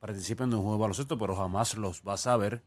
participen 0.02 0.50
de 0.50 0.58
un 0.58 0.64
juego 0.64 0.76
de 0.78 0.82
baloncesto, 0.82 1.18
pero 1.18 1.36
jamás 1.36 1.76
los 1.78 2.04
vas 2.04 2.28
a 2.28 2.36
ver 2.36 2.62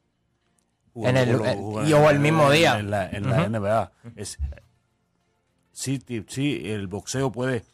En 0.95 1.17
el- 1.17 1.41
eh, 1.41 1.57
y 1.87 1.93
o 1.93 2.09
el 2.11 2.17
en- 2.17 2.23
mismo 2.23 2.47
en- 2.51 2.59
día. 2.59 2.79
En 2.79 2.91
la, 2.91 3.11
en 3.11 3.29
la 3.29 3.45
NBA. 3.49 3.93
Es, 4.17 4.39
sí, 5.73 6.03
sí, 6.29 6.63
el 6.71 6.87
boxeo 6.87 7.31
puede 7.31 7.65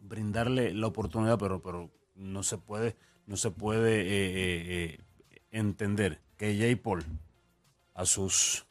brindarle 0.00 0.72
la 0.72 0.86
oportunidad, 0.86 1.38
pero, 1.38 1.60
pero 1.62 1.90
no 2.14 2.42
se 2.42 2.58
puede, 2.58 2.96
no 3.26 3.36
se 3.36 3.50
puede 3.50 4.00
eh, 4.02 4.06
eh, 4.06 5.00
eh, 5.30 5.44
entender 5.50 6.20
que 6.36 6.56
Jay 6.58 6.76
Paul 6.76 7.04
a 7.94 8.04
sus 8.06 8.66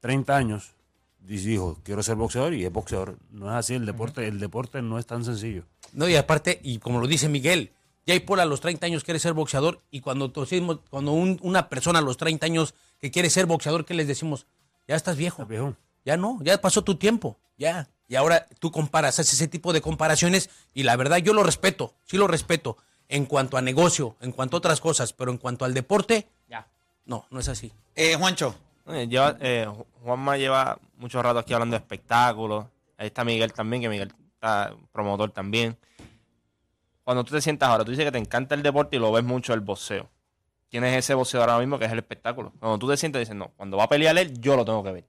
30 0.00 0.36
años 0.36 0.74
dijo 1.20 1.78
quiero 1.82 2.02
ser 2.02 2.16
boxeador 2.16 2.54
y 2.54 2.64
es 2.64 2.72
boxeador. 2.72 3.18
No 3.30 3.46
es 3.50 3.54
así, 3.56 3.74
el 3.74 3.84
deporte, 3.86 4.26
el 4.26 4.40
deporte 4.40 4.80
no 4.82 4.98
es 4.98 5.06
tan 5.06 5.24
sencillo. 5.24 5.64
No, 5.96 6.08
y 6.08 6.14
aparte, 6.16 6.60
y 6.62 6.78
como 6.78 7.00
lo 7.00 7.06
dice 7.06 7.28
Miguel, 7.28 7.72
Jay 8.06 8.20
Paul 8.20 8.40
a 8.40 8.44
los 8.44 8.60
30 8.60 8.84
años 8.86 9.02
quiere 9.02 9.18
ser 9.18 9.32
boxeador 9.32 9.82
y 9.90 10.00
cuando, 10.00 10.28
decimos- 10.28 10.80
cuando 10.90 11.12
un- 11.12 11.40
una 11.42 11.68
persona 11.70 11.98
a 12.00 12.02
los 12.02 12.18
30 12.18 12.44
años 12.46 12.74
que 13.00 13.10
quiere 13.10 13.30
ser 13.30 13.46
boxeador, 13.46 13.84
¿qué 13.86 13.94
les 13.94 14.06
decimos? 14.06 14.46
Ya 14.86 14.94
estás 14.94 15.16
viejo. 15.16 15.42
Está 15.42 15.50
viejo. 15.50 15.74
Ya 16.04 16.16
no, 16.18 16.38
ya 16.42 16.60
pasó 16.60 16.82
tu 16.84 16.96
tiempo, 16.96 17.38
ya. 17.56 17.88
Y 18.08 18.14
ahora 18.14 18.46
tú 18.60 18.70
comparas, 18.70 19.18
haces 19.18 19.32
ese 19.32 19.48
tipo 19.48 19.72
de 19.72 19.80
comparaciones 19.80 20.50
y 20.74 20.82
la 20.84 20.94
verdad 20.96 21.16
yo 21.16 21.32
lo 21.32 21.42
respeto, 21.42 21.94
sí 22.04 22.16
lo 22.18 22.28
respeto 22.28 22.76
en 23.08 23.24
cuanto 23.24 23.56
a 23.56 23.62
negocio, 23.62 24.16
en 24.20 24.32
cuanto 24.32 24.56
a 24.56 24.58
otras 24.58 24.80
cosas, 24.80 25.14
pero 25.14 25.32
en 25.32 25.38
cuanto 25.38 25.64
al 25.64 25.72
deporte, 25.74 26.28
Ya. 26.48 26.68
no, 27.06 27.26
no 27.30 27.40
es 27.40 27.48
así. 27.48 27.72
Eh, 27.94 28.14
Juancho, 28.16 28.54
Eh, 28.88 29.08
lleva, 29.08 29.36
eh, 29.40 29.66
Juanma 30.04 30.36
lleva 30.36 30.78
mucho 30.98 31.20
rato 31.20 31.40
aquí 31.40 31.52
hablando 31.52 31.74
de 31.74 31.78
espectáculos. 31.78 32.66
Ahí 32.96 33.08
está 33.08 33.24
Miguel 33.24 33.52
también, 33.52 33.82
que 33.82 33.88
Miguel 33.88 34.12
promotor 34.92 35.30
también. 35.30 35.76
Cuando 37.04 37.24
tú 37.24 37.34
te 37.34 37.40
sientas 37.40 37.68
ahora, 37.68 37.84
tú 37.84 37.90
dices 37.92 38.04
que 38.04 38.12
te 38.12 38.18
encanta 38.18 38.54
el 38.54 38.62
deporte 38.62 38.96
y 38.96 38.98
lo 38.98 39.12
ves 39.12 39.22
mucho 39.24 39.54
el 39.54 39.60
boxeo. 39.60 40.08
Tienes 40.68 40.96
ese 40.96 41.14
boxeador 41.14 41.48
ahora 41.50 41.60
mismo 41.64 41.78
que 41.78 41.84
es 41.84 41.92
el 41.92 41.98
espectáculo. 41.98 42.52
Cuando 42.58 42.78
tú 42.78 42.88
te 42.88 42.96
sientas, 42.96 43.20
dices, 43.20 43.36
no, 43.36 43.52
cuando 43.56 43.76
va 43.76 43.84
a 43.84 43.88
pelear 43.88 44.18
él, 44.18 44.40
yo 44.40 44.56
lo 44.56 44.64
tengo 44.64 44.82
que 44.82 44.90
ver. 44.92 45.04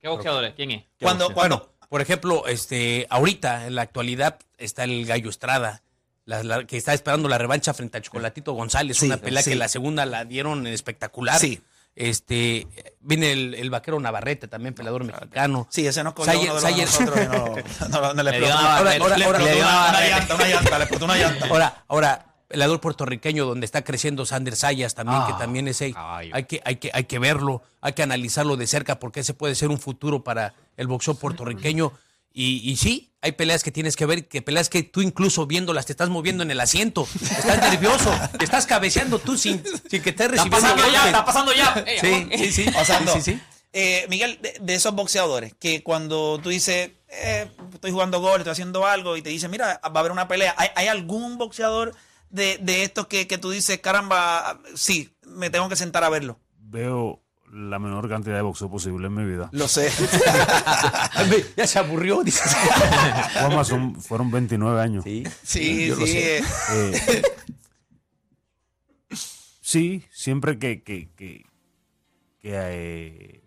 ¿Qué 0.00 0.08
boxeadores? 0.08 0.54
¿Quién 0.54 0.70
es? 0.72 0.82
¿Qué 0.98 1.04
cuando, 1.04 1.24
boxeo? 1.24 1.34
cuando, 1.36 1.74
Por 1.88 2.00
ejemplo, 2.02 2.46
este, 2.46 3.06
ahorita, 3.08 3.66
en 3.66 3.74
la 3.76 3.82
actualidad, 3.82 4.38
está 4.58 4.84
el 4.84 5.06
Gallo 5.06 5.30
Estrada, 5.30 5.82
la- 6.26 6.42
la- 6.42 6.64
que 6.66 6.76
está 6.76 6.92
esperando 6.92 7.28
la 7.28 7.38
revancha 7.38 7.72
frente 7.72 7.98
a 7.98 8.00
Chocolatito 8.02 8.52
González, 8.52 8.98
Sí, 8.98 9.06
una 9.06 9.16
pelea 9.18 9.42
sí. 9.42 9.50
que 9.50 9.56
la 9.56 9.68
segunda 9.68 10.04
la 10.04 10.24
dieron 10.24 10.66
espectacular. 10.66 11.38
Sí. 11.38 11.62
Este, 11.96 12.66
viene 13.00 13.30
el, 13.32 13.54
el 13.54 13.70
vaquero 13.70 14.00
Navarrete, 14.00 14.48
también 14.48 14.74
peleador 14.74 15.04
mexicano. 15.04 15.66
sí, 15.70 15.86
ese 15.86 16.02
nos 16.02 16.12
cogió 16.14 16.32
Sayer- 16.32 16.50
uno 16.50 16.54
de 16.54 16.60
los 16.60 16.62
Sayer- 16.62 16.86
nosotros 16.86 17.18
y 17.20 17.28
no, 17.28 17.88
no- 17.88 18.00
no- 18.00 18.14
no 18.14 18.22
le 18.22 18.30
explotó. 18.30 18.54
una 18.58 18.76
Ahora- 18.76 18.96
ahora- 18.98 19.16
Le 19.16 19.24
ahora- 19.24 19.38
explotó 19.38 19.54
una, 19.54 19.66
una 19.68 19.78
una 19.80 19.92
barrera. 19.92 20.18
llanta, 20.18 20.34
una 20.34 20.46
llanta, 20.48 20.78
le 20.78 20.84
explotó 20.84 21.04
una 21.04 21.16
llanta. 21.16 21.46
Ahora, 21.46 21.84
ahora, 21.88 22.26
peleador 22.48 22.80
puertorriqueño 22.80 23.46
donde 23.46 23.64
está 23.64 23.82
creciendo 23.84 24.26
Sander 24.26 24.56
Sayas 24.56 24.94
también, 24.94 25.24
que 25.26 25.32
Ah, 25.32 25.38
también 25.38 25.68
es 25.68 25.80
ahí. 25.82 25.94
Hay 26.32 26.44
que, 26.44 26.60
hay 26.64 26.76
que, 26.76 26.90
hay 26.92 27.04
que 27.04 27.18
verlo, 27.18 27.62
hay 27.80 27.92
que 27.92 28.02
analizarlo 28.02 28.56
de 28.56 28.66
cerca 28.66 28.98
porque 28.98 29.20
ese 29.20 29.34
puede 29.34 29.54
ser 29.54 29.68
un 29.68 29.78
futuro 29.78 30.24
para 30.24 30.54
el 30.76 30.86
boxeo 30.88 31.14
puertorriqueño. 31.14 31.92
Y, 32.36 32.68
y 32.68 32.76
sí, 32.76 33.14
hay 33.22 33.32
peleas 33.32 33.62
que 33.62 33.70
tienes 33.70 33.94
que 33.94 34.04
ver, 34.06 34.26
que 34.26 34.42
peleas 34.42 34.68
que 34.68 34.82
tú 34.82 35.00
incluso 35.00 35.46
viéndolas 35.46 35.86
te 35.86 35.92
estás 35.92 36.10
moviendo 36.10 36.42
en 36.42 36.50
el 36.50 36.60
asiento, 36.60 37.06
estás 37.22 37.58
nervioso, 37.58 38.12
te 38.38 38.44
estás 38.44 38.66
cabeceando 38.66 39.20
tú 39.20 39.38
sin, 39.38 39.62
sin 39.88 40.02
que 40.02 40.10
estés 40.10 40.26
Está 40.26 40.28
recibiendo 40.28 40.50
pasando 40.50 40.92
ya, 40.92 41.06
está 41.06 41.24
pasando 41.24 41.52
ya. 41.54 41.84
Sí, 42.00 42.28
sí, 42.36 42.52
sí. 42.52 42.70
Pasando. 42.70 43.12
Sí, 43.14 43.22
sí, 43.22 43.32
sí. 43.32 43.40
Eh, 43.72 44.06
Miguel, 44.10 44.38
de, 44.42 44.56
de 44.60 44.74
esos 44.74 44.94
boxeadores 44.94 45.54
que 45.54 45.82
cuando 45.82 46.38
tú 46.42 46.50
dices, 46.50 46.90
eh, 47.08 47.48
estoy 47.72 47.92
jugando 47.92 48.20
gol, 48.20 48.40
estoy 48.40 48.52
haciendo 48.52 48.86
algo, 48.86 49.16
y 49.16 49.22
te 49.22 49.30
dicen, 49.30 49.50
mira, 49.50 49.80
va 49.82 49.90
a 49.94 49.98
haber 50.00 50.12
una 50.12 50.28
pelea, 50.28 50.54
¿hay, 50.58 50.68
hay 50.74 50.88
algún 50.88 51.38
boxeador 51.38 51.94
de, 52.30 52.58
de 52.58 52.82
estos 52.82 53.06
que, 53.06 53.26
que 53.26 53.38
tú 53.38 53.50
dices, 53.50 53.78
caramba, 53.78 54.60
sí, 54.74 55.16
me 55.22 55.50
tengo 55.50 55.68
que 55.68 55.76
sentar 55.76 56.04
a 56.04 56.08
verlo? 56.08 56.38
Veo 56.58 57.23
la 57.54 57.78
menor 57.78 58.08
cantidad 58.08 58.34
de 58.36 58.42
boxeo 58.42 58.68
posible 58.68 59.06
en 59.06 59.14
mi 59.14 59.24
vida. 59.24 59.48
Lo 59.52 59.68
sé. 59.68 59.88
Ya 61.56 61.66
se 61.66 61.78
aburrió, 61.78 62.22
dices. 62.22 62.54
Juanma, 63.40 63.64
son- 63.64 63.94
fueron 64.00 64.30
29 64.30 64.80
años. 64.80 65.04
Sí, 65.04 65.22
Sí, 65.42 65.86
yo 65.88 65.96
lo 65.96 66.06
sí. 66.06 66.12
sé. 66.12 66.38
eh, 66.38 66.42
Eh, 67.08 67.22
sí, 69.60 70.04
siempre 70.10 70.58
que, 70.58 70.82
que, 70.82 71.08
que, 71.14 71.44
que, 72.40 72.50
eh, 72.52 73.42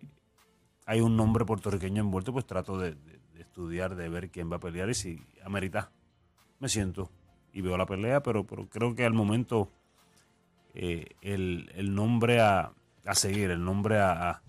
hay 0.86 1.00
un 1.00 1.16
nombre 1.16 1.44
puertorriqueño 1.44 2.02
envuelto, 2.02 2.32
pues 2.32 2.46
trato 2.46 2.78
de, 2.78 2.92
de- 2.94 3.18
de 3.34 3.40
estudiar, 3.42 3.94
de 3.94 4.08
ver 4.08 4.30
quién 4.30 4.50
va 4.50 4.56
a 4.56 4.60
pelear 4.60 4.88
y 4.90 4.94
si 4.94 5.20
amerita. 5.44 5.90
Me 6.60 6.68
siento 6.68 7.10
y 7.52 7.60
veo 7.60 7.76
la 7.76 7.86
pelea, 7.86 8.22
pero, 8.22 8.44
pero 8.44 8.68
creo 8.68 8.94
que 8.94 9.04
al 9.04 9.12
momento 9.12 9.70
eh, 10.74 11.06
el, 11.20 11.70
el 11.74 11.94
nombre 11.94 12.40
a, 12.40 12.72
a 13.08 13.14
seguir, 13.14 13.50
el 13.50 13.64
nombre 13.64 13.98
a, 13.98 14.40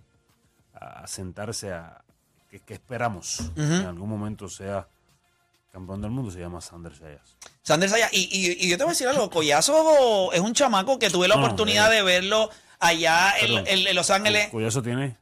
a- 0.74 1.02
a 1.04 1.08
sentarse 1.08 1.72
a 1.74 2.02
que, 2.50 2.60
que 2.60 2.74
esperamos 2.74 3.52
en 3.56 3.86
algún 3.86 4.10
momento 4.10 4.48
sea 4.50 4.88
campeón 5.72 6.02
del 6.02 6.10
mundo 6.12 6.32
se 6.32 6.40
llama 6.40 6.62
Sander 6.62 6.96
Sayas. 6.96 7.36
Sanders 7.62 7.94
allá. 7.94 8.10
Y, 8.12 8.22
y- 8.32 8.66
y 8.66 8.70
yo 8.70 8.78
te 8.78 8.84
voy 8.84 8.90
a 8.92 8.94
decir 8.94 9.08
algo, 9.08 9.30
Collazo 9.30 10.32
es 10.34 10.40
un 10.40 10.54
chamaco 10.54 10.98
que 10.98 11.10
tuve 11.12 11.28
la 11.28 11.36
No, 11.36 11.44
oportunidad 11.44 11.92
eh. 11.94 11.98
de 11.98 12.04
verlo 12.04 12.50
allá 12.80 13.34
en, 13.40 13.48
Perdón. 13.48 13.64
en- 13.68 13.88
en 13.88 13.96
Los 13.96 14.10
Ángeles. 14.10 14.48
Cuyazo 14.50 14.82
tiene 14.82 15.18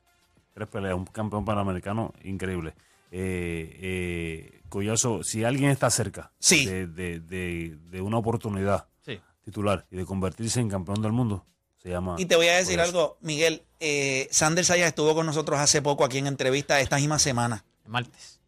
tres 0.53 0.67
peleas, 0.69 0.95
un 0.95 1.05
campeón 1.05 1.43
panamericano 1.43 2.13
increíble. 2.23 2.73
Eh, 3.11 3.77
eh, 3.81 4.61
Collazo, 4.69 5.23
si 5.23 5.43
alguien 5.43 5.69
está 5.69 5.89
cerca 5.89 6.31
Sí. 6.39 6.65
de, 6.65 6.88
de- 6.88 7.19
de- 7.19 7.77
de 7.89 8.01
una 8.01 8.17
oportunidad 8.17 8.85
Sí. 9.05 9.19
titular 9.43 9.85
y 9.91 9.97
de 9.97 10.05
convertirse 10.05 10.59
en 10.61 10.69
campeón 10.69 11.01
del 11.01 11.11
mundo, 11.11 11.45
se 11.88 11.93
llama. 11.93 12.15
Y 12.17 12.25
te 12.25 12.35
voy 12.35 12.47
a 12.49 12.57
decir 12.57 12.79
algo, 12.81 13.17
Miguel. 13.21 13.63
Eh, 13.79 14.27
Sanders 14.31 14.67
Sayas 14.67 14.88
estuvo 14.89 15.13
con 15.15 15.25
nosotros 15.25 15.57
hace 15.59 15.81
poco 15.81 16.03
aquí 16.03 16.17
en 16.17 16.27
entrevista 16.27 16.79
esta 16.81 16.97
misma 16.97 17.17
semana. 17.19 17.63
El 17.85 17.91
martes. 17.91 18.39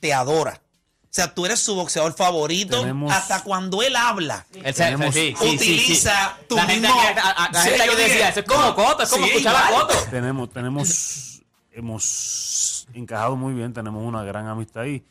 Te 0.00 0.12
adora. 0.12 0.60
O 1.04 1.06
sea, 1.16 1.32
tú 1.32 1.46
eres 1.46 1.60
su 1.60 1.76
boxeador 1.76 2.12
favorito 2.14 2.80
Tenemos- 2.80 3.12
hasta 3.12 3.44
cuando 3.44 3.80
él 3.82 3.94
habla. 3.94 4.44
Él 4.52 4.74
se- 4.74 4.82
Tenemos- 4.84 5.14
sí, 5.14 5.32
sí, 5.38 5.46
sí, 5.50 5.58
sí. 5.58 5.74
Utiliza 5.74 6.36
tu 6.48 6.56
la 6.56 6.62
gente, 6.66 6.88
mismo- 6.88 7.00
a- 7.00 7.44
a- 7.44 7.52
la 7.52 7.62
Sí, 7.62 7.68
gente 7.68 7.86
yo 7.86 7.92
aquí 7.92 8.00
decía, 8.02 8.16
dije, 8.16 8.28
eso 8.30 8.40
es 8.40 8.46
como 8.46 8.74
Coto, 8.74 9.02
es 9.04 9.08
como 9.10 9.24
sí, 9.26 9.30
escuchar 9.30 9.54
a 9.56 9.68
igual. 9.70 9.86
Coto. 9.86 9.98
tenemos, 10.10 10.50
tenemos, 10.50 11.42
hemos 11.72 12.88
encajado 12.94 13.36
muy 13.36 13.54
bien, 13.54 13.72
tenemos 13.72 14.02
una 14.04 14.24
gran 14.24 14.48
amistad 14.48 14.84
y 14.86 15.04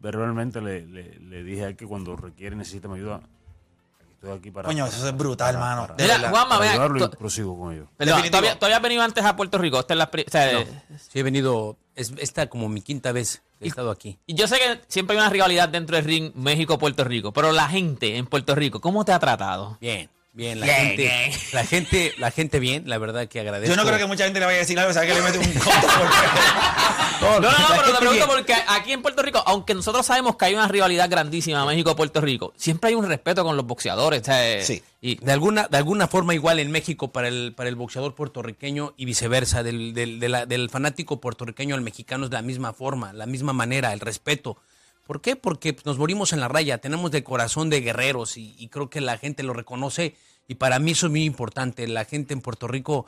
verbalmente 0.00 0.60
le, 0.60 0.84
le- 0.86 1.18
le 1.20 1.42
dije 1.44 1.64
a 1.64 1.68
él 1.68 1.76
que 1.76 1.86
cuando 1.86 2.16
requiere, 2.16 2.56
necesita 2.56 2.88
mi 2.88 2.96
ayuda, 2.96 3.20
estoy 4.24 4.38
aquí 4.38 4.50
para. 4.50 4.66
Coño, 4.66 4.86
eso 4.86 5.06
es 5.08 5.16
brutal, 5.16 5.54
para- 5.54 5.72
hermano. 5.72 5.96
para-. 5.96 6.30
Juanma, 6.30 6.48
para 6.48 6.60
vea, 6.60 6.70
ayudarlo 6.72 7.04
y 7.04 7.08
prosigo 7.16 7.58
con 7.58 7.72
ello. 7.74 7.86
Definitivo. 7.98 8.30
¿todavía, 8.30 8.58
todavía 8.58 8.76
has 8.76 8.82
venido 8.82 9.02
antes 9.02 9.24
a 9.24 9.36
Puerto 9.36 9.58
Rico. 9.58 9.78
Esta 9.80 9.94
es 9.94 9.98
la 9.98 10.04
o 10.04 10.30
sea, 10.30 10.64
Sí, 10.98 11.18
he 11.18 11.22
venido, 11.22 11.76
es 11.94 12.12
esta 12.18 12.48
como 12.48 12.68
mi 12.68 12.80
quinta 12.80 13.12
vez 13.12 13.42
que 13.58 13.66
he 13.66 13.68
estado 13.68 13.90
aquí. 13.90 14.18
Y 14.26 14.34
yo 14.34 14.48
sé 14.48 14.56
que 14.58 14.80
siempre 14.88 15.16
hay 15.16 15.20
una 15.22 15.30
rivalidad 15.30 15.68
dentro 15.68 15.96
del 15.96 16.04
ring 16.04 16.32
México-Puerto 16.34 17.04
Rico, 17.04 17.32
pero 17.32 17.52
la 17.52 17.68
gente 17.68 18.16
en 18.16 18.26
Puerto 18.26 18.54
Rico, 18.54 18.80
¿cómo 18.80 19.04
te 19.04 19.12
ha 19.12 19.18
tratado? 19.18 19.78
Bien, 19.80 20.08
bien, 20.34 20.60
la 20.60 20.66
Bien, 20.66 20.76
gente, 20.88 21.02
bien. 21.02 21.30
la 21.52 21.64
gente, 21.64 22.14
la 22.18 22.30
gente 22.30 22.58
bien, 22.60 22.82
la 22.86 22.98
verdad 22.98 23.26
que 23.28 23.40
agradezco. 23.40 23.74
Yo 23.74 23.80
no 23.80 23.86
creo 23.86 23.98
que 23.98 24.06
mucha 24.06 24.24
gente 24.24 24.40
le 24.40 24.46
vaya 24.46 24.56
a 24.56 24.60
decir 24.60 24.78
algo, 24.78 24.92
¿sabes 24.92 25.08
que 25.08 25.14
le 25.14 25.22
mete 25.22 25.38
un 25.38 25.44
conto? 25.54 25.70
No, 27.20 27.40
no, 27.40 27.40
no, 27.40 27.58
La 27.58 27.76
pero 27.76 27.92
te 27.92 27.98
pregunto 27.98 28.10
bien. 28.12 28.26
porque 28.28 28.54
aquí 28.68 28.92
en 28.92 29.00
Puerto 29.00 29.22
Rico, 29.22 29.42
aunque 29.46 29.72
nosotros 29.74 30.04
sabemos 30.04 30.36
que 30.36 30.46
hay 30.46 30.54
una 30.54 30.68
rivalidad 30.68 31.08
grandísima 31.08 31.64
México-Puerto 31.64 32.20
Rico, 32.20 32.52
siempre 32.56 32.88
hay 32.88 32.94
un 32.96 33.06
respeto 33.08 33.44
con 33.44 33.56
los 33.56 33.64
boxeadores. 33.66 34.20
o 34.22 34.24
sea, 34.24 34.62
Sí. 34.62 34.82
Y 35.00 35.16
De 35.24 35.32
alguna, 35.32 35.68
de 35.68 35.76
alguna 35.78 36.08
forma 36.08 36.34
igual 36.34 36.58
en 36.58 36.70
México 36.70 37.12
para 37.12 37.28
el, 37.28 37.52
para 37.54 37.68
el 37.68 37.76
boxeador 37.76 38.14
puertorriqueño 38.14 38.94
y 38.96 39.04
viceversa, 39.04 39.62
del, 39.62 39.94
del, 39.94 40.18
de 40.20 40.28
la- 40.28 40.44
del 40.46 40.68
fanático 40.70 41.20
puertorriqueño 41.20 41.74
al 41.74 41.82
mexicano 41.82 42.26
es 42.26 42.32
la 42.32 42.42
misma 42.42 42.72
forma, 42.72 43.12
la 43.12 43.26
misma 43.26 43.52
manera, 43.52 43.92
el 43.92 44.00
respeto. 44.00 44.56
¿Por 45.04 45.20
qué? 45.20 45.36
Porque 45.36 45.76
nos 45.84 45.98
morimos 45.98 46.32
en 46.32 46.40
la 46.40 46.48
raya, 46.48 46.78
tenemos 46.78 47.10
de 47.10 47.22
corazón 47.22 47.68
de 47.68 47.82
guerreros 47.82 48.36
y, 48.38 48.68
creo 48.68 48.88
que 48.88 49.00
la 49.00 49.18
gente 49.18 49.42
lo 49.42 49.52
reconoce 49.52 50.16
y 50.48 50.54
para 50.54 50.78
mí 50.78 50.92
eso 50.92 51.06
es 51.06 51.12
muy 51.12 51.24
importante. 51.24 51.86
La 51.86 52.06
gente 52.06 52.32
en 52.32 52.40
Puerto 52.40 52.66
Rico, 52.68 53.06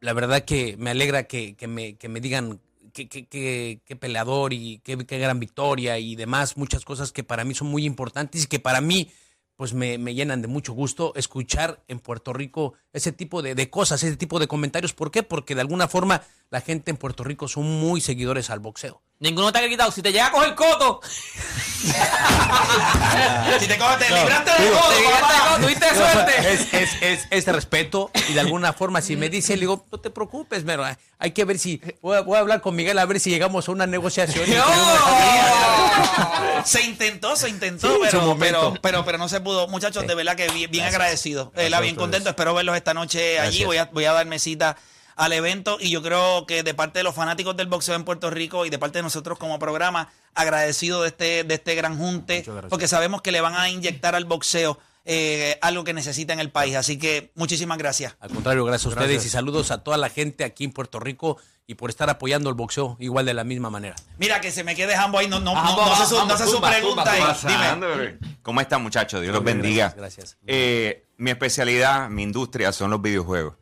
la 0.00 0.12
verdad 0.12 0.44
que 0.44 0.76
me 0.78 0.90
alegra 0.90 1.24
que, 1.24 1.56
me, 1.66 2.20
digan 2.20 2.60
qué 2.92 3.96
peleador 3.98 4.52
y 4.52 4.78
qué, 4.84 4.96
gran 4.96 5.40
victoria 5.40 5.98
y 5.98 6.14
demás, 6.14 6.56
muchas 6.56 6.84
cosas 6.84 7.10
que 7.10 7.24
para 7.24 7.44
mí 7.44 7.54
son 7.54 7.68
muy 7.68 7.84
importantes 7.84 8.44
y 8.44 8.46
que 8.46 8.60
para 8.60 8.80
mí 8.80 9.10
pues 9.56 9.72
me, 9.72 9.98
me 9.98 10.14
llenan 10.14 10.42
de 10.42 10.48
mucho 10.48 10.72
gusto 10.72 11.12
escuchar 11.14 11.80
en 11.86 12.00
Puerto 12.00 12.32
Rico 12.32 12.74
ese 12.92 13.12
tipo 13.12 13.40
de, 13.40 13.54
de 13.54 13.70
cosas, 13.70 14.02
ese 14.02 14.16
tipo 14.16 14.40
de 14.40 14.48
comentarios. 14.48 14.94
¿Por 14.94 15.10
qué? 15.10 15.22
Porque 15.22 15.54
de 15.54 15.60
alguna 15.60 15.86
forma 15.86 16.22
la 16.50 16.60
gente 16.60 16.90
en 16.90 16.96
Puerto 16.96 17.24
Rico 17.24 17.46
son 17.48 17.64
muy 17.64 18.00
seguidores 18.00 18.50
al 18.50 18.60
boxeo. 18.60 19.02
Ninguno 19.24 19.50
te 19.52 19.58
ha 19.58 19.62
gritado, 19.62 19.90
si 19.90 20.02
te 20.02 20.12
llega 20.12 20.26
a 20.26 20.30
coger 20.30 20.54
coto, 20.54 21.00
si 23.60 23.66
te 23.66 23.78
coges, 23.78 23.98
te 23.98 24.14
libraste 24.14 24.50
de 24.50 24.56
te 24.56 24.70
todo, 24.70 24.90
llegaste 24.90 25.20
papá. 25.20 25.44
a 25.44 25.48
coto, 25.48 25.60
tuviste 25.62 25.94
suerte. 25.94 26.52
Es, 26.52 26.74
es, 26.74 27.02
es, 27.02 27.26
es 27.30 27.44
de 27.44 27.52
respeto 27.52 28.10
y 28.28 28.34
de 28.34 28.40
alguna 28.40 28.72
forma 28.72 29.00
si 29.00 29.16
me 29.16 29.28
dice, 29.30 29.54
le 29.54 29.60
digo, 29.60 29.86
no 29.90 29.98
te 29.98 30.10
preocupes, 30.10 30.62
pero 30.64 30.84
hay 31.18 31.30
que 31.32 31.44
ver 31.44 31.58
si, 31.58 31.80
voy 32.02 32.16
a, 32.16 32.20
voy 32.20 32.36
a 32.36 32.40
hablar 32.40 32.60
con 32.60 32.76
Miguel 32.76 32.98
a 32.98 33.06
ver 33.06 33.18
si 33.18 33.30
llegamos 33.30 33.68
a 33.68 33.72
una 33.72 33.86
negociación. 33.86 34.44
y 34.48 34.54
Se 36.64 36.82
intentó, 36.82 37.36
se 37.36 37.48
intentó, 37.48 37.88
Sí, 37.88 37.94
pero, 38.02 38.36
pero, 38.38 38.74
pero, 38.80 39.04
pero 39.04 39.18
no 39.18 39.28
se 39.28 39.40
pudo. 39.40 39.68
Muchachos, 39.68 40.06
de 40.06 40.14
verdad 40.14 40.36
que 40.36 40.48
bien, 40.48 40.70
bien 40.70 40.86
agradecido. 40.86 41.52
Eh, 41.56 41.68
la 41.68 41.80
bien 41.80 41.94
contento. 41.94 42.30
Espero 42.30 42.54
verlos 42.54 42.76
esta 42.76 42.94
noche 42.94 43.38
allí. 43.38 43.60
Gracias. 43.60 43.66
Voy 43.66 43.76
a, 43.76 43.84
voy 43.92 44.04
a 44.06 44.12
darme 44.12 44.38
cita 44.38 44.76
al 45.16 45.32
evento 45.32 45.78
y 45.80 45.90
yo 45.90 46.02
creo 46.02 46.46
que 46.46 46.62
de 46.62 46.74
parte 46.74 46.98
de 47.00 47.02
los 47.04 47.14
fanáticos 47.14 47.56
del 47.56 47.66
boxeo 47.68 47.94
en 47.94 48.04
Puerto 48.04 48.30
Rico 48.30 48.66
y 48.66 48.70
de 48.70 48.78
parte 48.78 48.98
de 48.98 49.02
nosotros 49.02 49.38
como 49.38 49.58
programa, 49.58 50.10
agradecido 50.34 51.02
de 51.02 51.08
este, 51.08 51.44
de 51.44 51.54
este 51.54 51.74
gran 51.74 51.96
junte, 51.98 52.44
porque 52.68 52.88
sabemos 52.88 53.22
que 53.22 53.32
le 53.32 53.40
van 53.40 53.54
a 53.54 53.68
inyectar 53.68 54.14
al 54.14 54.24
boxeo 54.24 54.78
eh, 55.06 55.58
algo 55.60 55.84
que 55.84 55.92
necesita 55.92 56.32
en 56.32 56.40
el 56.40 56.50
país. 56.50 56.76
Así 56.76 56.98
que 56.98 57.30
muchísimas 57.34 57.76
gracias. 57.78 58.16
Al 58.20 58.30
contrario, 58.30 58.64
gracias 58.64 58.86
a 58.86 58.88
ustedes 58.88 59.08
Gracias. 59.10 59.26
y 59.26 59.28
saludos 59.30 59.70
a 59.70 59.84
toda 59.84 59.98
la 59.98 60.08
gente 60.08 60.44
aquí 60.44 60.64
en 60.64 60.72
Puerto 60.72 60.98
Rico 60.98 61.36
y 61.66 61.74
por 61.74 61.90
estar 61.90 62.08
apoyando 62.10 62.48
el 62.50 62.54
boxeo 62.56 62.96
igual 63.00 63.26
de 63.26 63.34
la 63.34 63.44
misma 63.44 63.68
manera. 63.70 63.96
Mira 64.18 64.40
que 64.40 64.50
se 64.50 64.64
me 64.64 64.74
quede 64.74 64.96
Jambo 64.96 65.18
ahí, 65.18 65.28
no, 65.28 65.40
no, 65.40 65.52
Ah, 65.56 65.62
no, 65.64 65.76
vamos, 65.76 65.98
no 65.98 66.04
se 66.04 66.08
su, 66.10 66.14
vamos, 66.16 66.28
no 66.32 66.38
se 66.38 66.44
su 66.46 66.52
tumba, 66.52 66.70
pregunta 66.70 67.04
tumba, 67.04 67.36
ahí. 67.42 67.78
Dime. 67.78 68.36
¿Cómo 68.42 68.60
están 68.62 68.82
muchachos? 68.82 69.20
Dios 69.22 69.34
los 69.34 69.44
bendiga. 69.44 69.94
gracias, 69.96 69.96
gracias. 69.96 70.36
Eh, 70.46 71.04
mi 71.18 71.30
especialidad, 71.30 72.08
mi 72.08 72.22
industria 72.22 72.72
son 72.72 72.90
los 72.90 73.00
videojuegos. 73.00 73.54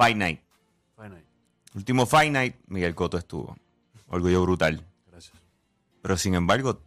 Fight 0.00 0.16
Night. 0.16 0.40
Fine, 0.96 1.22
Último 1.74 2.06
Fight 2.06 2.32
Night, 2.32 2.56
Miguel 2.68 2.94
Coto 2.94 3.18
estuvo. 3.18 3.54
Orgullo 4.08 4.42
brutal. 4.42 4.82
gracias. 5.10 5.36
Pero 6.00 6.16
sin 6.16 6.34
embargo, 6.34 6.80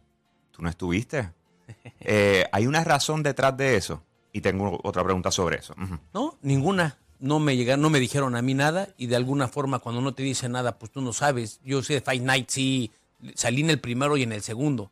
tú 0.50 0.62
no 0.62 0.68
estuviste. 0.68 1.30
Eh, 2.00 2.44
¿Hay 2.52 2.66
una 2.66 2.84
razón 2.84 3.22
detrás 3.22 3.56
de 3.56 3.76
eso? 3.76 4.02
Y 4.32 4.42
tengo 4.42 4.78
otra 4.82 5.02
pregunta 5.02 5.30
sobre 5.30 5.56
eso. 5.58 5.74
Ujú. 5.82 5.98
No, 6.12 6.36
ninguna. 6.42 6.98
No 7.18 7.38
me 7.38 7.56
llegaron, 7.56 7.80
no 7.80 7.88
me 7.88 8.00
dijeron 8.00 8.34
a 8.36 8.42
mí 8.42 8.52
nada 8.52 8.88
y 8.98 9.06
de 9.06 9.16
alguna 9.16 9.48
forma 9.48 9.78
cuando 9.78 10.02
no 10.02 10.12
te 10.12 10.22
dice 10.22 10.48
nada, 10.50 10.78
pues 10.78 10.92
tú 10.92 11.00
no 11.00 11.14
sabes. 11.14 11.60
Yo 11.64 11.82
sé 11.82 11.94
de 11.94 12.00
Fight 12.02 12.22
Night, 12.22 12.50
sí, 12.50 12.90
salí 13.34 13.62
en 13.62 13.70
el 13.70 13.80
primero 13.80 14.18
y 14.18 14.22
en 14.24 14.32
el 14.32 14.42
segundo. 14.42 14.90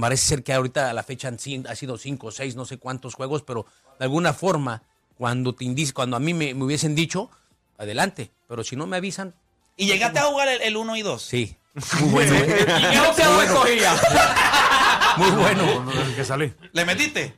Parece 0.00 0.24
ser 0.26 0.42
que 0.42 0.52
ahorita 0.52 0.90
a 0.90 0.92
la 0.92 1.04
fecha 1.04 1.28
han, 1.28 1.36
ha 1.68 1.76
sido 1.76 1.98
cinco 1.98 2.28
o 2.28 2.30
seis, 2.32 2.56
no 2.56 2.64
sé 2.64 2.78
cuántos 2.78 3.14
juegos, 3.14 3.42
pero 3.42 3.66
de 3.98 4.04
alguna 4.06 4.32
forma, 4.32 4.82
cuando 5.16 5.54
te 5.54 5.64
indice, 5.64 5.92
cuando 5.92 6.16
a 6.16 6.20
mí 6.20 6.34
me, 6.34 6.54
me 6.54 6.64
hubiesen 6.64 6.96
dicho, 6.96 7.30
adelante. 7.80 8.30
Pero 8.48 8.62
si 8.64 8.76
no 8.76 8.86
me 8.86 8.96
avisan, 8.96 9.34
¿Y 9.76 9.86
llegaste 9.86 10.18
a 10.18 10.24
jugar 10.24 10.48
el 10.48 10.76
1 10.76 10.96
y 10.96 11.02
2? 11.02 11.22
sí. 11.22 11.56
Muy 12.00 12.10
bueno, 12.10 12.34
¿eh? 12.34 12.66
¿Y 12.88 12.90
qué 12.94 13.00
boxeador 13.00 13.44
escogía? 13.44 13.94
Muy 15.16 15.30
bueno. 15.30 15.64
Tengo 15.92 16.14
que 16.16 16.24
salir. 16.24 16.56
¿Le 16.72 16.84
metiste? 16.84 17.36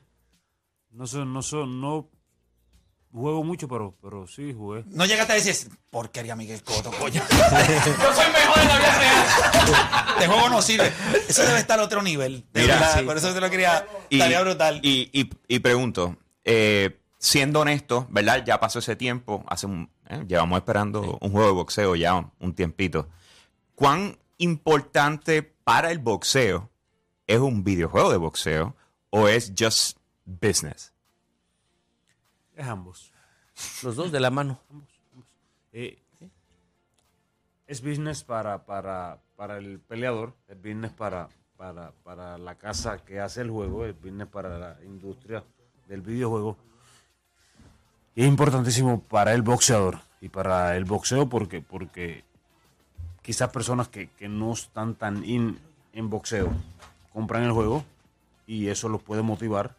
No 0.91 1.07
sé, 1.07 1.19
no 1.19 1.43
sé, 1.43 1.57
no 1.67 2.09
juego 3.13 3.45
mucho, 3.45 3.69
pero, 3.69 3.95
pero 4.01 4.27
sí 4.27 4.55
jugué. 4.57 4.85
No 4.87 5.05
llegaste 5.05 5.33
a 5.33 5.37
decir, 5.37 5.55
porquería 5.91 6.35
Miguel 6.35 6.63
Coto, 6.63 6.91
coño. 6.93 7.23
Yo 7.31 8.15
soy 8.15 8.33
mejor 8.33 8.59
en 8.59 8.69
la 8.69 8.79
vida 8.79 8.99
real. 8.99 9.27
Este 10.15 10.27
juego 10.29 10.49
no 10.49 10.63
sirve. 10.63 10.93
Eso 11.29 11.43
debe 11.45 11.59
estar 11.59 11.79
a 11.79 11.83
otro 11.83 12.03
nivel. 12.03 12.45
De 12.53 12.63
Mira, 12.63 12.75
verdad, 12.77 12.99
sí. 13.01 13.05
Por 13.05 13.17
eso 13.19 13.35
te 13.35 13.41
lo 13.41 13.51
quería. 13.51 13.87
Estaría 14.09 14.41
brutal. 14.41 14.81
Y, 14.83 15.11
y- 15.13 15.31
y 15.47 15.59
pregunto, 15.59 16.17
eh, 16.45 16.99
siendo 17.23 17.61
honesto, 17.61 18.09
¿verdad? 18.11 18.45
Ya 18.45 18.59
pasó 18.59 18.81
ese 18.81 18.97
tiempo, 18.97 19.45
hace 19.47 19.67
un, 19.67 19.89
eh, 20.09 20.25
llevamos 20.27 20.59
esperando 20.59 21.19
un 21.21 21.31
juego 21.31 21.47
de 21.47 21.55
boxeo 21.55 21.95
ya 21.95 22.29
un 22.41 22.53
tiempito. 22.53 23.09
¿Cuán 23.77 24.19
importante 24.39 25.43
para 25.43 25.93
el 25.93 26.01
boxeo 26.01 26.69
es 27.29 27.39
un 27.39 27.63
videojuego 27.63 28.11
de 28.11 28.17
boxeo 28.17 28.75
o 29.11 29.29
es 29.29 29.53
just 29.57 29.99
business? 30.25 30.93
Es 32.57 32.67
ambos. 32.67 33.13
Los 33.85 33.95
dos 33.95 34.11
de 34.11 34.19
la 34.19 34.31
mano. 34.31 34.59
Eh, 35.73 36.03
es 37.69 37.83
business 37.83 38.25
para, 38.25 38.67
para, 38.67 39.23
para 39.37 39.59
el 39.59 39.79
peleador, 39.79 40.35
es 40.49 40.57
business 40.57 40.91
para, 40.91 41.29
para, 41.57 41.93
para 42.03 42.37
la 42.37 42.59
casa 42.59 42.99
que 43.05 43.21
hace 43.21 43.43
el 43.43 43.51
juego, 43.51 43.87
es 43.87 43.95
business 43.95 44.27
para 44.27 44.59
la 44.59 44.79
industria 44.85 45.45
del 45.87 46.03
videojuego. 46.03 46.72
Y 48.15 48.23
es 48.23 48.29
importantísimo 48.29 49.01
para 49.01 49.33
el 49.33 49.43
boxeador 49.43 50.01
y 50.21 50.29
para 50.29 50.77
el 50.77 50.85
boxeo 50.85 51.29
porque, 51.29 51.61
porque 51.61 52.25
quizás 53.23 53.51
personas 53.51 53.89
que, 53.89 54.11
que 54.11 54.29
no 54.29 54.53
están 54.53 54.95
tan 54.95 55.25
in 55.25 55.59
en 55.93 56.11
boxeo 56.11 56.53
compran 57.13 57.43
el 57.43 57.53
juego 57.53 57.85
y 58.47 58.69
eso 58.69 58.89
los 58.89 59.03
puede 59.03 59.23
motivar 59.23 59.75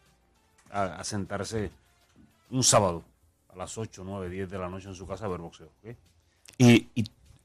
a, 0.72 1.04
sentarse 1.04 1.72
un 2.50 2.64
sábado 2.64 3.04
a 3.54 3.56
las 3.56 3.78
8, 3.78 4.04
9, 4.06 4.30
10 4.30 4.50
de 4.50 4.58
la 4.58 4.70
noche 4.70 4.88
en 4.88 4.96
su 4.96 5.06
casa 5.06 5.26
a 5.26 5.28
ver 5.28 5.40
boxeo. 5.40 5.70
y 6.58 6.88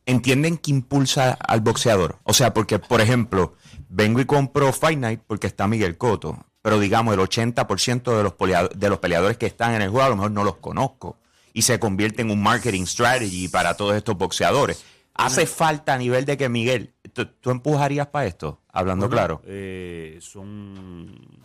entienden 0.08 0.56
que 0.56 0.70
impulsa 0.70 1.32
al 1.34 1.60
boxeador. 1.60 2.18
O 2.24 2.32
sea, 2.32 2.54
porque, 2.54 2.78
por 2.78 3.02
ejemplo, 3.02 3.54
vengo 3.90 4.20
y 4.20 4.24
compro 4.24 4.72
Fight 4.72 4.98
Night 4.98 5.20
porque 5.26 5.46
está 5.46 5.68
Miguel 5.68 5.98
Coto, 5.98 6.46
pero 6.62 6.78
digamos 6.78 7.14
el 7.14 7.20
80% 7.20 8.16
de 8.16 8.22
los, 8.22 8.70
de 8.78 8.88
los 8.88 8.98
peleadores 8.98 9.36
que 9.36 9.46
están 9.46 9.74
en 9.74 9.82
el 9.82 9.90
juego 9.90 10.06
a 10.06 10.10
lo 10.10 10.16
mejor 10.16 10.30
no 10.30 10.44
los 10.44 10.56
conozco 10.56 11.16
y 11.52 11.62
se 11.62 11.78
convierte 11.78 12.22
en 12.22 12.30
un 12.30 12.42
marketing 12.42 12.84
strategy 12.84 13.48
para 13.48 13.74
todos 13.76 13.96
estos 13.96 14.16
boxeadores. 14.16 14.84
Hace 15.14 15.46
falta 15.46 15.94
a 15.94 15.98
nivel 15.98 16.24
de 16.24 16.36
que 16.36 16.48
Miguel, 16.48 16.94
¿tú, 17.12 17.50
empujarías 17.50 18.06
para 18.06 18.26
esto? 18.26 18.60
Hablando 18.72 19.08
Bueno, 19.08 19.16
claro. 19.16 19.42
eh, 19.46 20.18
son 20.20 21.40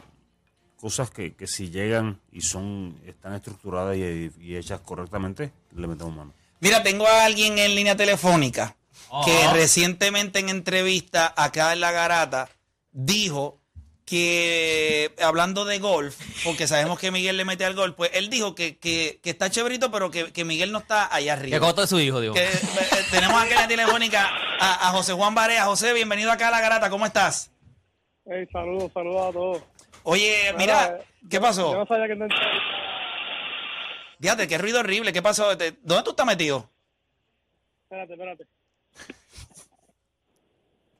cosas 0.80 1.10
que, 1.10 1.34
que 1.34 1.48
si 1.48 1.72
llegan 1.72 2.20
y 2.32 2.42
son 2.42 3.00
están 3.06 3.34
estructuradas 3.34 3.98
y, 3.98 4.32
y 4.40 4.56
hechas 4.56 4.82
correctamente, 4.82 5.52
le 5.76 5.88
metemos 5.88 6.16
mano. 6.16 6.34
Mira, 6.60 6.84
tengo 6.84 7.08
a 7.08 7.26
alguien 7.26 7.58
en 7.58 7.74
línea 7.74 7.96
telefónica 7.96 8.76
que 9.26 9.48
recientemente 9.54 10.40
en 10.40 10.50
entrevista 10.50 11.34
acá 11.36 11.74
en 11.74 11.80
La 11.80 11.92
Garata 11.92 12.50
dijo 12.92 13.60
que, 14.06 15.14
hablando 15.22 15.66
de 15.66 15.80
golf, 15.80 16.16
porque 16.44 16.68
sabemos 16.68 17.00
que 17.00 17.12
Miguel 17.12 17.38
le 17.38 17.46
mete 17.46 17.66
al 17.66 17.74
golf, 17.76 17.96
pues 17.96 18.12
él 18.14 18.30
dijo 18.30 18.54
que, 18.56 18.78
que, 18.78 19.20
que 19.24 19.30
está 19.30 19.50
chéverito, 19.50 19.92
pero 19.92 20.12
que, 20.12 20.32
que 20.32 20.44
Miguel 20.46 20.72
no 20.72 20.80
está 20.80 21.14
allá 21.14 21.34
arriba. 21.34 21.56
¿Qué 21.58 21.60
coto 21.60 21.82
de 21.82 21.88
su 21.88 22.00
hijo, 22.00 22.20
digo? 22.22 22.34
Que, 22.34 22.44
eh, 22.44 22.50
eh, 22.54 23.06
tenemos 23.12 23.42
aquí 23.42 23.54
en 23.54 23.60
la 23.60 23.68
telefónica 23.68 24.30
a, 24.60 24.90
a 24.90 24.92
José 24.92 25.14
Juan 25.14 25.34
Barea. 25.36 25.66
José, 25.66 25.94
bienvenido 25.94 26.32
acá 26.32 26.50
a 26.50 26.52
La 26.52 26.62
Garata, 26.62 26.90
¿cómo 26.90 27.06
estás? 27.06 27.52
Hey, 28.26 28.46
saludos, 28.52 28.92
saludos 28.94 29.30
a 29.30 29.32
todos. 29.34 29.64
Oye, 30.04 30.54
mira, 30.58 31.00
¿qué 31.30 31.38
Yo 31.38 31.40
no 31.40 31.46
pasó? 31.48 31.86
sabía 31.88 32.08
que 32.08 32.16
te 32.16 32.28
Fíjate, 34.20 34.48
qué 34.48 34.58
ruido 34.58 34.80
horrible, 34.80 35.12
¿qué 35.12 35.22
pasó? 35.22 35.58
Te- 35.58 35.74
¿Dónde 35.84 36.04
tú 36.04 36.12
estás 36.12 36.26
metido? 36.26 36.70
Espérate, 37.84 38.14
espérate. 38.14 38.48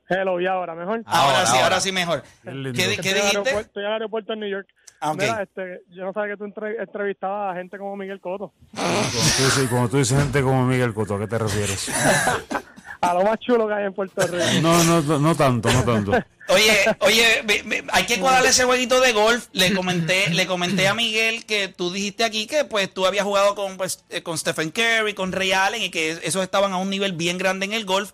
Hello, 0.08 0.40
y 0.40 0.46
ahora, 0.46 0.74
mejor. 0.74 1.02
Ahora, 1.06 1.38
Ahora, 1.38 1.46
sí, 1.46 1.52
ahora. 1.52 1.64
ahora 1.64 1.80
sí 1.80 1.92
mejor. 1.92 2.22
Qué. 2.22 2.50
¿Qué, 2.50 2.68
Estoy 2.68 2.88
dijiste? 2.88 3.20
aeropuerto- 3.20 3.60
Estoy 3.60 3.82
en 3.82 3.86
el 3.86 3.92
aeropuerto 3.94 4.32
en 4.34 4.40
New 4.40 4.50
York. 4.50 4.68
Ah, 5.00 5.10
ok. 5.12 5.20
Mira, 5.20 5.42
este, 5.42 5.80
yo 5.90 6.04
no 6.04 6.12
sabía 6.12 6.32
que 6.34 6.38
tú 6.38 6.44
entre- 6.44 6.76
entrevistabas 6.82 7.52
a 7.54 7.58
gente 7.58 7.78
como 7.78 7.96
Miguel 7.96 8.20
Coto. 8.20 8.52
Cuando 8.74 9.00
tú, 9.02 9.68
cuando 9.70 9.88
tú 9.88 9.96
dices 9.98 10.18
gente 10.18 10.42
como 10.42 10.64
Miguel 10.66 10.94
Cotto, 10.94 11.16
¿a 11.16 11.18
qué 11.20 11.26
te 11.26 11.38
refieres? 11.38 11.90
A 13.00 13.12
lo 13.12 13.22
más 13.22 13.38
chulo 13.38 13.68
que 13.68 13.74
hay 13.74 13.84
en 13.84 13.92
Puerto 13.92 14.26
Rico. 14.26 14.42
No, 14.62 14.82
no, 14.84 15.02
no, 15.02 15.18
no 15.18 15.34
tanto, 15.34 15.70
no 15.70 15.84
tanto. 15.84 16.12
Oye, 16.48 16.72
oye, 17.00 17.44
hay 17.92 18.06
que 18.06 18.18
cuadrarle 18.18 18.48
ese 18.48 18.64
jueguito 18.64 18.98
de 19.02 19.12
golf. 19.12 19.48
Le 19.52 19.74
comenté, 19.74 20.30
le 20.30 20.46
comenté 20.46 20.88
a 20.88 20.94
Miguel 20.94 21.44
que 21.44 21.68
tú 21.68 21.92
dijiste 21.92 22.24
aquí 22.24 22.46
que 22.46 22.64
pues 22.64 22.92
tú 22.94 23.04
habías 23.04 23.24
jugado 23.26 23.54
con, 23.54 23.76
pues, 23.76 24.02
eh, 24.08 24.22
con 24.22 24.38
Stephen 24.38 24.70
Curry, 24.70 25.12
con 25.12 25.32
Ray 25.32 25.52
Allen 25.52 25.82
y 25.82 25.90
que 25.90 26.12
esos 26.12 26.42
estaban 26.42 26.72
a 26.72 26.78
un 26.78 26.88
nivel 26.88 27.12
bien 27.12 27.36
grande 27.36 27.66
en 27.66 27.74
el 27.74 27.84
golf. 27.84 28.12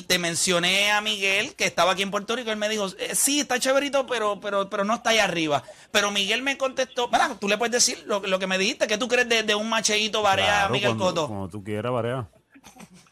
Te 0.00 0.18
mencioné 0.18 0.90
a 0.90 1.00
Miguel 1.00 1.54
que 1.54 1.64
estaba 1.64 1.92
aquí 1.92 2.02
en 2.02 2.10
Puerto 2.10 2.34
Rico. 2.34 2.50
Él 2.50 2.56
me 2.56 2.68
dijo, 2.68 2.86
eh, 2.98 3.14
sí, 3.14 3.40
está 3.40 3.58
chéverito, 3.58 4.06
pero, 4.06 4.40
pero, 4.40 4.70
pero 4.70 4.84
no 4.84 4.94
está 4.94 5.10
allá 5.10 5.24
arriba. 5.24 5.62
Pero 5.90 6.10
Miguel 6.10 6.42
me 6.42 6.56
contestó, 6.56 7.08
mira, 7.08 7.36
tú 7.38 7.48
le 7.48 7.58
puedes 7.58 7.72
decir 7.72 8.02
lo, 8.06 8.20
lo 8.20 8.38
que 8.38 8.46
me 8.46 8.56
dijiste, 8.58 8.86
¿qué 8.86 8.96
tú 8.96 9.06
crees 9.08 9.28
de, 9.28 9.42
de 9.42 9.54
un 9.54 9.68
macheíto 9.68 10.22
Barea 10.22 10.46
a 10.46 10.58
Claro, 10.60 10.72
Miguel 10.72 10.88
cuando, 10.96 11.04
Cotto? 11.04 11.28
Cuando 11.28 11.48
tú 11.48 11.62
quieras, 11.62 11.92
Barea. 11.92 12.28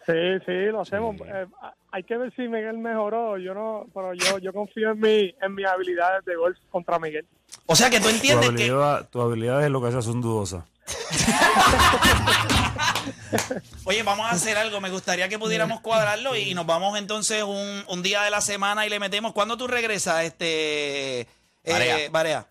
Sí, 0.07 0.13
sí, 0.47 0.53
lo 0.73 0.81
hacemos. 0.81 1.17
Eh, 1.21 1.47
hay 1.93 2.03
que 2.05 2.17
ver 2.17 2.35
si 2.35 2.43
Miguel 2.43 2.79
mejoró. 2.79 3.37
Yo 3.39 3.53
no, 3.55 3.87
pero 3.93 4.15
yo, 4.15 4.39
yo 4.39 4.53
confío 4.53 4.93
en 4.93 5.01
mi, 5.01 5.35
en 5.41 5.55
mis 5.55 5.67
habilidades 5.67 6.25
de 6.25 6.35
golf 6.37 6.57
contra 6.71 6.99
Miguel. 6.99 7.27
O 7.67 7.77
sea 7.77 7.91
que 7.91 7.99
tú 7.99 8.05
Tu 8.09 8.15
entiendes 8.15 8.51
que... 8.51 8.63
habilidad, 8.65 9.09
tu 9.11 9.21
habilidad 9.21 9.65
es 9.65 9.71
lo 9.71 9.83
que 9.83 9.89
esas 9.89 10.05
son 10.05 10.21
dudosas. 10.21 10.65
Oye, 13.85 14.03
vamos 14.03 14.27
a 14.27 14.31
hacer 14.31 14.57
algo. 14.57 14.81
Me 14.81 14.91
gustaría 14.91 15.29
que 15.29 15.39
pudiéramos 15.39 15.81
cuadrarlo 15.81 16.37
y 16.37 16.55
nos 16.55 16.67
vamos 16.67 16.99
entonces 16.99 17.43
un, 17.43 17.85
un 17.89 18.03
día 18.03 18.23
de 18.23 18.31
la 18.31 18.41
semana 18.41 18.87
y 18.87 18.91
le 18.91 18.99
metemos. 19.01 19.33
¿Cuándo 19.33 19.57
tú 19.57 19.67
regresas, 19.67 20.25
este 20.25 21.21
eh, 21.21 21.29
Barea. 21.67 22.11
Barea? 22.11 22.47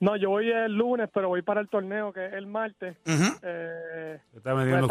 No, 0.00 0.16
yo 0.16 0.28
voy 0.30 0.50
el 0.50 0.72
lunes, 0.72 1.08
pero 1.14 1.28
voy 1.28 1.42
para 1.42 1.60
el 1.60 1.68
torneo 1.68 2.12
que 2.12 2.26
es 2.26 2.32
el 2.34 2.46
martes. 2.46 2.96
Eh, 3.06 4.18
a 4.44 4.54
metiendo 4.54 4.86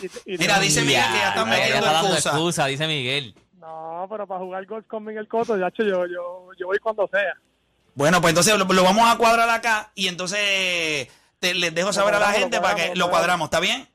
y- 0.00 0.34
y 0.34 0.38
Mira, 0.38 0.54
tengo- 0.54 0.64
dice 0.64 0.80
Miguel 0.82 1.02
que 1.12 1.18
ya 1.18 1.28
está 1.30 1.44
metiendo 1.44 1.86
excusa. 1.86 2.30
excusa, 2.30 2.66
dice 2.66 2.86
Miguel. 2.86 3.34
No, 3.58 4.06
pero 4.08 4.26
para 4.26 4.40
jugar 4.40 4.64
golf 4.66 4.86
con 4.86 5.04
Miguel 5.04 5.28
Coto, 5.28 5.58
ya 5.58 5.66
yo, 5.84 6.06
yo, 6.06 6.48
yo 6.58 6.66
voy 6.66 6.78
cuando 6.78 7.06
sea. 7.08 7.34
Bueno, 7.94 8.20
pues 8.22 8.30
entonces 8.30 8.56
lo, 8.56 8.64
lo 8.64 8.84
vamos 8.84 9.12
a 9.12 9.18
cuadrar 9.18 9.50
acá 9.50 9.90
y 9.94 10.08
entonces 10.08 11.08
te, 11.40 11.54
les 11.54 11.74
dejo 11.74 11.92
saber 11.92 12.14
a 12.14 12.18
la 12.20 12.32
gente 12.32 12.56
lo 12.58 12.62
para 12.62 12.74
que 12.76 12.94
lo 12.94 13.10
cuadramos. 13.10 13.46
¿Está 13.46 13.58
bien? 13.60 13.88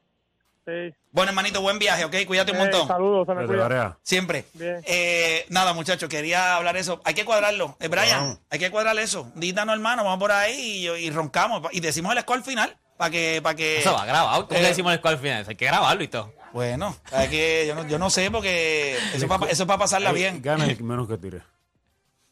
Sí. 0.65 0.93
Bueno, 1.11 1.29
hermanito, 1.29 1.61
buen 1.61 1.77
viaje, 1.79 2.03
¿ok? 2.05 2.15
Cuídate 2.25 2.51
un 2.51 2.57
Eh, 2.57 2.59
montón. 2.61 2.87
saludos, 2.87 3.27
se 3.27 3.33
me 3.35 3.45
cuida. 3.45 3.97
Siempre. 4.01 4.45
Bien. 4.53 4.81
Eh, 4.85 5.45
nada, 5.49 5.73
muchachos, 5.73 6.09
quería 6.09 6.55
hablar 6.55 6.75
eso. 6.75 7.01
Hay 7.05 7.13
que 7.13 7.23
cuadrarlo. 7.23 7.77
Eh, 7.79 7.87
Brian, 7.87 8.39
hay 8.49 8.59
que 8.59 8.71
cuadrar 8.71 8.97
eso. 8.97 9.31
Dítanos, 9.35 9.75
hermano, 9.75 10.03
vamos 10.03 10.19
por 10.19 10.31
ahí 10.31 10.55
y, 10.59 10.87
y 10.89 11.09
roncamos. 11.11 11.61
Y 11.71 11.79
decimos 11.81 12.13
el 12.15 12.21
score 12.23 12.41
final 12.43 12.75
para 12.97 13.11
que, 13.11 13.39
para 13.43 13.55
que. 13.55 13.79
Eso 13.79 13.93
va 13.93 14.05
grabado. 14.05 14.47
¿Cómo 14.47 14.59
Eh, 14.59 14.63
le 14.63 14.69
decimos 14.69 14.91
el 14.91 14.97
score 14.99 15.13
al 15.13 15.19
final? 15.19 15.45
Hay 15.47 15.55
que 15.55 15.65
grabarlo 15.65 16.03
y 16.03 16.07
todo. 16.07 16.33
Bueno, 16.51 16.95
hay 17.11 17.27
que, 17.29 17.65
yo, 17.67 17.75
no, 17.75 17.87
yo 17.87 17.99
no 17.99 18.09
sé 18.09 18.31
porque 18.31 18.97
eso 19.13 19.25
es 19.25 19.29
para, 19.29 19.45
eso 19.51 19.63
es 19.63 19.67
para 19.67 19.79
pasarla 19.79 20.11
bien. 20.13 20.41
Gana 20.41 20.65
el 20.65 20.81
menos 20.83 21.07
que 21.07 21.17
tire. 21.19 21.41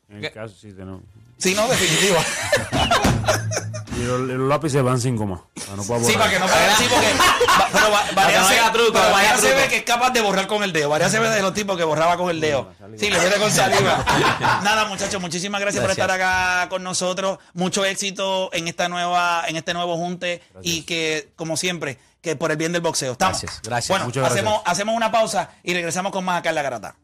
En 0.09 0.21
¿Qué? 0.21 0.27
el 0.27 0.33
caso, 0.33 0.55
sí, 0.59 0.71
tenemos. 0.73 1.01
Sí, 1.43 1.53
no, 1.55 1.67
definitivo. 1.67 2.17
Y 3.95 4.05
los, 4.05 4.19
los 4.21 4.49
lápices 4.49 4.81
van 4.83 4.99
sin 4.99 5.15
coma. 5.15 5.45
Para 5.53 5.75
no 5.77 5.83
Sí, 5.83 6.13
para 6.17 6.29
que 6.31 6.39
no 6.39 6.45
peguen. 6.47 6.75
Sí, 6.77 6.85
porque. 6.89 7.07
va- 7.13 7.69
Pero 7.71 7.91
va- 7.91 8.03
Varea 8.15 8.43
se, 8.43 8.55
truco, 8.73 8.91
pero 8.91 9.11
Varea 9.11 9.37
se 9.37 9.53
ve 9.53 9.67
que 9.69 9.77
es 9.77 9.83
capaz 9.83 10.09
de 10.09 10.19
borrar 10.21 10.47
con 10.47 10.63
el 10.63 10.73
dedo. 10.73 10.89
Varea 10.89 11.09
se 11.09 11.19
ve 11.19 11.29
de 11.29 11.41
los 11.41 11.53
tipos 11.53 11.77
que 11.77 11.83
borraba 11.83 12.17
con 12.17 12.29
el 12.29 12.41
dedo. 12.41 12.71
Sí, 12.99 13.09
le 13.11 13.19
mete 13.19 13.37
con 13.39 13.51
saliva. 13.51 14.03
Nada, 14.63 14.85
muchachos, 14.85 15.21
muchísimas 15.21 15.61
gracias, 15.61 15.81
por 15.81 15.91
estar 15.91 16.09
acá 16.11 16.67
con 16.69 16.83
nosotros. 16.83 17.37
Mucho 17.53 17.85
éxito 17.85 18.49
en 18.51 18.67
esta 18.67 18.89
nueva, 18.89 19.43
en 19.47 19.55
este 19.57 19.73
nuevo 19.73 19.95
junte 19.95 20.41
y 20.63 20.81
que, 20.81 21.31
como 21.35 21.55
siempre, 21.55 21.99
que 22.21 22.35
por 22.35 22.49
el 22.51 22.57
bien 22.57 22.71
del 22.73 22.81
boxeo. 22.81 23.11
Estamos. 23.13 23.41
Gracias, 23.41 23.61
gracias. 23.63 23.89
Bueno, 23.89 24.05
Muchas 24.05 24.21
gracias. 24.23 24.39
hacemos, 24.43 24.61
hacemos 24.65 24.95
una 24.95 25.11
pausa 25.11 25.51
y 25.63 25.73
regresamos 25.75 26.11
con 26.11 26.25
más 26.25 26.39
acá 26.39 26.49
en 26.49 26.55
la 26.55 26.61
garata. 26.63 26.95